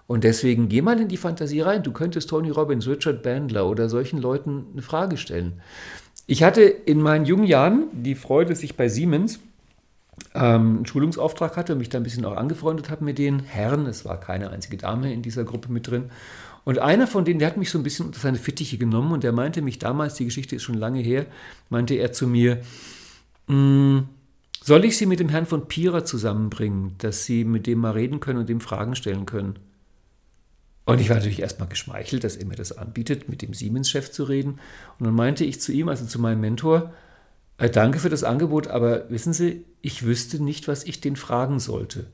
Und 0.09 0.23
deswegen 0.23 0.69
geh 0.69 0.81
mal 0.81 0.99
in 0.99 1.07
die 1.07 1.17
Fantasie 1.17 1.61
rein. 1.61 1.83
Du 1.83 1.91
könntest 1.91 2.31
Tony 2.31 2.49
Robbins, 2.49 2.87
Richard 2.87 3.21
Bandler 3.21 3.67
oder 3.67 3.89
solchen 3.89 4.19
Leuten 4.19 4.65
eine 4.73 4.81
Frage 4.81 5.17
stellen. 5.17 5.61
Ich 6.25 6.41
hatte 6.41 6.63
in 6.63 6.99
meinen 6.99 7.25
jungen 7.25 7.43
Jahren 7.43 7.89
die 7.93 8.15
Freude, 8.15 8.49
dass 8.49 8.63
ich 8.63 8.75
bei 8.75 8.89
Siemens 8.89 9.39
ähm, 10.33 10.77
einen 10.77 10.85
Schulungsauftrag 10.87 11.55
hatte 11.55 11.73
und 11.73 11.77
mich 11.77 11.89
da 11.89 11.99
ein 11.99 12.03
bisschen 12.03 12.25
auch 12.25 12.37
angefreundet 12.37 12.89
habe 12.89 13.05
mit 13.05 13.19
den 13.19 13.41
Herren. 13.41 13.85
Es 13.85 14.03
war 14.03 14.19
keine 14.19 14.49
einzige 14.49 14.77
Dame 14.77 15.13
in 15.13 15.21
dieser 15.21 15.43
Gruppe 15.43 15.71
mit 15.71 15.85
drin. 15.85 16.05
Und 16.65 16.79
einer 16.79 17.05
von 17.05 17.23
denen, 17.23 17.37
der 17.37 17.47
hat 17.47 17.57
mich 17.57 17.69
so 17.69 17.77
ein 17.77 17.83
bisschen 17.83 18.07
unter 18.07 18.19
seine 18.19 18.39
Fittiche 18.39 18.79
genommen 18.79 19.11
und 19.11 19.23
der 19.23 19.31
meinte 19.31 19.61
mich 19.61 19.77
damals, 19.77 20.15
die 20.15 20.25
Geschichte 20.25 20.55
ist 20.55 20.63
schon 20.63 20.79
lange 20.79 21.01
her, 21.01 21.27
meinte 21.69 21.93
er 21.93 22.13
zu 22.13 22.25
mir, 22.25 22.61
mm, 23.45 23.99
soll 24.63 24.85
ich 24.85 24.97
Sie 24.97 25.05
mit 25.05 25.19
dem 25.19 25.29
Herrn 25.29 25.45
von 25.45 25.67
Pira 25.67 26.03
zusammenbringen, 26.03 26.95
dass 26.97 27.25
Sie 27.25 27.43
mit 27.43 27.67
dem 27.67 27.77
mal 27.77 27.91
reden 27.91 28.19
können 28.19 28.39
und 28.39 28.49
dem 28.49 28.59
Fragen 28.59 28.95
stellen 28.95 29.27
können? 29.27 29.68
Und 30.89 31.01
ich 31.01 31.09
war 31.09 31.17
natürlich 31.17 31.41
erstmal 31.41 31.69
geschmeichelt, 31.69 32.23
dass 32.23 32.35
er 32.35 32.45
mir 32.45 32.55
das 32.55 32.77
anbietet, 32.77 33.29
mit 33.29 33.41
dem 33.41 33.53
Siemens-Chef 33.53 34.11
zu 34.11 34.23
reden. 34.23 34.59
Und 34.97 35.05
dann 35.05 35.13
meinte 35.13 35.45
ich 35.45 35.61
zu 35.61 35.71
ihm, 35.71 35.89
also 35.89 36.05
zu 36.05 36.19
meinem 36.19 36.41
Mentor, 36.41 36.93
äh, 37.57 37.69
danke 37.69 37.99
für 37.99 38.09
das 38.09 38.23
Angebot, 38.23 38.67
aber 38.67 39.09
wissen 39.09 39.33
Sie, 39.33 39.65
ich 39.81 40.03
wüsste 40.03 40.41
nicht, 40.43 40.67
was 40.67 40.83
ich 40.83 41.01
den 41.01 41.15
fragen 41.15 41.59
sollte. 41.59 42.07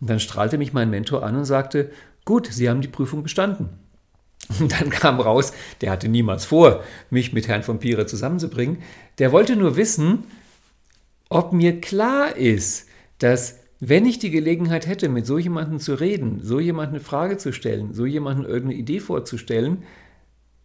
Und 0.00 0.10
dann 0.10 0.20
strahlte 0.20 0.58
mich 0.58 0.72
mein 0.72 0.90
Mentor 0.90 1.24
an 1.24 1.36
und 1.36 1.44
sagte, 1.44 1.90
gut, 2.24 2.48
Sie 2.50 2.68
haben 2.68 2.80
die 2.80 2.88
Prüfung 2.88 3.22
bestanden. 3.22 3.70
Und 4.60 4.72
dann 4.72 4.90
kam 4.90 5.20
raus, 5.20 5.52
der 5.80 5.92
hatte 5.92 6.08
niemals 6.08 6.44
vor, 6.44 6.82
mich 7.10 7.32
mit 7.32 7.46
Herrn 7.48 7.62
von 7.62 7.78
Pire 7.78 8.06
zusammenzubringen. 8.06 8.78
Der 9.18 9.30
wollte 9.30 9.54
nur 9.56 9.76
wissen, 9.76 10.24
ob 11.28 11.52
mir 11.52 11.80
klar 11.80 12.36
ist, 12.36 12.88
dass 13.18 13.61
wenn 13.84 14.06
ich 14.06 14.20
die 14.20 14.30
Gelegenheit 14.30 14.86
hätte, 14.86 15.08
mit 15.08 15.26
so 15.26 15.38
jemandem 15.38 15.80
zu 15.80 15.94
reden, 15.94 16.38
so 16.40 16.60
jemandem 16.60 16.94
eine 16.94 17.04
Frage 17.04 17.36
zu 17.36 17.52
stellen, 17.52 17.92
so 17.92 18.06
jemandem 18.06 18.46
irgendeine 18.46 18.78
Idee 18.78 19.00
vorzustellen, 19.00 19.82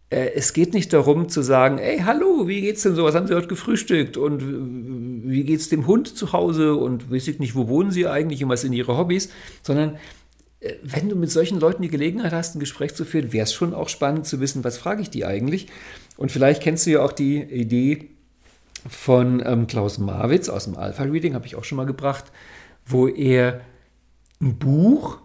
äh, 0.08 0.30
es 0.36 0.52
geht 0.52 0.72
nicht 0.72 0.92
darum 0.92 1.28
zu 1.28 1.42
sagen, 1.42 1.78
ey, 1.78 1.98
hallo, 1.98 2.46
wie 2.46 2.60
geht's 2.60 2.84
denn 2.84 2.94
so? 2.94 3.02
Was 3.02 3.16
haben 3.16 3.26
Sie 3.26 3.34
heute 3.34 3.48
gefrühstückt? 3.48 4.16
Und 4.16 5.28
wie 5.28 5.42
geht 5.42 5.58
es 5.58 5.68
dem 5.68 5.88
Hund 5.88 6.16
zu 6.16 6.32
Hause 6.32 6.76
und 6.76 7.10
weiß 7.10 7.26
ich 7.26 7.40
nicht, 7.40 7.56
wo 7.56 7.66
wohnen 7.66 7.90
sie 7.90 8.06
eigentlich 8.06 8.44
und 8.44 8.50
was 8.50 8.60
sind 8.60 8.72
ihre 8.72 8.96
Hobbys, 8.96 9.30
sondern 9.64 9.96
äh, 10.60 10.74
wenn 10.84 11.08
du 11.08 11.16
mit 11.16 11.32
solchen 11.32 11.58
Leuten 11.58 11.82
die 11.82 11.88
Gelegenheit 11.88 12.32
hast, 12.32 12.54
ein 12.54 12.60
Gespräch 12.60 12.94
zu 12.94 13.04
führen, 13.04 13.32
wäre 13.32 13.42
es 13.42 13.52
schon 13.52 13.74
auch 13.74 13.88
spannend 13.88 14.26
zu 14.26 14.38
wissen, 14.38 14.62
was 14.62 14.78
frage 14.78 15.02
ich 15.02 15.10
die 15.10 15.24
eigentlich. 15.24 15.66
Und 16.16 16.30
vielleicht 16.30 16.62
kennst 16.62 16.86
du 16.86 16.90
ja 16.90 17.02
auch 17.02 17.12
die 17.12 17.42
Idee 17.42 18.10
von 18.88 19.42
ähm, 19.44 19.66
Klaus 19.66 19.98
Marwitz 19.98 20.48
aus 20.48 20.66
dem 20.66 20.76
Alpha 20.76 21.02
Reading, 21.02 21.34
habe 21.34 21.46
ich 21.46 21.56
auch 21.56 21.64
schon 21.64 21.74
mal 21.74 21.84
gebracht, 21.84 22.26
wo 22.88 23.06
er 23.06 23.60
ein 24.40 24.58
Buch 24.58 25.18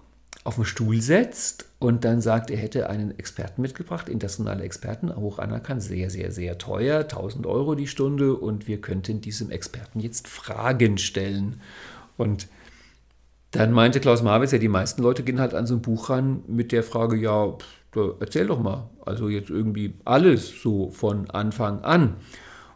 auf 0.43 0.55
den 0.55 0.65
Stuhl 0.65 1.01
setzt 1.01 1.69
und 1.79 2.03
dann 2.03 2.19
sagt, 2.19 2.51
er 2.51 2.57
hätte 2.57 2.89
einen 2.89 3.17
Experten 3.17 3.61
mitgebracht, 3.61 4.09
internationale 4.09 4.63
Experten, 4.63 5.15
hoch 5.15 5.39
anerkannt, 5.39 5.81
sehr, 5.81 6.09
sehr, 6.09 6.31
sehr 6.31 6.57
teuer, 6.57 7.01
1000 7.01 7.45
Euro 7.45 7.75
die 7.75 7.87
Stunde 7.87 8.35
und 8.35 8.67
wir 8.67 8.81
könnten 8.81 9.21
diesem 9.21 9.49
Experten 9.51 9.99
jetzt 10.01 10.27
Fragen 10.27 10.97
stellen. 10.97 11.61
Und 12.17 12.47
dann 13.51 13.71
meinte 13.71 14.01
Klaus 14.01 14.21
Marwitz, 14.21 14.51
ja, 14.51 14.57
die 14.57 14.67
meisten 14.67 15.01
Leute 15.01 15.23
gehen 15.23 15.39
halt 15.39 15.53
an 15.53 15.65
so 15.65 15.75
ein 15.75 15.81
Buch 15.81 16.09
ran 16.09 16.43
mit 16.47 16.71
der 16.71 16.83
Frage, 16.83 17.15
ja, 17.15 17.55
erzähl 18.19 18.47
doch 18.47 18.59
mal, 18.59 18.89
also 19.05 19.29
jetzt 19.29 19.49
irgendwie 19.49 19.93
alles 20.03 20.61
so 20.61 20.89
von 20.89 21.29
Anfang 21.29 21.81
an. 21.81 22.15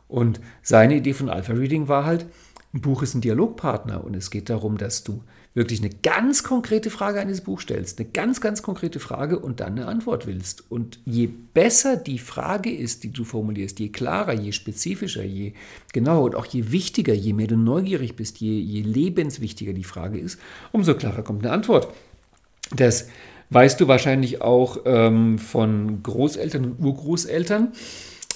Und 0.07 0.39
seine 0.61 0.95
Idee 0.95 1.13
von 1.13 1.29
Alpha 1.29 1.53
Reading 1.53 1.89
war 1.89 2.05
halt, 2.05 2.27
ein 2.73 2.81
Buch 2.81 3.01
ist 3.01 3.15
ein 3.15 3.21
Dialogpartner 3.21 4.03
und 4.03 4.15
es 4.15 4.29
geht 4.29 4.49
darum, 4.49 4.77
dass 4.77 5.03
du 5.03 5.23
wirklich 5.53 5.81
eine 5.81 5.89
ganz 5.89 6.43
konkrete 6.43 6.91
Frage 6.91 7.19
an 7.19 7.27
dieses 7.27 7.43
Buch 7.43 7.61
stellst, 7.61 7.99
eine 7.99 8.07
ganz, 8.09 8.41
ganz 8.41 8.61
konkrete 8.61 8.99
Frage 8.99 9.39
und 9.39 9.59
dann 9.59 9.71
eine 9.71 9.87
Antwort 9.87 10.27
willst. 10.27 10.69
Und 10.69 10.99
je 11.03 11.27
besser 11.27 11.97
die 11.97 12.19
Frage 12.19 12.71
ist, 12.71 13.03
die 13.03 13.11
du 13.11 13.23
formulierst, 13.23 13.79
je 13.79 13.89
klarer, 13.89 14.33
je 14.33 14.51
spezifischer, 14.51 15.23
je 15.23 15.53
genauer 15.93 16.25
und 16.25 16.35
auch 16.35 16.45
je 16.45 16.71
wichtiger, 16.71 17.13
je 17.13 17.33
mehr 17.33 17.47
du 17.47 17.57
neugierig 17.57 18.15
bist, 18.15 18.37
je, 18.37 18.59
je 18.59 18.83
lebenswichtiger 18.83 19.73
die 19.73 19.83
Frage 19.83 20.19
ist, 20.19 20.39
umso 20.71 20.93
klarer 20.93 21.23
kommt 21.23 21.43
eine 21.43 21.53
Antwort. 21.53 21.87
Das 22.75 23.07
weißt 23.49 23.79
du 23.81 23.87
wahrscheinlich 23.87 24.41
auch 24.41 24.81
ähm, 24.85 25.39
von 25.39 26.03
Großeltern 26.03 26.65
und 26.65 26.85
Urgroßeltern. 26.85 27.71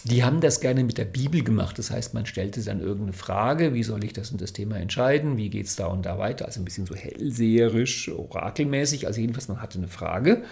Die 0.04 0.24
haben 0.24 0.42
das 0.42 0.60
gerne 0.62 0.84
mit 0.84 0.98
der 0.98 1.06
Bibel 1.06 1.44
gemacht. 1.44 1.78
Das 1.78 1.92
heißt, 1.92 2.14
man 2.14 2.26
stellte 2.26 2.64
dann 2.64 2.80
irgendeine 2.80 3.14
Frage, 3.14 3.74
wie 3.74 3.84
soll 3.84 4.04
ich 4.04 4.14
das 4.14 4.32
und 4.32 4.42
das 4.42 4.54
Thema 4.54 4.78
entscheiden, 4.78 5.38
wie 5.38 5.50
geht 5.50 5.68
es 5.68 5.76
da 5.76 5.88
und 5.88 6.06
da 6.06 6.18
weiter. 6.18 6.46
Also 6.46 6.60
ein 6.60 6.66
bisschen 6.66 6.88
so 6.88 6.96
hellseherisch, 6.96 8.10
orakelmäßig. 8.10 9.06
Also 9.06 9.22
jedenfalls, 9.22 9.48
man 9.48 9.62
hatte 9.62 9.78
eine 9.78 9.88
Frage 9.88 10.44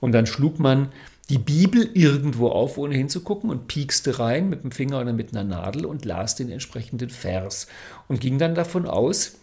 und 0.00 0.12
dann 0.12 0.26
schlug 0.26 0.58
man 0.58 0.88
die 1.28 1.38
Bibel 1.38 1.88
irgendwo 1.94 2.48
auf, 2.48 2.78
ohne 2.78 2.94
hinzugucken 2.94 3.50
und 3.50 3.68
piekste 3.68 4.18
rein 4.18 4.48
mit 4.48 4.62
dem 4.62 4.70
Finger 4.70 5.00
oder 5.00 5.12
mit 5.12 5.32
einer 5.32 5.44
Nadel 5.44 5.84
und 5.84 6.04
las 6.04 6.36
den 6.36 6.50
entsprechenden 6.50 7.10
Vers 7.10 7.66
und 8.08 8.20
ging 8.20 8.38
dann 8.38 8.54
davon 8.54 8.86
aus, 8.86 9.36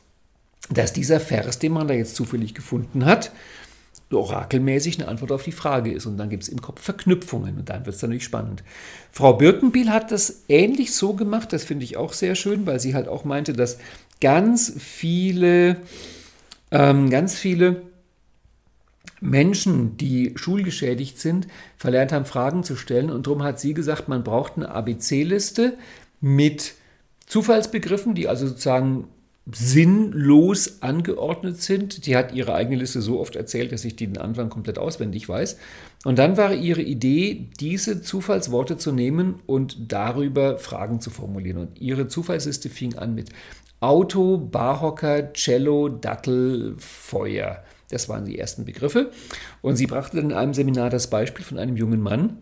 dass 0.70 0.94
dieser 0.94 1.20
Vers, 1.20 1.60
den 1.60 1.74
man 1.74 1.88
da 1.88 1.94
jetzt 1.94 2.16
zufällig 2.16 2.54
gefunden 2.54 3.06
hat, 3.06 3.32
orakelmäßig 4.14 5.00
eine 5.00 5.08
Antwort 5.08 5.32
auf 5.32 5.44
die 5.44 5.52
Frage 5.52 5.92
ist. 5.92 6.06
Und 6.06 6.18
dann 6.18 6.30
gibt 6.30 6.44
es 6.44 6.50
im 6.50 6.62
Kopf 6.62 6.82
Verknüpfungen 6.82 7.58
und 7.58 7.70
dann 7.70 7.86
wird 7.86 7.96
es 7.96 8.02
natürlich 8.02 8.24
spannend. 8.24 8.64
Frau 9.12 9.34
Birkenbiel 9.34 9.90
hat 9.90 10.12
das 10.12 10.44
ähnlich 10.48 10.94
so 10.94 11.14
gemacht, 11.14 11.54
das 11.54 11.64
finde 11.64 11.86
ich 11.86 11.98
auch 11.98 12.14
sehr 12.14 12.36
schön, 12.36 12.66
weil 12.66 12.80
sie 12.80 12.96
halt 12.96 13.08
auch 13.08 13.26
meinte, 13.26 13.54
dass 13.54 13.78
ganz 14.22 14.74
viele, 14.80 15.78
ähm, 16.72 17.10
ganz 17.10 17.36
viele 17.36 17.82
Menschen, 19.24 19.96
die 19.98 20.34
schulgeschädigt 20.36 21.20
sind, 21.20 21.48
verlernt 21.78 22.12
haben, 22.12 22.26
Fragen 22.26 22.64
zu 22.64 22.76
stellen. 22.76 23.10
Und 23.10 23.28
darum 23.28 23.44
hat 23.44 23.60
sie 23.60 23.74
gesagt, 23.74 24.10
man 24.10 24.24
braucht 24.24 24.58
eine 24.58 24.70
ABC-Liste 24.70 25.78
mit 26.20 26.76
Zufallsbegriffen, 27.26 28.16
die 28.16 28.28
also 28.28 28.48
sozusagen 28.48 29.08
sinnlos 29.52 30.82
angeordnet 30.82 31.62
sind. 31.62 32.06
Die 32.06 32.16
hat 32.16 32.34
ihre 32.34 32.56
eigene 32.56 32.78
Liste 32.78 33.02
so 33.02 33.20
oft 33.20 33.36
erzählt, 33.36 33.72
dass 33.72 33.84
ich 33.84 33.96
den 33.96 34.18
Anfang 34.18 34.50
komplett 34.50 34.80
auswendig 34.80 35.28
weiß. 35.28 35.58
Und 36.06 36.18
dann 36.18 36.38
war 36.38 36.54
ihre 36.54 36.82
Idee, 36.82 37.50
diese 37.60 38.02
Zufallsworte 38.02 38.78
zu 38.78 38.92
nehmen 38.92 39.42
und 39.46 39.92
darüber 39.92 40.58
Fragen 40.58 41.02
zu 41.02 41.10
formulieren. 41.10 41.58
Und 41.58 41.82
ihre 41.82 42.08
Zufallsliste 42.08 42.70
fing 42.70 42.96
an 42.96 43.16
mit 43.16 43.30
Auto, 43.82 44.38
Barhocker, 44.38 45.34
Cello, 45.34 45.90
Dattel, 45.90 46.76
Feuer. 46.78 47.64
Das 47.90 48.08
waren 48.08 48.26
die 48.26 48.40
ersten 48.40 48.64
Begriffe. 48.64 49.12
Und 49.62 49.76
sie 49.76 49.88
brachte 49.88 50.18
dann 50.18 50.32
in 50.32 50.38
einem 50.38 50.54
Seminar 50.54 50.90
das 50.90 51.10
Beispiel 51.10 51.44
von 51.44 51.60
einem 51.60 51.76
jungen 51.76 52.02
Mann, 52.02 52.38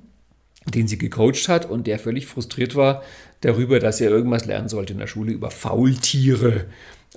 den 0.66 0.88
sie 0.88 0.98
gecoacht 0.98 1.48
hat 1.48 1.70
und 1.70 1.88
der 1.88 2.00
völlig 2.00 2.28
frustriert 2.28 2.76
war 2.76 3.04
darüber, 3.42 3.80
dass 3.80 4.00
er 4.00 4.12
irgendwas 4.12 4.46
lernen 4.46 4.70
sollte 4.70 4.94
in 4.94 5.00
der 5.00 5.08
Schule 5.08 5.32
über 5.32 5.50
Faultiere. 5.50 6.66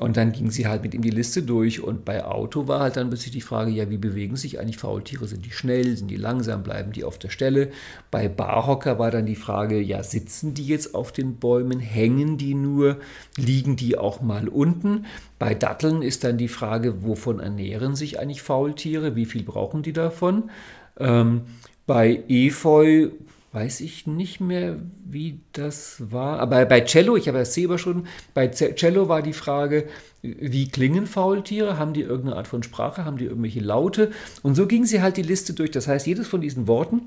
Und 0.01 0.17
dann 0.17 0.33
ging 0.33 0.51
sie 0.51 0.67
halt 0.67 0.83
mit 0.83 0.93
ihm 0.93 1.03
die 1.03 1.11
Liste 1.11 1.45
durch 1.45 1.81
und 1.81 2.05
bei 2.05 2.25
Auto 2.25 2.67
war 2.67 2.81
halt 2.81 2.97
dann 2.97 3.11
plötzlich 3.11 3.31
die 3.31 3.41
Frage, 3.41 3.71
ja, 3.71 3.89
wie 3.91 3.97
bewegen 3.97 4.35
sich 4.35 4.59
eigentlich 4.59 4.79
Faultiere? 4.79 5.29
Sind 5.29 5.47
die 5.47 5.53
schnell, 5.53 5.97
sind 5.97 6.11
die 6.11 6.17
langsam, 6.17 6.65
bleiben 6.65 6.91
die 6.91 7.05
auf 7.05 7.17
der 7.17 7.29
Stelle? 7.29 7.71
Bei 8.11 8.27
Barhocker 8.27 8.99
war 8.99 9.13
dann 9.13 9.25
die 9.25 9.37
Frage, 9.37 9.81
ja, 9.81 10.03
sitzen 10.03 10.53
die 10.53 10.67
jetzt 10.67 10.97
auf 10.97 11.13
den 11.13 11.37
Bäumen, 11.37 11.79
hängen 11.79 12.39
die 12.39 12.55
nur, 12.55 12.99
liegen 13.37 13.77
die 13.77 13.97
auch 13.97 14.21
mal 14.21 14.49
unten? 14.49 15.07
Bei 15.39 15.55
Datteln 15.55 16.03
ist 16.03 16.25
dann 16.25 16.39
die 16.39 16.49
Frage, 16.49 17.05
wovon 17.05 17.39
ernähren 17.39 17.95
sich 17.95 18.19
eigentlich 18.19 18.43
Faultiere? 18.43 19.15
Wie 19.15 19.27
viel 19.27 19.45
brauchen 19.45 19.85
die 19.85 19.93
davon? 19.93 20.51
Ähm, 20.99 21.43
bei 21.87 22.25
Efeu 22.29 23.11
weiß 23.55 23.83
ich 23.83 24.09
nicht 24.09 24.41
mehr, 24.41 24.81
wie 25.05 25.41
das 25.53 26.11
war. 26.11 26.41
Aber 26.41 26.65
bei 26.67 26.81
Cello, 26.81 27.17
ich 27.17 27.29
habe 27.29 27.39
das 27.39 27.55
selber 27.55 27.79
schon, 27.79 28.09
bei 28.35 28.49
Cello 28.49 29.09
war 29.09 29.23
die 29.23 29.33
Frage, 29.33 29.87
wie 30.23 30.69
klingen 30.69 31.07
Faultiere? 31.07 31.79
Haben 31.79 31.93
die 31.93 32.01
irgendeine 32.01 32.37
Art 32.37 32.49
von 32.49 32.65
Sprache? 32.65 33.05
Haben 33.05 33.17
die 33.17 33.27
irgendwelche 33.27 33.61
Laute? 33.61 34.11
Und 34.43 34.57
so 34.57 34.67
ging 34.67 34.87
sie 34.87 35.01
halt 35.01 35.17
die 35.17 35.23
Liste 35.23 35.55
durch. 35.55 35.71
Das 35.71 35.87
heißt, 35.87 36.05
jedes 36.07 36.27
von 36.27 36.41
diesen 36.41 36.67
Worten 36.67 37.03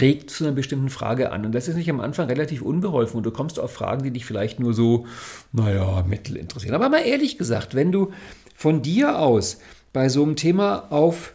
regt 0.00 0.30
zu 0.30 0.44
einer 0.44 0.54
bestimmten 0.54 0.88
Frage 0.88 1.30
an. 1.30 1.44
Und 1.44 1.54
das 1.54 1.68
ist 1.68 1.76
nicht 1.76 1.90
am 1.90 2.00
Anfang 2.00 2.28
relativ 2.28 2.62
unbeholfen. 2.62 3.18
Und 3.18 3.24
du 3.24 3.30
kommst 3.30 3.60
auf 3.60 3.70
Fragen, 3.70 4.02
die 4.02 4.12
dich 4.12 4.24
vielleicht 4.24 4.60
nur 4.60 4.72
so, 4.72 5.06
naja, 5.52 6.02
mittel 6.08 6.38
interessieren. 6.38 6.74
Aber 6.74 6.88
mal 6.88 7.04
ehrlich 7.06 7.36
gesagt, 7.36 7.74
wenn 7.74 7.92
du 7.92 8.12
von 8.56 8.80
dir 8.80 9.18
aus 9.18 9.58
bei 9.92 10.08
so 10.08 10.22
einem 10.22 10.36
Thema 10.36 10.90
auf 10.90 11.34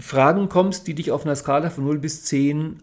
Fragen 0.00 0.48
kommst, 0.48 0.88
die 0.88 0.94
dich 0.94 1.12
auf 1.12 1.24
einer 1.24 1.36
Skala 1.36 1.70
von 1.70 1.84
0 1.84 1.98
bis 1.98 2.24
10 2.24 2.82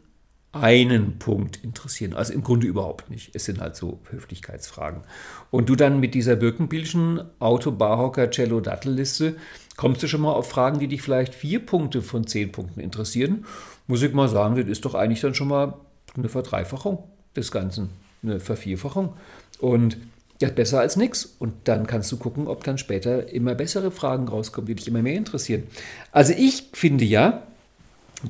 einen 0.52 1.20
Punkt 1.20 1.64
interessieren. 1.64 2.14
Also 2.14 2.34
im 2.34 2.43
Grunde 2.43 2.68
überhaupt 2.68 3.10
nicht. 3.10 3.36
Es 3.36 3.45
sind 3.45 3.62
halt 3.62 3.76
so 3.76 4.00
Höflichkeitsfragen. 4.10 5.04
Und 5.52 5.70
du 5.70 5.76
dann 5.76 6.00
mit 6.00 6.16
dieser 6.16 6.36
Birkenbildchen 6.36 7.22
Auto, 7.39 7.72
Barhocker, 7.72 8.32
Cello, 8.32 8.60
Dattelliste 8.60 9.36
kommst 9.78 10.02
du 10.04 10.08
schon 10.08 10.22
mal 10.22 10.34
auf 10.34 10.50
Fragen, 10.50 10.80
die 10.80 10.88
dich 10.88 11.02
vielleicht 11.02 11.36
vier 11.36 11.66
Punkte 11.66 12.02
von 12.02 12.26
zehn 12.26 12.52
Punkten 12.52 12.80
interessieren. 12.80 13.45
Muss 13.88 14.02
ich 14.02 14.14
mal 14.14 14.28
sagen, 14.28 14.56
das 14.56 14.68
ist 14.68 14.86
doch 14.86 14.95
eigentlich 14.95 15.22
dann 15.22 15.36
schon 15.36 15.47
mal 15.47 15.76
eine 16.18 16.30
Verdreifachung 16.30 17.04
des 17.36 17.52
Ganzen, 17.52 17.89
eine 18.24 18.39
Vervierfachung. 18.39 19.14
Und 19.60 19.97
ja, 20.41 20.50
besser 20.50 20.80
als 20.80 20.95
nichts. 20.95 21.36
Und 21.38 21.54
dann 21.66 21.86
kannst 21.86 22.12
du 22.12 22.18
gucken, 22.18 22.47
ob 22.47 22.64
dann 22.64 22.78
später 22.78 23.32
immer 23.32 23.56
bessere 23.56 23.91
Fragen 23.91 24.28
rauskommen, 24.28 24.68
die 24.68 24.76
dich 24.76 24.88
immer 24.88 25.02
mehr 25.02 25.16
interessieren. 25.16 25.64
Also 26.12 26.34
ich 26.36 26.70
finde 26.74 27.06
ja, 27.06 27.43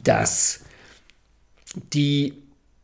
dass 0.03 0.61
die 1.93 2.34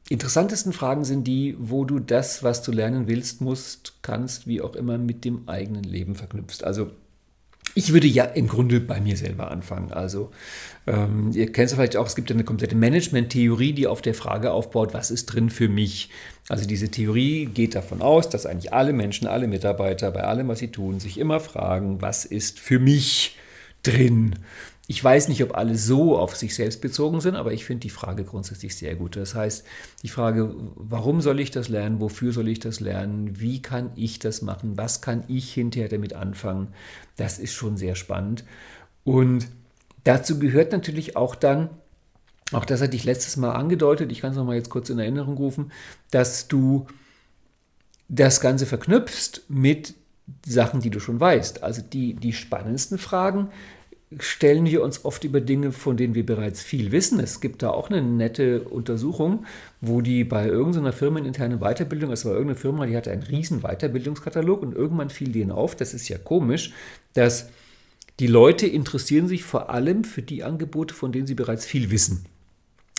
interessantesten 0.09 0.73
Fragen 0.73 1.03
sind 1.03 1.25
die, 1.25 1.55
wo 1.59 1.85
du 1.85 1.99
das, 1.99 2.43
was 2.43 2.61
du 2.61 2.71
lernen 2.71 3.07
willst, 3.07 3.41
musst, 3.41 3.93
kannst, 4.01 4.47
wie 4.47 4.61
auch 4.61 4.75
immer, 4.75 4.97
mit 4.97 5.25
dem 5.25 5.47
eigenen 5.47 5.83
Leben 5.83 6.15
verknüpfst. 6.15 6.63
Also 6.63 6.91
ich 7.73 7.91
würde 7.91 8.07
ja 8.07 8.23
im 8.23 8.47
Grunde 8.47 8.79
bei 8.79 9.01
mir 9.01 9.17
selber 9.17 9.51
anfangen. 9.51 9.91
Also 9.91 10.31
ähm, 10.87 11.31
ihr 11.33 11.51
kennt 11.51 11.67
es 11.67 11.73
vielleicht 11.73 11.97
auch, 11.97 12.07
es 12.07 12.15
gibt 12.15 12.31
eine 12.31 12.43
komplette 12.43 12.75
Management-Theorie, 12.75 13.73
die 13.73 13.87
auf 13.87 14.01
der 14.01 14.13
Frage 14.13 14.51
aufbaut, 14.51 14.93
was 14.93 15.11
ist 15.11 15.25
drin 15.25 15.49
für 15.49 15.67
mich? 15.67 16.09
Also 16.47 16.65
diese 16.65 16.89
Theorie 16.89 17.47
geht 17.47 17.75
davon 17.75 18.01
aus, 18.01 18.29
dass 18.29 18.45
eigentlich 18.45 18.71
alle 18.71 18.93
Menschen, 18.93 19.27
alle 19.27 19.47
Mitarbeiter 19.47 20.11
bei 20.11 20.23
allem, 20.23 20.47
was 20.47 20.59
sie 20.59 20.71
tun, 20.71 20.99
sich 20.99 21.17
immer 21.17 21.39
fragen, 21.39 22.01
was 22.01 22.23
ist 22.23 22.59
für 22.59 22.79
mich 22.79 23.37
drin? 23.83 24.35
Ich 24.87 25.03
weiß 25.03 25.29
nicht, 25.29 25.41
ob 25.43 25.55
alle 25.55 25.77
so 25.77 26.17
auf 26.17 26.35
sich 26.35 26.53
selbst 26.53 26.79
bezogen 26.79 27.19
sind, 27.19 27.35
aber 27.35 27.53
ich 27.53 27.65
finde 27.65 27.81
die 27.81 27.89
Frage 27.89 28.23
grundsätzlich 28.23 28.75
sehr 28.75 28.95
gut. 28.95 29.15
Das 29.15 29.33
heißt, 29.33 29.65
die 30.03 30.09
Frage, 30.09 30.53
warum 30.75 31.21
soll 31.21 31.39
ich 31.39 31.49
das 31.49 31.69
lernen, 31.69 31.99
wofür 31.99 32.31
soll 32.31 32.47
ich 32.47 32.59
das 32.59 32.79
lernen, 32.79 33.39
wie 33.39 33.61
kann 33.63 33.91
ich 33.95 34.19
das 34.19 34.43
machen, 34.43 34.77
was 34.77 35.01
kann 35.01 35.23
ich 35.27 35.51
hinterher 35.53 35.89
damit 35.89 36.13
anfangen, 36.13 36.67
das 37.15 37.39
ist 37.39 37.53
schon 37.53 37.77
sehr 37.77 37.95
spannend. 37.95 38.43
Und 39.03 39.47
dazu 40.03 40.37
gehört 40.37 40.71
natürlich 40.71 41.15
auch 41.15 41.33
dann, 41.33 41.69
auch 42.51 42.65
das 42.65 42.81
hatte 42.81 42.95
ich 42.95 43.05
letztes 43.05 43.37
Mal 43.37 43.53
angedeutet, 43.53 44.11
ich 44.11 44.21
kann 44.21 44.31
es 44.31 44.37
nochmal 44.37 44.55
jetzt 44.55 44.69
kurz 44.69 44.91
in 44.91 44.99
Erinnerung 44.99 45.35
rufen, 45.35 45.71
dass 46.11 46.47
du 46.47 46.85
das 48.07 48.39
Ganze 48.39 48.67
verknüpfst 48.67 49.41
mit 49.47 49.95
Sachen, 50.45 50.79
die 50.79 50.91
du 50.91 50.99
schon 50.99 51.19
weißt. 51.19 51.63
Also 51.63 51.81
die, 51.81 52.13
die 52.13 52.33
spannendsten 52.33 52.99
Fragen 52.99 53.49
stellen 54.19 54.65
wir 54.65 54.83
uns 54.83 55.05
oft 55.05 55.23
über 55.23 55.41
Dinge, 55.41 55.71
von 55.71 55.97
denen 55.97 56.15
wir 56.15 56.25
bereits 56.25 56.61
viel 56.61 56.91
wissen. 56.91 57.19
Es 57.19 57.41
gibt 57.41 57.63
da 57.63 57.69
auch 57.69 57.89
eine 57.89 58.01
nette 58.01 58.61
Untersuchung, 58.61 59.45
wo 59.81 60.01
die 60.01 60.23
bei 60.23 60.47
irgendeiner 60.47 60.93
firmeninternen 60.93 61.59
Weiterbildung, 61.59 62.11
es 62.11 62.25
war 62.25 62.33
irgendeine 62.33 62.59
Firma, 62.59 62.85
die 62.85 62.95
hatte 62.95 63.11
einen 63.11 63.23
riesen 63.23 63.61
Weiterbildungskatalog 63.61 64.61
und 64.61 64.75
irgendwann 64.75 65.09
fiel 65.09 65.31
denen 65.31 65.51
auf, 65.51 65.75
das 65.75 65.93
ist 65.93 66.07
ja 66.09 66.17
komisch, 66.17 66.73
dass 67.13 67.49
die 68.19 68.27
Leute 68.27 68.65
interessieren 68.65 69.27
sich 69.27 69.43
vor 69.43 69.69
allem 69.69 70.03
für 70.03 70.21
die 70.21 70.43
Angebote, 70.43 70.93
von 70.93 71.11
denen 71.11 71.27
sie 71.27 71.35
bereits 71.35 71.65
viel 71.65 71.91
wissen. 71.91 72.25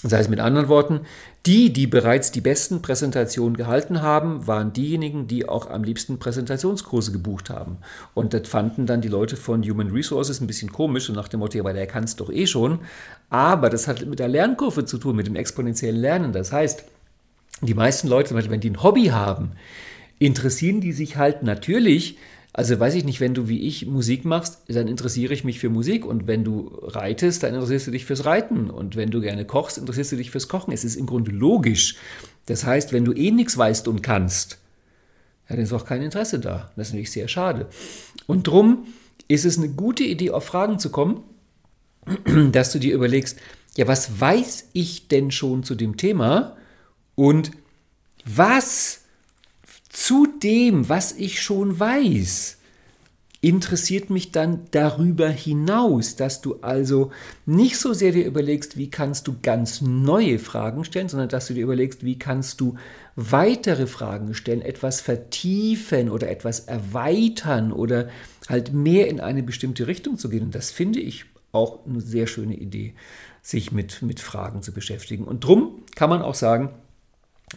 Das 0.03 0.13
heißt 0.13 0.29
mit 0.29 0.41
anderen 0.41 0.69
Worten, 0.69 1.01
die, 1.47 1.73
die 1.73 1.87
bereits 1.87 2.31
die 2.31 2.43
besten 2.43 2.83
Präsentationen 2.83 3.57
gehalten 3.57 4.03
haben, 4.03 4.47
waren 4.47 4.73
diejenigen, 4.73 5.27
die 5.27 5.49
auch 5.49 5.71
am 5.71 5.85
liebsten 5.85 6.19
Präsentationskurse 6.19 7.13
gebucht 7.13 7.49
haben. 7.49 7.79
Und 8.13 8.35
das 8.35 8.47
fanden 8.47 8.85
dann 8.85 9.01
die 9.01 9.09
Leute 9.09 9.37
von 9.37 9.63
Human 9.63 9.91
Resources 9.91 10.41
ein 10.41 10.47
bisschen 10.47 10.71
komisch 10.71 11.09
und 11.09 11.15
nach 11.15 11.29
dem 11.29 11.41
Motto, 11.41 11.57
ja, 11.57 11.65
weil 11.65 11.75
der 11.75 11.87
kann 11.87 12.05
es 12.05 12.17
doch 12.17 12.31
eh 12.31 12.47
schon. 12.47 12.81
Aber 13.31 13.71
das 13.71 13.89
hat 13.89 14.05
mit 14.05 14.19
der 14.19 14.29
Lernkurve 14.29 14.85
zu 14.85 14.99
tun, 14.99 15.17
mit 15.17 15.27
dem 15.27 15.37
exponentiellen 15.37 16.01
Lernen. 16.01 16.33
Das 16.33 16.53
heißt, 16.53 16.85
die 17.63 17.75
meisten 17.75 18.09
Leute, 18.09 18.35
wenn 18.35 18.61
die 18.61 18.71
ein 18.71 18.83
Hobby 18.83 19.07
haben, 19.07 19.53
interessieren 20.19 20.81
die 20.81 20.93
sich 20.93 21.17
halt 21.17 21.43
natürlich 21.43 22.19
also 22.57 22.81
weiß 22.81 22.95
ich 22.95 23.05
nicht, 23.05 23.21
wenn 23.21 23.35
du 23.35 23.49
wie 23.49 23.61
ich 23.67 23.85
Musik 23.85 24.25
machst, 24.25 24.63
dann 24.69 24.89
interessiere 24.89 25.35
ich 25.35 25.45
mich 25.45 25.59
für 25.59 25.69
Musik 25.69 26.07
und 26.07 26.27
wenn 26.27 26.43
du 26.43 26.71
reitest, 26.85 27.43
dann 27.43 27.53
interessierst 27.53 27.87
du 27.87 27.91
dich 27.91 28.07
fürs 28.07 28.25
Reiten 28.25 28.71
und 28.71 28.97
wenn 28.97 29.11
du 29.11 29.21
gerne 29.21 29.45
kochst, 29.45 29.77
interessierst 29.77 30.13
du 30.13 30.17
dich 30.17 30.31
fürs 30.31 30.49
Kochen. 30.49 30.73
Es 30.73 30.83
ist 30.83 30.97
im 30.97 31.05
Grunde 31.05 31.33
logisch. 31.33 31.97
Das 32.47 32.65
heißt, 32.65 32.95
wenn 32.95 33.05
du 33.05 33.13
eh 33.13 33.31
nichts 33.31 33.59
weißt 33.59 33.89
und 33.89 34.03
kannst, 34.03 34.57
ja, 35.51 35.57
dann 35.57 35.67
ist 35.67 35.73
auch 35.75 35.85
kein 35.85 36.01
Interesse 36.01 36.39
da. 36.39 36.71
Das 36.77 36.87
ist 36.87 36.93
natürlich 36.95 37.13
sehr 37.13 37.29
schade. 37.29 37.69
Und 38.27 38.47
drum 38.47 38.87
ist 39.29 39.45
es 39.45 39.59
eine 39.59 39.69
gute 39.69 40.05
Idee, 40.05 40.31
auf 40.31 40.45
Fragen 40.45 40.79
zu 40.79 40.89
kommen, 40.89 41.25
dass 42.53 42.73
du 42.73 42.79
dir 42.79 42.95
überlegst, 42.95 43.39
ja, 43.77 43.87
was 43.87 44.19
weiß 44.19 44.71
ich 44.73 45.09
denn 45.09 45.31
schon 45.31 45.63
zu 45.63 45.75
dem 45.75 45.99
Thema 45.99 46.57
und 47.17 47.51
was 48.25 49.03
zu 49.97 50.27
dem, 50.27 50.91
was 50.91 51.13
ich 51.13 51.41
schon 51.41 51.81
weiß, 51.81 52.59
interessiert 53.41 54.11
mich 54.11 54.31
dann 54.31 54.67
darüber 54.71 55.31
hinaus, 55.31 56.17
dass 56.17 56.43
du 56.43 56.57
also 56.61 57.13
nicht 57.47 57.79
so 57.79 57.95
sehr 57.95 58.13
dir 58.13 58.27
überlegst, 58.27 58.77
wie 58.77 58.91
kannst 58.91 59.27
du 59.27 59.37
ganz 59.43 59.81
neue 59.81 60.39
Fragen 60.39 60.85
stellen, 60.85 61.09
sondern 61.09 61.31
dass 61.31 61.47
du 61.47 61.55
dir 61.55 61.63
überlegst, 61.63 62.05
wie 62.05 62.19
kannst 62.19 62.61
du 62.61 62.75
weitere 63.15 63.87
Fragen 63.87 64.35
stellen, 64.35 64.61
etwas 64.61 65.01
vertiefen 65.01 66.11
oder 66.11 66.29
etwas 66.29 66.61
erweitern 66.61 67.73
oder 67.73 68.11
halt 68.51 68.75
mehr 68.75 69.09
in 69.09 69.19
eine 69.19 69.43
bestimmte 69.43 69.87
Richtung 69.87 70.19
zu 70.19 70.29
gehen. 70.29 70.43
Und 70.43 70.55
das 70.55 70.73
finde 70.73 71.01
ich 71.01 71.25
auch 71.53 71.87
eine 71.87 72.03
sehr 72.03 72.27
schöne 72.27 72.55
Idee, 72.55 72.93
sich 73.41 73.73
mit, 73.73 74.03
mit 74.03 74.21
Fragen 74.21 74.61
zu 74.61 74.73
beschäftigen. 74.73 75.25
Und 75.25 75.43
drum 75.43 75.85
kann 75.95 76.11
man 76.11 76.21
auch 76.21 76.35
sagen, 76.35 76.69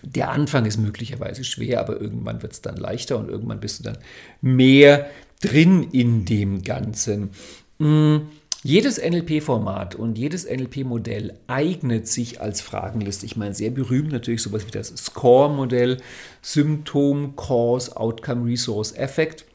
der 0.04 0.30
Anfang 0.30 0.66
ist 0.66 0.78
möglicherweise 0.78 1.44
schwer, 1.44 1.80
aber 1.80 2.00
irgendwann 2.00 2.42
wird 2.42 2.54
es 2.54 2.62
dann 2.62 2.78
leichter 2.78 3.18
und 3.18 3.30
irgendwann 3.30 3.60
bist 3.60 3.80
du 3.80 3.84
dann 3.84 3.98
mehr 4.42 5.10
drin 5.42 5.84
in 5.92 6.26
dem 6.26 6.64
Ganzen. 6.64 7.32
Hm, 7.80 8.28
jedes 8.62 8.98
NLP-Format 8.98 9.96
und 9.96 10.18
jedes 10.18 10.46
NLP-Modell 10.46 11.40
eignet 11.48 12.08
sich 12.10 12.42
als 12.42 12.60
Fragenliste. 12.60 13.26
Ich 13.26 13.38
meine, 13.38 13.56
sehr 13.56 13.72
berühmt 13.72 14.12
natürlich 14.12 14.42
sowas 14.42 14.68
wie 14.68 14.72
das 14.72 14.90
SCORE-Modell, 14.90 15.98
Symptom, 16.42 17.38
Cause, 17.38 17.96
Outcome, 17.96 18.46
Resource, 18.46 18.92
Effect. 18.92 19.46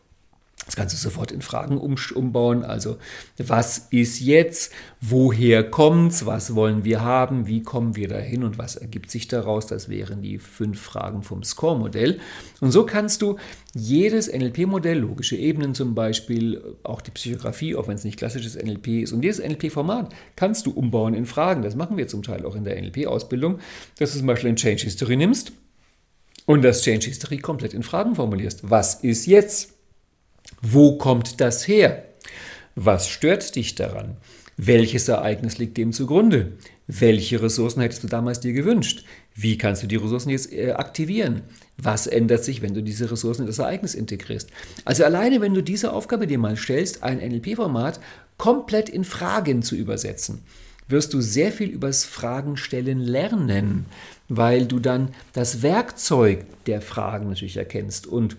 Das 0.67 0.77
kannst 0.77 0.95
du 0.95 0.99
sofort 0.99 1.31
in 1.31 1.43
Fragen 1.43 1.79
umbauen. 1.79 2.65
Also, 2.65 2.97
was 3.39 3.89
ist 3.91 4.21
jetzt? 4.21 4.73
Woher 5.01 5.69
kommt's? 5.69 6.25
Was 6.25 6.55
wollen 6.55 6.85
wir 6.85 7.03
haben? 7.03 7.47
Wie 7.47 7.63
kommen 7.63 7.97
wir 7.97 8.09
dahin? 8.09 8.45
Und 8.45 8.57
was 8.57 8.77
ergibt 8.77 9.11
sich 9.11 9.29
daraus? 9.29 9.67
Das 9.67 9.89
wären 9.89 10.23
die 10.23 10.39
fünf 10.39 10.81
Fragen 10.81 11.23
vom 11.23 11.43
Score-Modell. 11.43 12.19
Und 12.61 12.73
so 12.73 12.87
kannst 12.87 13.21
du 13.21 13.37
jedes 13.75 14.33
NLP-Modell, 14.33 14.99
logische 14.99 15.37
Ebenen 15.37 15.75
zum 15.75 15.95
Beispiel, 15.95 16.77
auch 16.83 17.03
die 17.03 17.11
Psychografie, 17.11 17.75
auch 17.75 17.89
wenn 17.89 17.97
es 17.97 18.05
nicht 18.05 18.19
klassisches 18.19 18.57
NLP 18.57 19.03
ist, 19.03 19.13
und 19.13 19.23
jedes 19.23 19.41
NLP-Format 19.41 20.15
kannst 20.37 20.67
du 20.67 20.71
umbauen 20.71 21.15
in 21.15 21.27
Fragen. 21.27 21.63
Das 21.63 21.75
machen 21.75 21.97
wir 21.97 22.09
zum 22.09 22.23
Teil 22.23 22.47
auch 22.47 22.55
in 22.55 22.65
der 22.65 22.81
NLP-Ausbildung, 22.81 23.59
dass 23.99 24.13
du 24.13 24.19
zum 24.19 24.27
Beispiel 24.27 24.51
ein 24.51 24.57
Change 24.57 24.85
History 24.85 25.17
nimmst 25.17 25.53
und 26.47 26.63
das 26.63 26.83
Change 26.83 27.07
History 27.07 27.39
komplett 27.39 27.75
in 27.75 27.83
Fragen 27.83 28.15
formulierst. 28.15 28.71
Was 28.71 29.03
ist 29.03 29.27
jetzt? 29.27 29.74
Wo 30.63 30.97
kommt 30.97 31.41
das 31.41 31.69
her? 31.69 32.05
Was 32.75 33.09
stört 33.09 33.55
dich 33.55 33.75
daran? 33.75 34.17
Welches 34.57 35.09
Ereignis 35.09 35.59
liegt 35.59 35.77
dem 35.77 35.93
zugrunde? 35.93 36.53
Welche 36.87 37.43
Ressourcen 37.43 37.81
hättest 37.81 38.05
du 38.05 38.09
damals 38.09 38.41
dir 38.41 38.53
gewünscht? 38.53 39.05
Wie 39.35 39.59
kannst 39.59 39.83
du 39.83 39.87
die 39.87 39.97
Ressourcen 39.97 40.31
jetzt 40.31 40.53
äh, 40.53 40.73
aktivieren? 40.73 41.43
Was 41.77 42.07
ändert 42.07 42.45
sich, 42.45 42.63
wenn 42.63 42.75
du 42.75 42.83
diese 42.83 43.11
Ressourcen 43.11 43.43
in 43.43 43.47
das 43.47 43.59
Ereignis 43.59 43.95
integrierst? 43.95 44.51
Also 44.85 45.05
alleine, 45.05 45.41
wenn 45.41 45.55
du 45.55 45.63
diese 45.63 45.93
Aufgabe 45.93 46.27
dir 46.27 46.39
mal 46.39 46.57
stellst, 46.57 47.03
ein 47.03 47.19
NLP-Format 47.19 48.01
komplett 48.37 48.89
in 48.89 49.05
Fragen 49.05 49.63
zu 49.63 49.77
übersetzen, 49.77 50.43
wirst 50.89 51.15
du 51.15 51.21
sehr 51.21 51.51
viel 51.51 51.71
übers 51.71 52.05
Fragenstellen 52.05 53.01
lernen, 53.01 53.87
weil 54.29 54.67
du 54.67 54.79
dann 54.79 55.09
das 55.33 55.63
Werkzeug 55.63 56.45
der 56.67 56.81
Fragen 56.81 57.29
natürlich 57.29 57.57
erkennst 57.57 58.07
und 58.07 58.37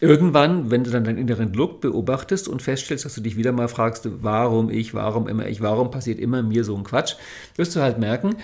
Irgendwann, 0.00 0.72
wenn 0.72 0.82
du 0.82 0.90
dann 0.90 1.04
deinen 1.04 1.18
inneren 1.18 1.52
Look 1.52 1.80
beobachtest 1.80 2.48
und 2.48 2.60
feststellst, 2.60 3.04
dass 3.04 3.14
du 3.14 3.20
dich 3.20 3.36
wieder 3.36 3.52
mal 3.52 3.68
fragst, 3.68 4.08
warum 4.20 4.68
ich, 4.68 4.94
warum 4.94 5.28
immer 5.28 5.46
ich, 5.46 5.60
warum 5.60 5.92
passiert 5.92 6.18
immer 6.18 6.42
mir 6.42 6.64
so 6.64 6.76
ein 6.76 6.82
Quatsch, 6.82 7.14
wirst 7.54 7.76
du 7.76 7.80
halt 7.80 7.98
merken, 7.98 8.34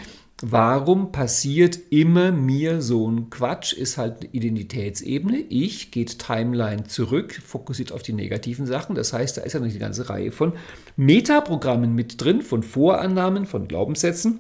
warum 0.41 1.11
passiert 1.11 1.81
immer 1.91 2.31
mir 2.31 2.81
so 2.81 3.11
ein 3.11 3.29
Quatsch, 3.29 3.73
ist 3.73 3.99
halt 3.99 4.29
Identitätsebene. 4.33 5.39
Ich 5.49 5.91
geht 5.91 6.21
Timeline 6.21 6.85
zurück, 6.85 7.41
fokussiert 7.45 7.91
auf 7.91 8.05
die 8.05 8.13
negativen 8.13 8.67
Sachen. 8.67 8.95
Das 8.95 9.13
heißt, 9.13 9.37
da 9.37 9.43
ist 9.43 9.55
ja 9.55 9.59
noch 9.59 9.67
eine 9.67 9.79
ganze 9.81 10.09
Reihe 10.09 10.31
von 10.31 10.53
Metaprogrammen 10.97 11.93
mit 11.93 12.23
drin, 12.23 12.43
von 12.43 12.63
Vorannahmen, 12.63 13.47
von 13.47 13.67
Glaubenssätzen. 13.67 14.39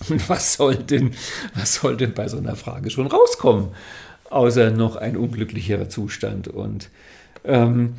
Und 0.08 0.28
was 0.28 0.54
soll 0.54 0.76
denn, 0.76 1.12
was 1.54 1.74
soll 1.74 1.96
denn 1.96 2.14
bei 2.14 2.28
so 2.28 2.38
einer 2.38 2.56
Frage 2.56 2.90
schon 2.90 3.06
rauskommen? 3.06 3.68
Außer 4.34 4.70
noch 4.70 4.96
ein 4.96 5.16
unglücklicherer 5.16 5.88
Zustand. 5.88 6.48
Und 6.48 6.90
ähm, 7.44 7.94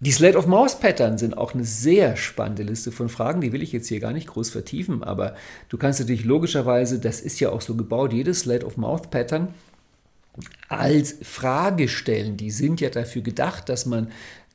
die 0.00 0.12
Slate 0.12 0.38
of 0.38 0.46
Mouse 0.46 0.80
Pattern 0.80 1.18
sind 1.18 1.36
auch 1.36 1.52
eine 1.52 1.64
sehr 1.64 2.16
spannende 2.16 2.62
Liste 2.62 2.90
von 2.90 3.10
Fragen, 3.10 3.42
die 3.42 3.52
will 3.52 3.62
ich 3.62 3.72
jetzt 3.72 3.88
hier 3.88 4.00
gar 4.00 4.12
nicht 4.12 4.28
groß 4.28 4.48
vertiefen, 4.48 5.04
aber 5.04 5.34
du 5.68 5.76
kannst 5.76 6.00
natürlich 6.00 6.24
logischerweise, 6.24 6.98
das 6.98 7.20
ist 7.20 7.38
ja 7.38 7.50
auch 7.50 7.60
so 7.60 7.74
gebaut, 7.74 8.14
jedes 8.14 8.40
Slate 8.40 8.64
of 8.64 8.78
Mouth 8.78 9.10
Pattern 9.10 9.48
als 10.68 11.16
Frage 11.22 11.88
stellen. 11.88 12.38
Die 12.38 12.50
sind 12.50 12.80
ja 12.80 12.88
dafür 12.88 13.20
gedacht, 13.20 13.68
dass 13.68 13.84
man 13.84 14.10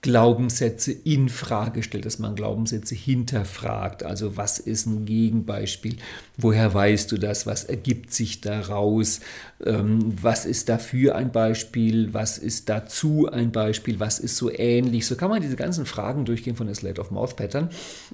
Glaubenssätze 0.05 0.91
in 0.91 1.29
Frage 1.29 1.81
stellt, 1.81 2.05
dass 2.05 2.19
man 2.19 2.35
Glaubenssätze 2.35 2.93
hinterfragt. 2.93 4.03
Also 4.03 4.37
was 4.37 4.59
ist 4.59 4.85
ein 4.85 5.05
Gegenbeispiel? 5.05 5.95
Woher 6.37 6.71
weißt 6.71 7.11
du 7.11 7.17
das? 7.17 7.47
Was 7.47 7.63
ergibt 7.63 8.13
sich 8.13 8.39
daraus? 8.39 9.21
Ähm, 9.65 10.13
was 10.21 10.45
ist 10.45 10.69
dafür 10.69 11.15
ein 11.15 11.31
Beispiel? 11.31 12.13
Was 12.13 12.37
ist 12.37 12.69
dazu 12.69 13.27
ein 13.31 13.51
Beispiel? 13.51 13.99
Was 13.99 14.19
ist 14.19 14.37
so 14.37 14.51
ähnlich? 14.51 15.07
So 15.07 15.15
kann 15.15 15.31
man 15.31 15.41
diese 15.41 15.55
ganzen 15.55 15.87
Fragen 15.87 16.23
durchgehen 16.23 16.55
von 16.55 16.67
der 16.67 16.75
Slate 16.75 17.01
of 17.01 17.09
Mouth 17.09 17.35
Pattern. 17.35 17.71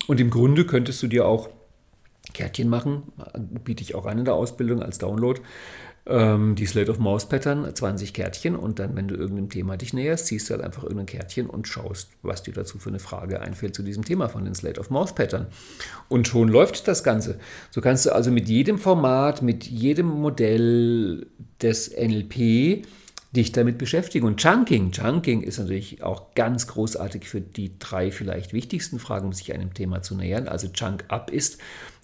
Und 0.08 0.22
im 0.22 0.30
Grunde 0.30 0.66
könntest 0.66 1.04
du 1.04 1.08
dir 1.08 1.26
auch 1.26 1.50
Kärtchen 2.34 2.70
machen, 2.70 3.04
biete 3.66 3.84
ich 3.84 3.96
auch 3.96 4.06
an 4.06 4.20
in 4.20 4.24
der 4.24 4.36
Ausbildung 4.36 4.82
als 4.82 4.98
Download 4.98 5.42
ähm, 6.06 6.56
die 6.56 6.66
Slate 6.66 6.92
of 6.92 7.00
Mouse 7.00 7.28
Pattern, 7.30 7.74
20 7.74 8.14
Kärtchen 8.14 8.56
und 8.56 8.80
dann, 8.80 8.96
wenn 8.96 9.08
du 9.08 9.16
irgendeinem 9.16 9.50
Thema 9.50 9.78
dich 9.78 9.94
näherst, 9.94 10.28
ziehst 10.28 10.50
du 10.50 10.54
halt 10.54 10.64
einfach 10.64 10.84
irgendein 10.84 11.06
Kärtchen 11.06 11.48
und 11.48 11.68
schaust, 11.68 12.10
was 12.24 12.44
dir 12.44 12.54
dazu 12.54 12.80
für 12.80 12.90
eine 12.90 13.00
Frage 13.00 13.42
einfällt 13.42 13.76
zu 13.76 13.84
diesem 13.84 14.04
Thema 14.04 14.28
von 14.28 14.44
den 14.44 14.56
Slate 14.56 14.80
of 14.80 14.90
Mouse 14.90 15.14
Pattern. 15.14 15.48
Und 16.10 16.28
schon 16.28 16.48
läuft 16.48 16.88
das 16.88 17.04
Ganze. 17.04 17.40
So 17.70 17.82
kannst 17.82 18.06
du 18.06 18.14
also 18.14 18.32
mit 18.32 18.50
jedem 18.50 18.80
Format, 18.80 19.42
mit 19.42 19.66
jedem 19.66 20.08
Modell 20.08 21.28
des 21.62 21.92
NLP 21.96 22.86
dich 23.32 23.52
damit 23.52 23.78
beschäftigen. 23.78 24.26
Und 24.26 24.42
Chunking, 24.42 24.92
Chunking 24.92 25.42
ist 25.42 25.60
natürlich 25.60 26.04
auch 26.04 26.36
ganz 26.36 26.68
großartig 26.68 27.28
für 27.28 27.40
die 27.40 27.78
drei 27.80 28.12
vielleicht 28.12 28.54
wichtigsten 28.54 29.00
Fragen, 29.00 29.28
um 29.28 29.34
sich 29.34 29.54
einem 29.54 29.74
Thema 29.74 30.02
zu 30.02 30.16
nähern. 30.16 30.48
Also 30.48 30.68
Chunk 30.68 31.06
Up 31.08 31.32
ist, 31.32 31.58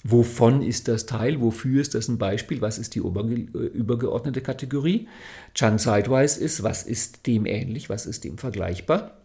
wovon 0.03 0.61
ist 0.61 0.87
das 0.87 1.05
Teil, 1.05 1.41
wofür 1.41 1.81
ist 1.81 1.95
das 1.95 2.07
ein 2.07 2.17
Beispiel, 2.17 2.61
was 2.61 2.77
ist 2.77 2.95
die 2.95 2.99
übergeordnete 2.99 4.41
Kategorie. 4.41 5.07
Chunk 5.53 5.79
Sidewise 5.79 6.39
ist, 6.39 6.63
was 6.63 6.83
ist 6.83 7.27
dem 7.27 7.45
ähnlich, 7.45 7.89
was 7.89 8.05
ist 8.05 8.23
dem 8.23 8.37
vergleichbar. 8.37 9.17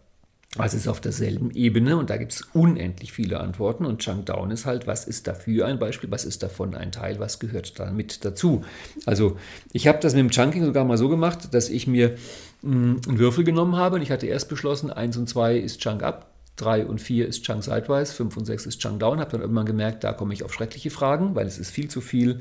Was 0.55 0.75
ist 0.75 0.87
auf 0.87 1.01
derselben 1.01 1.51
Ebene? 1.53 1.97
Und 1.97 2.11
da 2.11 2.19
gibt 2.19 2.33
es 2.33 2.43
unendlich 2.53 3.13
viele 3.13 3.41
Antworten. 3.41 3.87
Und 3.87 4.03
Chunk 4.03 4.27
Down 4.27 4.51
ist 4.51 4.67
halt, 4.67 4.87
was 4.87 5.07
ist 5.07 5.27
dafür 5.27 5.67
ein 5.67 5.79
Beispiel, 5.79 6.11
was 6.11 6.27
ist 6.27 6.43
davon 6.43 6.75
ein 6.75 6.93
Teil, 6.93 7.19
was 7.19 7.39
gehört 7.39 7.79
da 7.79 7.91
mit 7.91 8.23
dazu? 8.27 8.63
Also 9.07 9.39
ich 9.73 9.89
habe 9.89 10.01
das 10.01 10.13
mit 10.13 10.21
dem 10.21 10.31
Chunking 10.31 10.63
sogar 10.67 10.85
mal 10.85 10.99
so 10.99 11.09
gemacht, 11.09 11.55
dass 11.55 11.71
ich 11.71 11.87
mir 11.87 12.17
mh, 12.61 12.71
hm, 12.71 13.01
einen 13.09 13.19
Würfel 13.19 13.45
genommen 13.45 13.77
habe 13.77 13.97
und 13.97 14.03
ich 14.03 14.11
hatte 14.11 14.27
erst 14.27 14.51
beschlossen, 14.51 14.91
1 14.91 15.17
und 15.17 15.27
2 15.27 15.57
ist 15.57 15.81
Chunk 15.81 16.03
Up, 16.03 16.32
3 16.57 16.87
und 16.87 17.01
4 17.01 17.27
ist 17.27 17.45
Chunk 17.45 17.65
Sideways, 17.65 18.13
5 18.13 18.37
und 18.37 18.45
6 18.45 18.67
ist 18.67 18.81
Chunk 18.81 19.01
Down. 19.01 19.21
Habe 19.21 19.31
dann 19.33 19.41
irgendwann 19.41 19.67
gemerkt, 19.67 20.05
da 20.05 20.13
komme 20.13 20.35
ich 20.35 20.45
auf 20.45 20.53
schreckliche 20.53 20.91
Fragen, 20.91 21.35
weil 21.35 21.47
es 21.47 21.59
ist 21.59 21.71
viel 21.71 21.89
zu 21.89 22.01
viel 22.01 22.41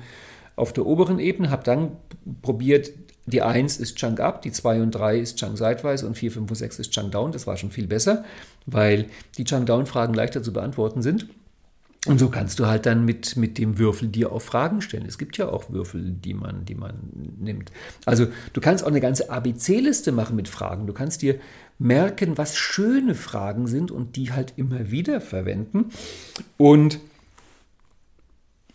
auf 0.56 0.74
der 0.74 0.86
oberen 0.86 1.20
Ebene. 1.20 1.50
Habe 1.50 1.64
dann 1.64 1.98
probiert, 2.42 2.92
die 3.26 3.42
1 3.42 3.78
ist 3.78 3.98
Chunk 3.98 4.20
Up, 4.20 4.42
die 4.42 4.52
2 4.52 4.82
und 4.82 4.92
3 4.92 5.18
ist 5.20 5.38
Chunk 5.38 5.58
Sideways 5.58 6.04
und 6.04 6.16
4, 6.18 6.32
5 6.32 6.50
und 6.50 6.56
6 6.56 6.80
ist 6.80 6.92
Chunk 6.92 7.12
Down. 7.12 7.32
Das 7.32 7.48
war 7.48 7.58
schon 7.58 7.72
viel 7.72 7.88
besser, 7.88 8.26
weil 8.66 9.06
die 9.38 9.46
Chunk 9.46 9.68
Down 9.68 9.86
Fragen 9.86 10.14
leichter 10.14 10.44
zu 10.44 10.52
beantworten 10.52 11.02
sind. 11.02 11.28
Und 12.08 12.18
so 12.18 12.30
kannst 12.30 12.58
du 12.58 12.66
halt 12.66 12.88
dann 12.88 13.06
mit, 13.06 13.36
mit 13.36 13.60
dem 13.60 13.78
Würfel 13.78 14.08
dir 14.08 14.32
auch 14.32 14.42
Fragen 14.42 14.82
stellen. 14.82 15.06
Es 15.06 15.20
gibt 15.20 15.38
ja 15.38 15.50
auch 15.50 15.70
Würfel, 15.70 16.02
die 16.02 16.34
man, 16.34 16.66
die 16.66 16.74
man 16.74 16.96
nimmt. 17.40 17.72
Also 18.06 18.26
du 18.54 18.62
kannst 18.62 18.84
auch 18.84 18.88
eine 18.88 19.02
ganze 19.02 19.30
ABC-Liste 19.30 20.12
machen 20.12 20.36
mit 20.36 20.48
Fragen. 20.48 20.88
Du 20.88 20.94
kannst 20.94 21.22
dir 21.22 21.40
merken, 21.78 22.40
was 22.40 22.58
schöne 22.58 23.14
Fragen 23.14 23.68
sind 23.68 23.92
und 23.92 24.16
die 24.16 24.32
halt 24.32 24.54
immer 24.56 24.90
wieder 24.90 25.22
verwenden. 25.22 25.92
Und 26.58 27.00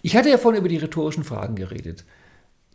ich 0.02 0.14
hatte 0.14 0.30
ja 0.30 0.38
vorhin 0.38 0.60
über 0.60 0.68
die 0.68 0.76
rhetorischen 0.76 1.24
Fragen 1.24 1.56
geredet. 1.56 2.04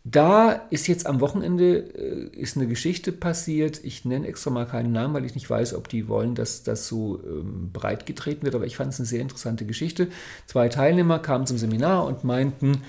Da 0.04 0.52
ist 0.70 0.88
jetzt 0.88 1.06
am 1.06 1.20
Wochenende 1.20 1.76
äh, 1.76 2.36
ist 2.36 2.56
eine 2.56 2.66
Geschichte 2.66 3.12
passiert. 3.12 3.80
Ich 3.84 4.04
nenne 4.04 4.26
extra 4.26 4.50
mal 4.50 4.66
keinen 4.66 4.90
Namen, 4.90 5.14
weil 5.14 5.24
ich 5.24 5.36
nicht 5.36 5.48
weiß, 5.48 5.74
ob 5.74 5.88
die 5.88 6.08
wollen, 6.08 6.34
dass 6.34 6.64
das 6.64 6.88
so 6.88 7.20
ähm, 7.24 7.70
breit 7.72 8.04
getreten 8.04 8.42
wird. 8.42 8.56
Aber 8.56 8.66
ich 8.66 8.76
fand 8.76 8.92
es 8.92 8.98
eine 8.98 9.06
sehr 9.06 9.20
interessante 9.20 9.64
Geschichte. 9.64 10.08
Zwei 10.46 10.68
Teilnehmer 10.68 11.20
kamen 11.20 11.46
zum 11.46 11.56
Seminar 11.56 12.04
und 12.04 12.24
meinten, 12.24 12.82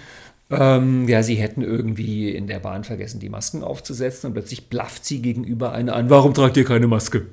ähm, 0.50 1.08
ja, 1.08 1.22
sie 1.22 1.36
hätten 1.36 1.62
irgendwie 1.62 2.32
in 2.32 2.48
der 2.48 2.60
Bahn 2.60 2.84
vergessen, 2.84 3.20
die 3.20 3.30
Masken 3.30 3.64
aufzusetzen 3.64 4.28
und 4.28 4.34
plötzlich 4.34 4.70
blafft 4.70 5.06
sie 5.06 5.22
gegenüber 5.22 5.72
einer 5.72 5.96
an, 5.96 6.10
warum 6.10 6.34
tragt 6.34 6.58
ihr 6.58 6.66
keine 6.66 6.88
Maske? 6.88 7.28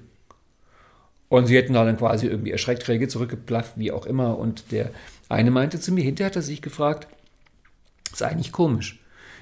Und 1.30 1.46
sie 1.46 1.56
hätten 1.56 1.72
dann 1.72 1.96
quasi 1.96 2.26
irgendwie 2.26 2.50
erschreckt 2.50 2.82
Träge 2.82 3.08
zurückgeblafft, 3.08 3.78
wie 3.78 3.92
auch 3.92 4.04
immer. 4.04 4.36
Und 4.36 4.72
der 4.72 4.90
eine 5.28 5.50
meinte 5.50 5.80
zu 5.80 5.92
mir, 5.92 6.02
hinterher 6.02 6.30
hat 6.30 6.36
er 6.36 6.42
sich 6.42 6.60
gefragt, 6.60 7.06
ist 8.12 8.22
eigentlich 8.22 8.52
komisch. 8.52 8.99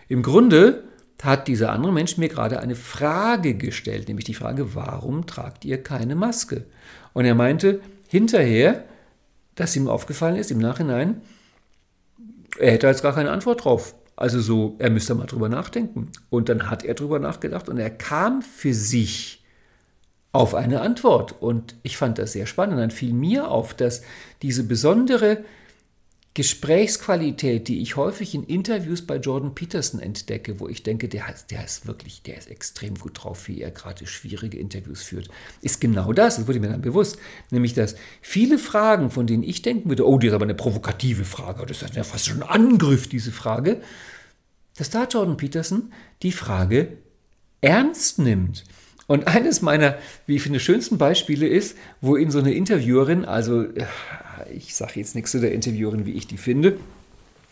Im 0.09 0.23
Grunde 0.23 0.85
hat 1.23 1.49
dieser 1.49 1.73
andere 1.73 1.93
Mensch 1.93 2.17
mir 2.17 2.29
gerade 2.29 2.61
eine 2.61 2.77
Frage 2.77 3.55
gestellt, 3.55 4.09
nämlich 4.09 4.25
die 4.25 4.35
Frage, 4.35 4.75
warum 4.75 5.27
tragt 5.27 5.65
ihr 5.65 5.83
keine 5.83 6.15
Maske? 6.15 6.65
Und 7.13 7.25
er 7.25 7.35
meinte 7.35 7.81
hinterher, 8.09 8.85
dass 9.55 9.75
ihm 9.77 9.89
aufgefallen 9.89 10.37
ist, 10.37 10.51
im 10.51 10.59
Nachhinein, 10.59 11.21
er 12.59 12.73
hätte 12.73 12.87
jetzt 12.87 13.03
gar 13.03 13.15
keine 13.15 13.31
Antwort 13.31 13.65
drauf. 13.65 13.95
Also 14.17 14.41
so, 14.41 14.77
er 14.79 14.91
müsste 14.91 15.15
mal 15.15 15.27
drüber 15.27 15.49
nachdenken. 15.49 16.11
Und 16.31 16.49
dann 16.49 16.71
hat 16.71 16.85
er 16.85 16.95
drüber 16.95 17.19
nachgedacht 17.19 17.69
und 17.69 17.79
er 17.79 17.91
kam 17.91 18.43
für 18.43 18.75
sich 18.75 19.45
auf 20.33 20.55
eine 20.55 20.81
Antwort. 20.81 21.41
Und 21.41 21.77
ich 21.83 21.97
fand 21.97 22.19
das 22.19 22.33
sehr 22.33 22.47
spannend. 22.47 22.79
Dann 22.79 22.91
fiel 22.91 23.13
mir 23.13 23.49
auf, 23.49 23.75
dass 23.75 24.03
diese 24.43 24.65
besondere 24.65 25.45
Gesprächsqualität, 26.39 27.67
die 27.67 27.83
ich 27.83 27.97
häufig 27.97 28.33
in 28.33 28.45
Interviews 28.45 29.03
bei 29.03 29.17
Jordan 29.17 29.57
Peterson 29.57 29.99
entdecke, 29.99 30.61
wo 30.61 30.69
ich 30.69 30.85
denke, 30.85 31.09
der, 31.09 31.25
der 31.51 31.65
ist 31.65 31.89
wirklich, 31.89 32.23
der 32.23 32.39
ist 32.39 32.49
extrem 32.49 32.95
gut 32.95 33.25
drauf, 33.25 33.49
wie 33.49 33.61
er 33.61 33.73
gerade 33.73 34.07
schwierige 34.07 34.57
Interviews 34.57 35.03
führt, 35.03 35.29
ist 35.63 35.81
genau 35.81 36.13
das, 36.13 36.37
das 36.37 36.47
wurde 36.47 36.61
mir 36.61 36.69
dann 36.69 36.81
bewusst, 36.81 37.19
nämlich 37.51 37.75
dass 37.75 37.97
viele 38.23 38.61
Fragen, 38.61 39.11
von 39.11 39.27
denen 39.27 39.43
ich 39.43 39.63
denken 39.63 39.89
würde, 39.89 40.07
oh, 40.07 40.17
die 40.17 40.29
ist 40.29 40.33
aber 40.33 40.45
eine 40.45 40.55
provokative 40.55 41.25
Frage, 41.25 41.67
das 41.67 41.83
ist 41.83 41.97
ja 41.97 42.05
fast 42.05 42.27
schon 42.27 42.45
ein 42.45 42.49
Angriff, 42.49 43.09
diese 43.09 43.33
Frage, 43.33 43.81
dass 44.77 44.91
da 44.91 45.09
Jordan 45.11 45.39
Peterson 45.39 45.93
die 46.23 46.31
Frage 46.31 46.99
ernst 47.63 48.21
nimmt. 48.21 48.63
Und 49.09 49.27
eines 49.27 49.61
meiner, 49.61 49.99
wie 50.27 50.37
ich 50.37 50.43
finde, 50.43 50.61
schönsten 50.61 50.99
Beispiele 50.99 51.49
ist, 51.49 51.77
wo 52.01 52.17
ihn 52.17 52.31
so 52.31 52.39
eine 52.39 52.53
Interviewerin, 52.53 53.25
also 53.25 53.65
ich 54.53 54.75
sage 54.75 54.93
jetzt 54.97 55.15
nichts 55.15 55.31
zu 55.31 55.41
der 55.41 55.53
Interviewerin, 55.53 56.07
wie 56.07 56.13
ich 56.13 56.27
die 56.27 56.39
finde, 56.39 56.79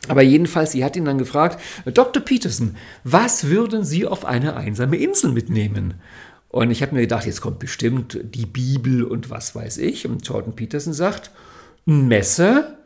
aber 0.08 0.22
jedenfalls, 0.22 0.72
sie 0.72 0.84
hat 0.84 0.96
ihn 0.96 1.04
dann 1.04 1.18
gefragt, 1.18 1.60
Dr. 1.84 2.22
Peterson, 2.22 2.76
was 3.04 3.48
würden 3.48 3.84
Sie 3.84 4.06
auf 4.06 4.24
eine 4.24 4.56
einsame 4.56 4.96
Insel 4.96 5.32
mitnehmen? 5.32 5.94
Und 6.48 6.70
ich 6.70 6.82
habe 6.82 6.94
mir 6.94 7.02
gedacht, 7.02 7.26
jetzt 7.26 7.40
kommt 7.40 7.58
bestimmt 7.58 8.18
die 8.22 8.46
Bibel 8.46 9.02
und 9.02 9.30
was 9.30 9.54
weiß 9.54 9.78
ich. 9.78 10.06
Und 10.06 10.26
Jordan 10.26 10.54
Peterson 10.54 10.92
sagt, 10.92 11.30
ein 11.86 12.08
Messer, 12.08 12.78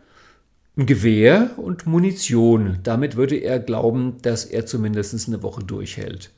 ein 0.76 0.86
Gewehr 0.86 1.50
und 1.56 1.86
Munition. 1.86 2.78
Damit 2.82 3.16
würde 3.16 3.36
er 3.36 3.58
glauben, 3.58 4.16
dass 4.22 4.44
er 4.44 4.66
zumindest 4.66 5.28
eine 5.28 5.42
Woche 5.42 5.62
durchhält. 5.62 6.30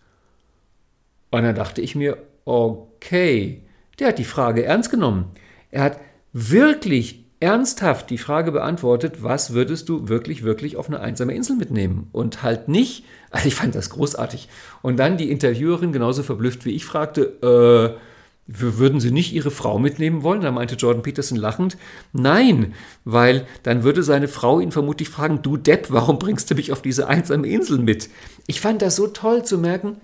Und 1.31 1.45
dann 1.45 1.55
dachte 1.55 1.81
ich 1.81 1.95
mir, 1.95 2.19
okay, 2.45 3.63
der 3.99 4.09
hat 4.09 4.19
die 4.19 4.25
Frage 4.25 4.65
ernst 4.65 4.91
genommen. 4.91 5.27
Er 5.71 5.85
hat 5.85 6.01
wirklich 6.33 7.22
ernsthaft 7.43 8.09
die 8.09 8.19
Frage 8.19 8.53
beantwortet, 8.53 9.17
was 9.25 9.53
würdest 9.53 9.89
du 9.89 10.09
wirklich, 10.09 10.45
wirklich 10.45 10.77
auf 10.77 10.87
eine 10.87 11.01
einsame 11.01 11.35
Insel 11.35 11.57
mitnehmen? 11.57 12.09
Und 12.13 12.45
halt 12.45 12.69
nicht, 12.69 13.05
also 13.31 13.49
ich 13.49 13.57
fand 13.57 13.75
das 13.75 13.91
großartig. 13.91 14.49
Und 14.81 14.99
dann 14.99 15.17
die 15.17 15.31
Interviewerin 15.31 15.93
genauso 15.93 16.23
verblüfft 16.23 16.65
wie 16.65 16.71
ich 16.71 16.85
fragte, 16.85 17.97
äh, 17.97 17.99
würden 18.47 19.01
Sie 19.01 19.11
nicht 19.11 19.33
Ihre 19.33 19.51
Frau 19.51 19.79
mitnehmen 19.79 20.23
wollen? 20.23 20.41
Da 20.41 20.51
meinte 20.51 20.75
Jordan 20.75 21.03
Peterson 21.03 21.39
lachend, 21.39 21.77
nein, 22.13 22.75
weil 23.05 23.47
dann 23.63 23.83
würde 23.83 24.03
seine 24.03 24.29
Frau 24.29 24.61
ihn 24.61 24.73
vermutlich 24.73 25.09
fragen, 25.09 25.43
du 25.43 25.57
Depp, 25.57 25.87
warum 25.91 26.19
bringst 26.19 26.51
du 26.51 26.55
mich 26.55 26.71
auf 26.71 26.83
diese 26.83 27.09
einsame 27.09 27.49
Insel 27.49 27.79
mit? 27.79 28.09
Ich 28.47 28.61
fand 28.61 28.83
das 28.83 28.97
so 28.97 29.07
toll 29.09 29.45
zu 29.45 29.59
merken, 29.59 29.97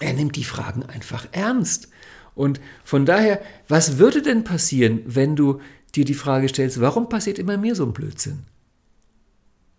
er 0.00 0.12
nimmt 0.12 0.36
die 0.36 0.44
Fragen 0.44 0.82
einfach 0.82 1.26
ernst. 1.32 1.88
Und 2.34 2.60
von 2.84 3.06
daher, 3.06 3.40
was 3.68 3.98
würde 3.98 4.22
denn 4.22 4.44
passieren, 4.44 5.02
wenn 5.06 5.36
du 5.36 5.60
dir 5.96 6.04
die 6.04 6.14
Frage 6.14 6.48
stellst, 6.48 6.80
warum 6.80 7.08
passiert 7.08 7.38
immer 7.38 7.56
mir 7.56 7.74
so 7.74 7.84
ein 7.84 7.92
Blödsinn? 7.92 8.40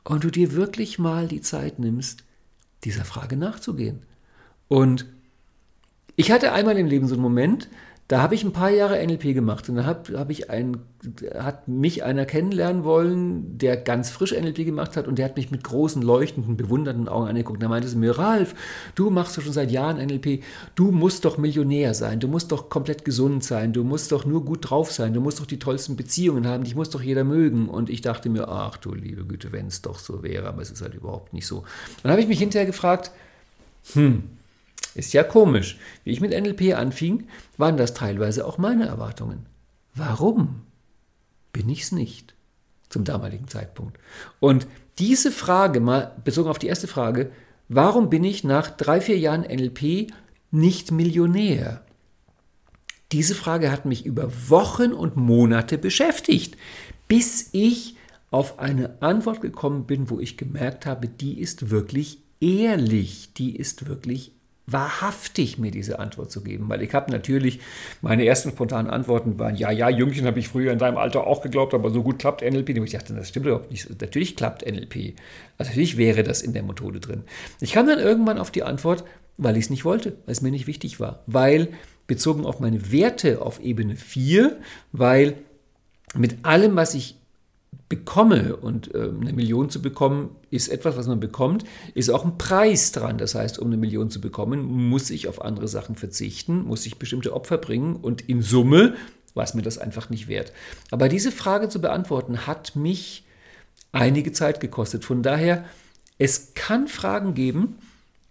Und 0.04 0.24
du 0.24 0.30
dir 0.30 0.54
wirklich 0.54 1.00
mal 1.00 1.28
die 1.28 1.42
Zeit 1.42 1.80
nimmst, 1.80 2.24
dieser 2.84 3.06
Frage 3.06 3.38
nachzugehen. 3.38 4.04
Und 4.68 5.06
ich 6.16 6.32
hatte 6.32 6.54
einmal 6.54 6.78
im 6.78 6.88
Leben 6.88 7.08
so 7.08 7.16
einen 7.16 7.24
Moment, 7.24 7.70
da 8.08 8.22
habe 8.22 8.36
ich 8.36 8.44
ein 8.44 8.54
paar 8.54 8.70
Jahre 8.70 9.04
NLP 9.04 9.34
gemacht 9.34 9.68
und 9.68 9.78
da 9.78 9.86
habe 9.86 10.20
hab 10.20 10.30
ich 10.30 10.52
einen, 10.52 10.78
hat 11.34 11.68
mich 11.68 12.04
einer 12.04 12.26
kennenlernen 12.26 12.84
wollen, 12.84 13.58
der 13.58 13.78
ganz 13.78 14.12
frisch 14.12 14.32
NLP 14.32 14.58
gemacht 14.58 14.96
hat 14.96 15.08
und 15.08 15.18
der 15.18 15.26
hat 15.26 15.38
mich 15.38 15.50
mit 15.50 15.64
großen, 15.64 16.04
leuchtenden, 16.04 16.56
bewundernden 16.56 17.08
Augen 17.08 17.28
angeguckt. 17.28 17.64
Da 17.64 17.68
meinte 17.68 17.88
sie 17.88 17.98
mir, 17.98 18.16
Ralf, 18.16 18.54
du 18.94 19.10
machst 19.10 19.36
doch 19.36 19.42
schon 19.42 19.54
seit 19.54 19.72
Jahren 19.72 19.98
NLP, 19.98 20.44
du 20.76 20.92
musst 20.92 21.26
doch 21.26 21.40
Millionär 21.40 21.96
sein, 21.96 22.20
du 22.20 22.28
musst 22.28 22.52
doch 22.52 22.70
komplett 22.70 23.06
gesund 23.06 23.44
sein, 23.44 23.74
du 23.74 23.84
musst 23.84 24.12
doch 24.12 24.24
nur 24.24 24.46
gut 24.46 24.70
drauf 24.70 24.92
sein, 24.92 25.16
du 25.16 25.20
musst 25.20 25.40
doch 25.40 25.48
die 25.48 25.60
tollsten 25.60 25.96
Beziehungen 25.96 26.46
haben, 26.46 26.64
dich 26.64 26.76
muss 26.76 26.92
doch 26.92 27.02
jeder 27.02 27.24
mögen. 27.24 27.68
Und 27.70 27.90
ich 27.90 28.02
dachte 28.02 28.30
mir, 28.30 28.50
ach 28.50 28.78
du 28.78 28.94
liebe 28.94 29.26
Güte, 29.26 29.52
wenn 29.52 29.66
es 29.66 29.82
doch 29.82 29.98
so 29.98 30.22
wäre, 30.22 30.48
aber 30.48 30.62
es 30.62 30.70
ist 30.70 30.84
halt 30.84 30.94
überhaupt 30.94 31.34
nicht 31.34 31.48
so. 31.48 31.64
Dann 32.04 32.12
habe 32.12 32.22
ich 32.22 32.28
mich 32.28 32.38
hinterher 32.38 32.68
gefragt, 32.68 33.10
hm, 33.94 34.26
ist 34.96 35.14
ja 35.14 35.24
komisch. 35.24 35.78
Wie 36.04 36.12
ich 36.12 36.22
mit 36.22 36.32
NLP 36.32 36.76
anfing, 36.76 37.28
waren 37.58 37.78
das 37.78 37.94
teilweise 37.94 38.46
auch 38.46 38.58
meine 38.58 38.86
Erwartungen. 38.86 39.46
Warum 39.94 40.62
bin 41.54 41.70
ich 41.70 41.84
es 41.84 41.92
nicht 41.92 42.34
zum 42.90 43.04
damaligen 43.04 43.48
Zeitpunkt? 43.48 43.98
Und 44.40 44.68
diese 44.98 45.32
Frage, 45.32 45.80
mal 45.80 46.16
bezogen 46.24 46.50
auf 46.50 46.60
die 46.60 46.68
erste 46.68 46.88
Frage, 46.88 47.32
warum 47.68 48.10
bin 48.10 48.24
ich 48.24 48.44
nach 48.44 48.70
drei, 48.70 49.02
vier 49.02 49.18
Jahren 49.18 49.42
NLP 49.42 50.12
nicht 50.52 50.92
Millionär? 50.92 51.84
Diese 53.12 53.36
Frage 53.36 53.72
hat 53.72 53.86
mich 53.86 54.06
über 54.06 54.32
Wochen 54.50 54.92
und 54.94 55.16
Monate 55.16 55.78
beschäftigt, 55.78 56.58
bis 57.08 57.50
ich 57.52 57.96
auf 58.32 58.60
eine 58.60 59.02
Antwort 59.02 59.42
gekommen 59.42 59.86
bin, 59.86 60.10
wo 60.10 60.20
ich 60.20 60.38
gemerkt 60.38 60.86
habe, 60.86 61.08
die 61.08 61.40
ist 61.40 61.70
wirklich 61.70 62.20
ehrlich, 62.42 63.34
die 63.34 63.56
ist 63.56 63.88
wirklich 63.88 64.35
wahrhaftig 64.68 65.58
mir 65.60 65.72
diese 65.72 66.00
Antwort 66.00 66.32
zu 66.32 66.42
geben, 66.42 66.70
weil 66.70 66.82
ich 66.82 66.94
habe 66.94 67.12
natürlich, 67.12 67.60
meine 68.02 68.26
ersten 68.26 68.50
spontanen 68.50 68.90
Antworten 68.90 69.38
waren, 69.38 69.56
ja, 69.56 69.70
ja, 69.70 69.90
Jüngchen 69.90 70.26
habe 70.26 70.40
ich 70.40 70.48
früher 70.48 70.72
in 70.72 70.80
deinem 70.80 70.98
Alter 70.98 71.28
auch 71.28 71.42
geglaubt, 71.42 71.74
aber 71.74 71.92
so 71.92 72.02
gut 72.02 72.20
klappt 72.20 72.42
NLP. 72.42 72.70
Und 72.70 72.86
ich 72.86 72.94
dachte, 72.94 73.14
das 73.14 73.30
stimmt 73.30 73.46
überhaupt 73.46 73.72
nicht. 73.72 73.90
Natürlich 74.02 74.36
klappt 74.36 74.66
NLP. 74.66 75.16
Also 75.58 75.70
natürlich 75.70 75.98
wäre 75.98 76.24
das 76.24 76.42
in 76.42 76.54
der 76.54 76.64
Methode 76.64 77.00
drin. 77.00 77.24
Ich 77.62 77.74
kam 77.74 77.88
dann 77.88 78.00
irgendwann 78.00 78.40
auf 78.40 78.52
die 78.52 78.64
Antwort, 78.64 79.04
weil 79.38 79.58
ich 79.58 79.66
es 79.66 79.70
nicht 79.70 79.86
wollte, 79.86 80.14
weil 80.26 80.34
es 80.34 80.42
mir 80.42 80.52
nicht 80.52 80.68
wichtig 80.68 81.00
war, 81.00 81.24
weil 81.28 81.70
bezogen 82.08 82.46
auf 82.46 82.60
meine 82.60 82.92
Werte 82.92 83.42
auf 83.42 83.60
Ebene 83.60 83.96
4, 83.96 84.58
weil 84.92 85.36
mit 86.16 86.44
allem, 86.44 86.76
was 86.76 86.94
ich 86.94 87.18
bekomme 87.88 88.56
und 88.56 88.94
äh, 88.96 89.00
eine 89.00 89.34
Million 89.34 89.70
zu 89.70 89.82
bekommen, 89.82 90.36
ist 90.50 90.70
etwas, 90.70 90.98
was 90.98 91.08
man 91.08 91.20
bekommt, 91.20 91.66
ist 91.94 92.10
auch 92.10 92.26
ein 92.26 92.38
Preis 92.38 92.92
dran. 92.92 93.18
Das 93.18 93.36
heißt, 93.36 93.60
um 93.60 93.68
eine 93.68 93.78
Million 93.78 94.10
zu 94.10 94.20
bekommen, 94.20 94.64
muss 94.64 95.10
ich 95.10 95.28
auf 95.28 95.42
andere 95.42 95.68
Sachen 95.68 95.96
verzichten, 95.96 96.64
muss 96.64 96.86
ich 96.86 96.98
bestimmte 96.98 97.34
Opfer 97.34 97.58
bringen 97.58 97.96
und 97.96 98.22
in 98.22 98.42
Summe 98.42 98.96
war 99.36 99.44
es 99.44 99.54
mir 99.54 99.62
das 99.62 99.78
einfach 99.78 100.10
nicht 100.10 100.28
wert. 100.28 100.52
Aber 100.92 101.10
diese 101.10 101.32
Frage 101.32 101.70
zu 101.70 101.80
beantworten 101.80 102.48
hat 102.48 102.76
mich 102.76 103.26
einige 103.92 104.32
Zeit 104.32 104.60
gekostet. 104.60 105.06
Von 105.06 105.22
daher, 105.22 105.66
es 106.18 106.54
kann 106.54 106.88
Fragen 106.88 107.34
geben, 107.34 107.76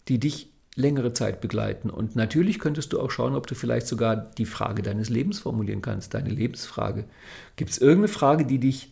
die 0.08 0.18
dich 0.18 0.48
längere 0.76 1.12
Zeit 1.12 1.40
begleiten. 1.40 1.90
Und 1.90 2.16
natürlich 2.16 2.58
könntest 2.58 2.92
du 2.92 3.00
auch 3.00 3.10
schauen, 3.10 3.36
ob 3.36 3.46
du 3.46 3.54
vielleicht 3.54 3.86
sogar 3.86 4.16
die 4.16 4.46
Frage 4.46 4.82
deines 4.82 5.08
Lebens 5.08 5.38
formulieren 5.38 5.82
kannst, 5.82 6.14
deine 6.14 6.30
Lebensfrage. 6.30 7.04
Gibt 7.56 7.70
es 7.70 7.78
irgendeine 7.78 8.08
Frage, 8.08 8.44
die 8.44 8.58
dich 8.58 8.90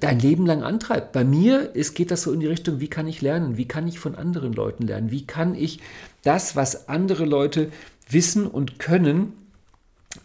dein 0.00 0.18
Leben 0.18 0.46
lang 0.46 0.62
antreibt? 0.62 1.12
Bei 1.12 1.24
mir 1.24 1.74
ist, 1.74 1.94
geht 1.94 2.10
das 2.10 2.22
so 2.22 2.32
in 2.32 2.40
die 2.40 2.46
Richtung, 2.46 2.80
wie 2.80 2.88
kann 2.88 3.06
ich 3.06 3.22
lernen? 3.22 3.56
Wie 3.56 3.68
kann 3.68 3.88
ich 3.88 3.98
von 3.98 4.14
anderen 4.14 4.52
Leuten 4.52 4.86
lernen? 4.86 5.10
Wie 5.10 5.26
kann 5.26 5.54
ich 5.54 5.80
das, 6.22 6.56
was 6.56 6.88
andere 6.88 7.24
Leute 7.24 7.70
wissen 8.08 8.46
und 8.46 8.78
können, 8.78 9.32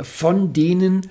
von 0.01 0.53
denen 0.53 1.09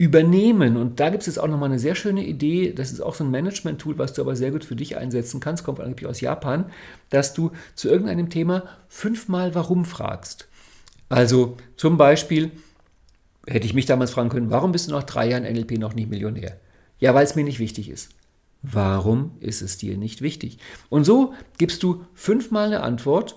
übernehmen. 0.00 0.78
Und 0.78 0.98
da 0.98 1.10
gibt 1.10 1.22
es 1.22 1.26
jetzt 1.26 1.38
auch 1.38 1.46
nochmal 1.46 1.68
eine 1.68 1.78
sehr 1.78 1.94
schöne 1.94 2.24
Idee. 2.24 2.72
Das 2.72 2.90
ist 2.90 3.02
auch 3.02 3.14
so 3.14 3.22
ein 3.22 3.30
Management-Tool, 3.30 3.98
was 3.98 4.14
du 4.14 4.22
aber 4.22 4.34
sehr 4.34 4.50
gut 4.50 4.64
für 4.64 4.74
dich 4.74 4.96
einsetzen 4.96 5.40
kannst. 5.40 5.62
Kommt 5.62 5.78
eigentlich 5.78 6.08
aus 6.08 6.22
Japan, 6.22 6.64
dass 7.10 7.34
du 7.34 7.50
zu 7.74 7.90
irgendeinem 7.90 8.30
Thema 8.30 8.64
fünfmal 8.88 9.54
Warum 9.54 9.84
fragst. 9.84 10.48
Also 11.10 11.58
zum 11.76 11.98
Beispiel 11.98 12.50
hätte 13.46 13.66
ich 13.66 13.74
mich 13.74 13.84
damals 13.84 14.12
fragen 14.12 14.30
können, 14.30 14.50
warum 14.50 14.72
bist 14.72 14.88
du 14.88 14.92
nach 14.92 15.02
drei 15.02 15.28
Jahren 15.28 15.42
NLP 15.42 15.72
noch 15.72 15.94
nicht 15.94 16.08
Millionär? 16.08 16.58
Ja, 17.00 17.14
weil 17.14 17.24
es 17.24 17.34
mir 17.34 17.44
nicht 17.44 17.58
wichtig 17.58 17.88
ist. 17.88 18.10
Warum 18.62 19.32
ist 19.40 19.62
es 19.62 19.78
dir 19.78 19.96
nicht 19.96 20.20
wichtig? 20.20 20.58
Und 20.90 21.04
so 21.04 21.32
gibst 21.58 21.82
du 21.82 22.04
fünfmal 22.14 22.66
eine 22.66 22.82
Antwort, 22.82 23.36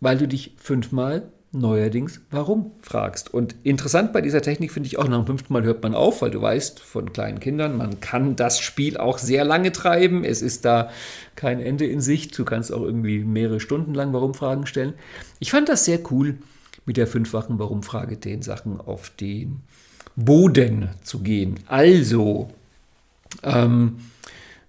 weil 0.00 0.16
du 0.16 0.26
dich 0.26 0.54
fünfmal 0.56 1.30
neuerdings 1.52 2.20
warum 2.30 2.72
fragst. 2.82 3.32
Und 3.32 3.54
interessant 3.62 4.12
bei 4.12 4.20
dieser 4.20 4.42
Technik 4.42 4.72
finde 4.72 4.88
ich 4.88 4.98
auch, 4.98 5.08
nach 5.08 5.18
dem 5.18 5.26
fünften 5.26 5.52
Mal 5.52 5.64
hört 5.64 5.82
man 5.82 5.94
auf, 5.94 6.22
weil 6.22 6.30
du 6.30 6.40
weißt 6.40 6.80
von 6.80 7.12
kleinen 7.12 7.40
Kindern, 7.40 7.76
man 7.76 8.00
kann 8.00 8.36
das 8.36 8.60
Spiel 8.60 8.96
auch 8.96 9.18
sehr 9.18 9.44
lange 9.44 9.72
treiben. 9.72 10.24
Es 10.24 10.42
ist 10.42 10.64
da 10.64 10.90
kein 11.34 11.60
Ende 11.60 11.86
in 11.86 12.00
Sicht. 12.00 12.38
Du 12.38 12.44
kannst 12.44 12.72
auch 12.72 12.82
irgendwie 12.82 13.20
mehrere 13.20 13.60
Stunden 13.60 13.94
lang 13.94 14.12
Warum-Fragen 14.12 14.66
stellen. 14.66 14.94
Ich 15.38 15.50
fand 15.50 15.68
das 15.68 15.84
sehr 15.84 16.00
cool, 16.10 16.38
mit 16.84 16.96
der 16.96 17.06
fünffachen 17.06 17.58
Warum-Frage 17.58 18.16
den 18.16 18.42
Sachen 18.42 18.80
auf 18.80 19.10
den 19.10 19.62
Boden 20.14 20.90
zu 21.02 21.20
gehen. 21.20 21.60
Also, 21.66 22.50
ähm, 23.42 23.98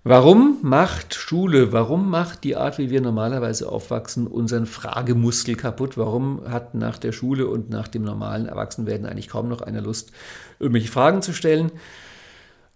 Warum 0.10 0.60
macht 0.62 1.16
Schule, 1.16 1.74
warum 1.74 2.10
macht 2.10 2.46
die 2.46 2.56
Art, 2.56 2.78
wie 2.78 2.90
wir 2.90 3.02
normalerweise 3.02 3.68
aufwachsen, 3.68 4.26
unseren 4.26 4.66
Fragemuskel 4.66 5.58
kaputt? 5.58 5.98
Warum 5.98 6.50
hat 6.50 6.76
nach 6.76 6.98
der 6.98 7.12
Schule 7.12 7.48
und 7.48 7.70
nach 7.70 7.90
dem 7.90 8.04
normalen 8.04 8.46
Erwachsenwerden 8.46 9.06
eigentlich 9.06 9.28
kaum 9.28 9.50
noch 9.50 9.60
einer 9.60 9.82
Lust, 9.82 10.14
irgendwelche 10.60 10.88
Fragen 10.88 11.22
zu 11.22 11.34
stellen? 11.34 11.74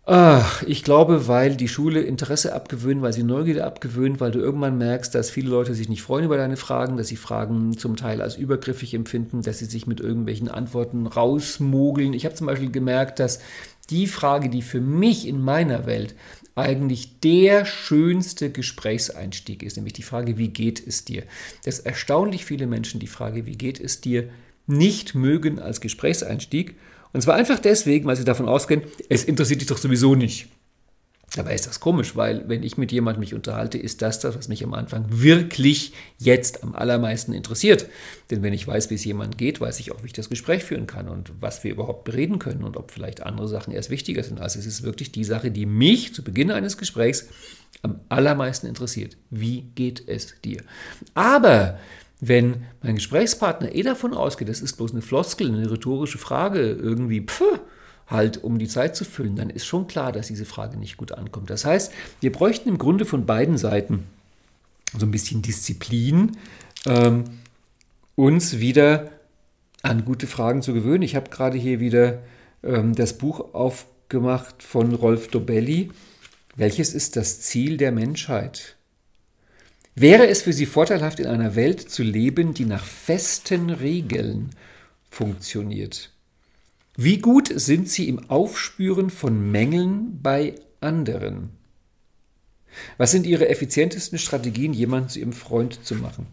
Ach, 0.03 0.63
ich 0.63 0.83
glaube, 0.83 1.29
weil 1.29 1.55
die 1.55 1.69
Schule 1.69 2.01
Interesse 2.01 2.53
abgewöhnt, 2.53 3.01
weil 3.01 3.13
sie 3.13 3.23
Neugierde 3.23 3.63
abgewöhnt, 3.63 4.19
weil 4.19 4.31
du 4.31 4.39
irgendwann 4.39 4.77
merkst, 4.77 5.15
dass 5.15 5.29
viele 5.29 5.51
Leute 5.51 5.73
sich 5.73 5.87
nicht 5.87 6.01
freuen 6.01 6.25
über 6.25 6.35
deine 6.35 6.57
Fragen, 6.57 6.97
dass 6.97 7.07
sie 7.07 7.15
Fragen 7.15 7.77
zum 7.77 7.95
Teil 7.95 8.21
als 8.21 8.35
übergriffig 8.35 8.93
empfinden, 8.93 9.41
dass 9.41 9.59
sie 9.59 9.65
sich 9.65 9.87
mit 9.87 10.01
irgendwelchen 10.01 10.49
Antworten 10.49 11.07
rausmogeln. 11.07 12.13
Ich 12.13 12.25
habe 12.25 12.35
zum 12.35 12.47
Beispiel 12.47 12.71
gemerkt, 12.71 13.19
dass 13.19 13.39
die 13.89 14.07
Frage, 14.07 14.49
die 14.49 14.61
für 14.61 14.81
mich 14.81 15.27
in 15.27 15.41
meiner 15.41 15.85
Welt 15.85 16.15
eigentlich 16.55 17.19
der 17.21 17.65
schönste 17.65 18.51
Gesprächseinstieg 18.51 19.63
ist, 19.63 19.77
nämlich 19.77 19.93
die 19.93 20.03
Frage, 20.03 20.37
wie 20.37 20.49
geht 20.49 20.85
es 20.85 21.05
dir? 21.05 21.23
Dass 21.63 21.79
erstaunlich 21.79 22.45
viele 22.45 22.67
Menschen 22.67 22.99
die 22.99 23.07
Frage, 23.07 23.45
wie 23.45 23.55
geht 23.55 23.79
es 23.79 24.01
dir, 24.01 24.29
nicht 24.67 25.15
mögen 25.15 25.59
als 25.59 25.81
Gesprächseinstieg. 25.81 26.75
Und 27.13 27.21
zwar 27.21 27.35
einfach 27.35 27.59
deswegen, 27.59 28.05
weil 28.05 28.15
sie 28.15 28.25
davon 28.25 28.47
ausgehen, 28.47 28.83
es 29.09 29.23
interessiert 29.23 29.61
dich 29.61 29.67
doch 29.67 29.77
sowieso 29.77 30.15
nicht. 30.15 30.47
Dabei 31.33 31.55
ist 31.55 31.65
das 31.65 31.79
komisch, 31.79 32.17
weil 32.17 32.49
wenn 32.49 32.61
ich 32.61 32.77
mit 32.77 32.91
jemandem 32.91 33.21
mich 33.21 33.33
unterhalte, 33.33 33.77
ist 33.77 34.01
das 34.01 34.19
das, 34.19 34.37
was 34.37 34.49
mich 34.49 34.65
am 34.65 34.73
Anfang 34.73 35.05
wirklich 35.09 35.93
jetzt 36.17 36.61
am 36.61 36.75
allermeisten 36.75 37.31
interessiert. 37.31 37.85
Denn 38.29 38.43
wenn 38.43 38.51
ich 38.51 38.67
weiß, 38.67 38.89
wie 38.89 38.95
es 38.95 39.05
jemand 39.05 39.37
geht, 39.37 39.61
weiß 39.61 39.79
ich 39.79 39.93
auch, 39.93 40.03
wie 40.03 40.07
ich 40.07 40.13
das 40.13 40.29
Gespräch 40.29 40.65
führen 40.65 40.87
kann 40.87 41.07
und 41.07 41.31
was 41.39 41.63
wir 41.63 41.71
überhaupt 41.71 42.03
bereden 42.03 42.37
können 42.37 42.65
und 42.65 42.75
ob 42.75 42.91
vielleicht 42.91 43.23
andere 43.23 43.47
Sachen 43.47 43.73
erst 43.73 43.89
wichtiger 43.89 44.23
sind. 44.23 44.41
Also 44.41 44.59
es 44.59 44.65
ist 44.65 44.83
wirklich 44.83 45.13
die 45.13 45.23
Sache, 45.23 45.51
die 45.51 45.65
mich 45.65 46.13
zu 46.13 46.21
Beginn 46.21 46.51
eines 46.51 46.77
Gesprächs 46.77 47.29
am 47.81 48.01
allermeisten 48.09 48.67
interessiert. 48.67 49.15
Wie 49.29 49.61
geht 49.75 50.05
es 50.09 50.35
dir? 50.43 50.61
Aber 51.13 51.79
wenn 52.19 52.65
mein 52.83 52.95
Gesprächspartner 52.95 53.73
eh 53.73 53.83
davon 53.83 54.13
ausgeht, 54.13 54.49
das 54.49 54.59
ist 54.59 54.73
bloß 54.73 54.91
eine 54.91 55.01
Floskel, 55.01 55.47
eine 55.47 55.71
rhetorische 55.71 56.17
Frage, 56.17 56.59
irgendwie, 56.59 57.21
pff, 57.21 57.61
halt, 58.11 58.43
um 58.43 58.59
die 58.59 58.67
Zeit 58.67 58.95
zu 58.95 59.05
füllen, 59.05 59.35
dann 59.35 59.49
ist 59.49 59.65
schon 59.65 59.87
klar, 59.87 60.11
dass 60.11 60.27
diese 60.27 60.45
Frage 60.45 60.77
nicht 60.77 60.97
gut 60.97 61.13
ankommt. 61.13 61.49
Das 61.49 61.65
heißt, 61.65 61.91
wir 62.19 62.31
bräuchten 62.31 62.69
im 62.69 62.77
Grunde 62.77 63.05
von 63.05 63.25
beiden 63.25 63.57
Seiten 63.57 64.05
so 64.97 65.05
ein 65.05 65.11
bisschen 65.11 65.41
Disziplin, 65.41 66.37
ähm, 66.85 67.23
uns 68.15 68.59
wieder 68.59 69.09
an 69.81 70.05
gute 70.05 70.27
Fragen 70.27 70.61
zu 70.61 70.73
gewöhnen. 70.73 71.03
Ich 71.03 71.15
habe 71.15 71.29
gerade 71.29 71.57
hier 71.57 71.79
wieder 71.79 72.19
ähm, 72.63 72.93
das 72.93 73.17
Buch 73.17 73.53
aufgemacht 73.53 74.61
von 74.61 74.93
Rolf 74.93 75.29
Dobelli. 75.29 75.89
Welches 76.55 76.93
ist 76.93 77.15
das 77.15 77.41
Ziel 77.41 77.77
der 77.77 77.91
Menschheit? 77.91 78.75
Wäre 79.95 80.27
es 80.27 80.41
für 80.41 80.53
Sie 80.53 80.65
vorteilhaft, 80.65 81.19
in 81.19 81.27
einer 81.27 81.55
Welt 81.55 81.81
zu 81.89 82.03
leben, 82.03 82.53
die 82.53 82.65
nach 82.65 82.85
festen 82.85 83.69
Regeln 83.69 84.51
funktioniert? 85.09 86.11
Wie 86.95 87.19
gut 87.19 87.51
sind 87.53 87.89
Sie 87.89 88.09
im 88.09 88.29
Aufspüren 88.29 89.09
von 89.09 89.51
Mängeln 89.51 90.21
bei 90.21 90.55
anderen? 90.81 91.51
Was 92.97 93.11
sind 93.11 93.25
Ihre 93.25 93.49
effizientesten 93.49 94.19
Strategien, 94.19 94.73
jemanden 94.73 95.09
zu 95.09 95.19
Ihrem 95.19 95.33
Freund 95.33 95.85
zu 95.85 95.95
machen? 95.95 96.27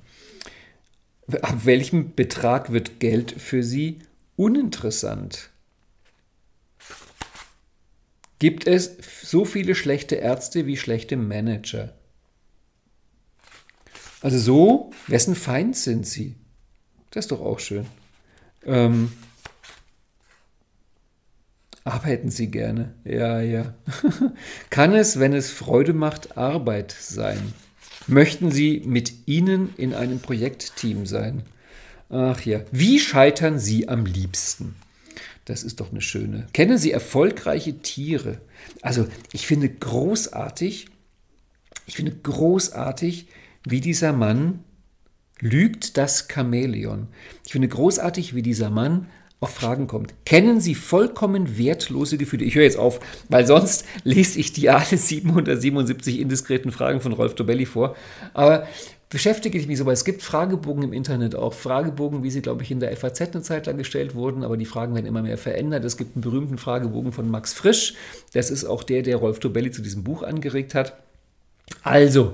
Ab 1.42 1.64
welchem 1.64 2.14
Betrag 2.14 2.72
wird 2.72 3.00
Geld 3.00 3.32
für 3.32 3.62
Sie 3.62 4.00
uninteressant? 4.36 5.50
Gibt 8.38 8.66
es 8.66 8.96
so 9.22 9.44
viele 9.44 9.74
schlechte 9.74 10.14
Ärzte 10.14 10.66
wie 10.66 10.76
schlechte 10.76 11.16
Manager? 11.16 11.94
Also 14.20 14.38
so, 14.38 14.90
wessen 15.06 15.34
Feind 15.34 15.76
sind 15.76 16.06
Sie? 16.06 16.34
Das 17.10 17.24
ist 17.24 17.32
doch 17.32 17.40
auch 17.40 17.58
schön. 17.58 17.86
Ähm, 18.64 19.12
Arbeiten 21.88 22.30
Sie 22.30 22.50
gerne. 22.50 22.94
Ja, 23.04 23.40
ja. 23.40 23.74
Kann 24.70 24.94
es, 24.94 25.18
wenn 25.18 25.32
es 25.32 25.50
Freude 25.50 25.94
macht, 25.94 26.36
Arbeit 26.36 26.94
sein? 26.98 27.54
Möchten 28.06 28.50
Sie 28.50 28.82
mit 28.84 29.26
Ihnen 29.26 29.74
in 29.78 29.94
einem 29.94 30.20
Projektteam 30.20 31.06
sein? 31.06 31.44
Ach 32.10 32.40
ja. 32.42 32.60
Wie 32.72 32.98
scheitern 32.98 33.58
Sie 33.58 33.88
am 33.88 34.04
liebsten? 34.04 34.76
Das 35.46 35.62
ist 35.62 35.80
doch 35.80 35.90
eine 35.90 36.02
schöne. 36.02 36.46
Kennen 36.52 36.76
Sie 36.76 36.92
erfolgreiche 36.92 37.78
Tiere? 37.78 38.38
Also, 38.82 39.08
ich 39.32 39.46
finde 39.46 39.70
großartig, 39.70 40.88
ich 41.86 41.96
finde 41.96 42.12
großartig, 42.12 43.28
wie 43.66 43.80
dieser 43.80 44.12
Mann 44.12 44.62
lügt 45.40 45.96
das 45.96 46.28
Chamäleon. 46.30 47.08
Ich 47.46 47.52
finde 47.52 47.68
großartig, 47.68 48.34
wie 48.34 48.42
dieser 48.42 48.68
Mann 48.68 49.06
auf 49.40 49.50
Fragen 49.50 49.86
kommt. 49.86 50.14
Kennen 50.24 50.60
Sie 50.60 50.74
vollkommen 50.74 51.58
wertlose 51.58 52.18
Gefühle? 52.18 52.44
Ich 52.44 52.54
höre 52.54 52.64
jetzt 52.64 52.78
auf, 52.78 52.98
weil 53.28 53.46
sonst 53.46 53.84
lese 54.04 54.38
ich 54.40 54.52
die 54.52 54.68
alle 54.68 54.96
777 54.96 56.18
indiskreten 56.20 56.72
Fragen 56.72 57.00
von 57.00 57.12
Rolf 57.12 57.34
Dobelli 57.34 57.66
vor. 57.66 57.94
Aber 58.34 58.66
beschäftige 59.10 59.56
ich 59.56 59.68
mich 59.68 59.78
so, 59.78 59.86
weil 59.86 59.94
es 59.94 60.04
gibt 60.04 60.22
Fragebogen 60.22 60.82
im 60.82 60.92
Internet 60.92 61.34
auch. 61.36 61.54
Fragebogen, 61.54 62.22
wie 62.22 62.30
sie, 62.30 62.42
glaube 62.42 62.62
ich, 62.62 62.70
in 62.70 62.80
der 62.80 62.94
FAZ 62.96 63.20
eine 63.20 63.42
Zeit 63.42 63.66
lang 63.66 63.78
gestellt 63.78 64.14
wurden, 64.14 64.42
aber 64.42 64.56
die 64.56 64.66
Fragen 64.66 64.94
werden 64.94 65.06
immer 65.06 65.22
mehr 65.22 65.38
verändert. 65.38 65.84
Es 65.84 65.96
gibt 65.96 66.16
einen 66.16 66.22
berühmten 66.22 66.58
Fragebogen 66.58 67.12
von 67.12 67.30
Max 67.30 67.54
Frisch. 67.54 67.94
Das 68.32 68.50
ist 68.50 68.64
auch 68.64 68.82
der, 68.82 69.02
der 69.02 69.16
Rolf 69.16 69.38
Dobelli 69.38 69.70
zu 69.70 69.82
diesem 69.82 70.04
Buch 70.04 70.22
angeregt 70.22 70.74
hat. 70.74 70.94
Also, 71.82 72.32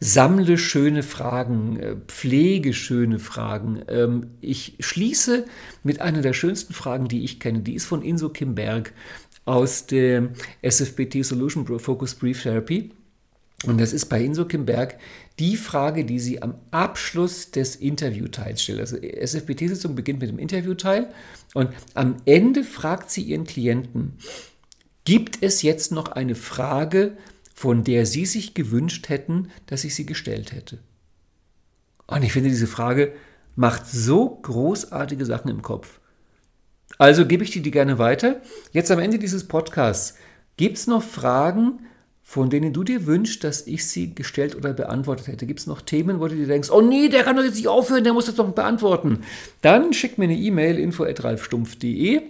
sammle 0.00 0.58
schöne 0.58 1.02
Fragen, 1.02 1.80
äh, 1.80 1.96
pflege 2.06 2.72
schöne 2.72 3.18
Fragen. 3.18 3.82
Ähm, 3.88 4.26
ich 4.40 4.76
schließe 4.80 5.46
mit 5.82 6.00
einer 6.00 6.22
der 6.22 6.32
schönsten 6.32 6.74
Fragen, 6.74 7.08
die 7.08 7.24
ich 7.24 7.40
kenne. 7.40 7.60
Die 7.60 7.74
ist 7.74 7.86
von 7.86 8.02
Inso 8.02 8.28
Kim 8.28 8.54
Berg 8.54 8.92
aus 9.44 9.86
der 9.86 10.30
SFBT 10.62 11.24
Solution 11.24 11.66
Focus 11.78 12.14
Brief 12.14 12.42
Therapy. 12.42 12.90
Und 13.64 13.80
das 13.80 13.94
ist 13.94 14.06
bei 14.06 14.22
Inso 14.22 14.44
Kim 14.44 14.66
Berg 14.66 14.98
die 15.38 15.56
Frage, 15.56 16.04
die 16.04 16.18
sie 16.18 16.42
am 16.42 16.56
Abschluss 16.70 17.50
des 17.50 17.76
Interviewteils 17.76 18.62
stellt. 18.62 18.80
Also 18.80 18.96
SFBT-Sitzung 18.96 19.94
beginnt 19.94 20.20
mit 20.20 20.28
dem 20.28 20.38
Interviewteil 20.38 21.08
und 21.54 21.70
am 21.94 22.16
Ende 22.26 22.64
fragt 22.64 23.10
sie 23.10 23.22
ihren 23.22 23.44
Klienten, 23.44 24.18
gibt 25.04 25.42
es 25.42 25.62
jetzt 25.62 25.90
noch 25.90 26.08
eine 26.08 26.34
Frage, 26.34 27.16
von 27.56 27.84
der 27.84 28.04
Sie 28.04 28.26
sich 28.26 28.52
gewünscht 28.52 29.08
hätten, 29.08 29.48
dass 29.64 29.84
ich 29.84 29.94
sie 29.94 30.04
gestellt 30.04 30.52
hätte? 30.52 30.78
Und 32.06 32.22
ich 32.22 32.32
finde, 32.32 32.50
diese 32.50 32.66
Frage 32.66 33.14
macht 33.54 33.86
so 33.86 34.28
großartige 34.28 35.24
Sachen 35.24 35.50
im 35.50 35.62
Kopf. 35.62 35.98
Also 36.98 37.24
gebe 37.24 37.44
ich 37.44 37.50
dir 37.50 37.62
die 37.62 37.70
gerne 37.70 37.98
weiter. 37.98 38.42
Jetzt 38.72 38.90
am 38.90 38.98
Ende 38.98 39.18
dieses 39.18 39.48
Podcasts, 39.48 40.18
gibt 40.58 40.76
es 40.76 40.86
noch 40.86 41.02
Fragen, 41.02 41.80
von 42.22 42.50
denen 42.50 42.74
du 42.74 42.84
dir 42.84 43.06
wünschst, 43.06 43.42
dass 43.42 43.66
ich 43.66 43.86
sie 43.86 44.14
gestellt 44.14 44.54
oder 44.54 44.74
beantwortet 44.74 45.28
hätte. 45.28 45.46
Gibt 45.46 45.60
es 45.60 45.66
noch 45.66 45.80
Themen, 45.80 46.20
wo 46.20 46.28
du 46.28 46.36
dir 46.36 46.46
denkst, 46.46 46.70
oh 46.70 46.82
nee, 46.82 47.08
der 47.08 47.24
kann 47.24 47.36
doch 47.36 47.42
jetzt 47.42 47.56
nicht 47.56 47.68
aufhören, 47.68 48.04
der 48.04 48.12
muss 48.12 48.26
das 48.26 48.34
doch 48.34 48.50
beantworten. 48.50 49.20
Dann 49.62 49.94
schick 49.94 50.18
mir 50.18 50.24
eine 50.24 50.36
E-Mail 50.36 50.78
info.ralfstumpf.de 50.78 52.20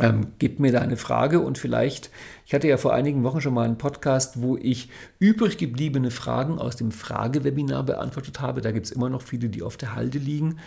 ähm, 0.00 0.28
gib 0.38 0.60
mir 0.60 0.72
da 0.72 0.80
eine 0.80 0.96
Frage 0.96 1.40
und 1.40 1.58
vielleicht, 1.58 2.10
ich 2.46 2.54
hatte 2.54 2.68
ja 2.68 2.76
vor 2.76 2.94
einigen 2.94 3.22
Wochen 3.22 3.40
schon 3.40 3.54
mal 3.54 3.64
einen 3.64 3.78
Podcast, 3.78 4.42
wo 4.42 4.56
ich 4.56 4.88
übrig 5.18 5.58
gebliebene 5.58 6.10
Fragen 6.10 6.58
aus 6.58 6.76
dem 6.76 6.90
Fragewebinar 6.90 7.84
beantwortet 7.84 8.40
habe. 8.40 8.60
Da 8.60 8.72
gibt 8.72 8.86
es 8.86 8.92
immer 8.92 9.10
noch 9.10 9.22
viele, 9.22 9.48
die 9.48 9.62
auf 9.62 9.76
der 9.76 9.94
Halde 9.94 10.18
liegen. 10.18 10.58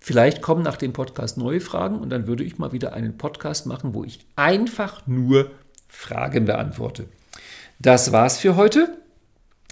Vielleicht 0.00 0.42
kommen 0.42 0.62
nach 0.62 0.76
dem 0.76 0.92
Podcast 0.92 1.36
neue 1.36 1.60
Fragen 1.60 1.98
und 1.98 2.10
dann 2.10 2.26
würde 2.26 2.44
ich 2.44 2.58
mal 2.58 2.72
wieder 2.72 2.94
einen 2.94 3.18
Podcast 3.18 3.66
machen, 3.66 3.94
wo 3.94 4.04
ich 4.04 4.20
einfach 4.36 5.06
nur 5.06 5.50
Fragen 5.88 6.46
beantworte. 6.46 7.06
Das 7.78 8.12
war's 8.12 8.38
für 8.38 8.56
heute. 8.56 8.96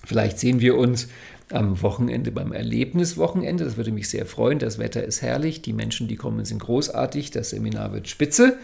Vielleicht 0.04 0.38
sehen 0.38 0.60
wir 0.60 0.76
uns 0.76 1.08
am 1.50 1.80
Wochenende 1.82 2.32
beim 2.32 2.52
Erlebniswochenende. 2.52 3.64
Das 3.64 3.76
würde 3.76 3.92
mich 3.92 4.08
sehr 4.08 4.26
freuen. 4.26 4.58
Das 4.58 4.78
Wetter 4.78 5.04
ist 5.04 5.22
herrlich, 5.22 5.62
die 5.62 5.72
Menschen, 5.72 6.08
die 6.08 6.16
kommen, 6.16 6.44
sind 6.44 6.58
großartig, 6.58 7.30
das 7.30 7.50
Seminar 7.50 7.92
wird 7.92 8.08
spitze. 8.08 8.58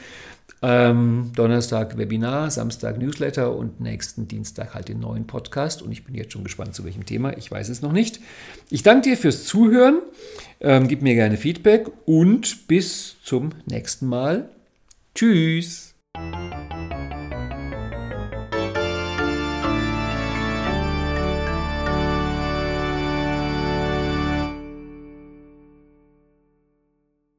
Ähm, 0.61 1.33
Donnerstag 1.35 1.97
Webinar, 1.97 2.51
Samstag 2.51 2.99
Newsletter 2.99 3.57
und 3.57 3.81
nächsten 3.81 4.29
Dienstag 4.29 4.75
halt 4.75 4.89
den 4.89 5.01
neuen 5.01 5.27
Podcast. 5.27 5.83
Und 5.83 5.93
ich 5.93 6.05
bin 6.05 6.15
jetzt 6.15 6.33
schon 6.33 6.45
gespannt, 6.45 6.75
zu 6.75 6.85
welchem 6.85 7.07
Thema. 7.07 7.37
Ich 7.37 7.51
weiß 7.51 7.69
es 7.69 7.83
noch 7.83 7.93
nicht. 7.93 8.21
Ich 8.71 8.83
danke 8.83 9.11
dir 9.11 9.17
fürs 9.17 9.45
Zuhören. 9.45 10.01
Ähm, 10.61 10.87
gib 10.87 11.03
mir 11.03 11.15
gerne 11.15 11.37
Feedback 11.37 11.91
und 12.07 12.69
bis 12.69 13.17
zum 13.23 13.51
nächsten 13.67 14.07
Mal. 14.07 14.51
Tschüss. 15.15 15.95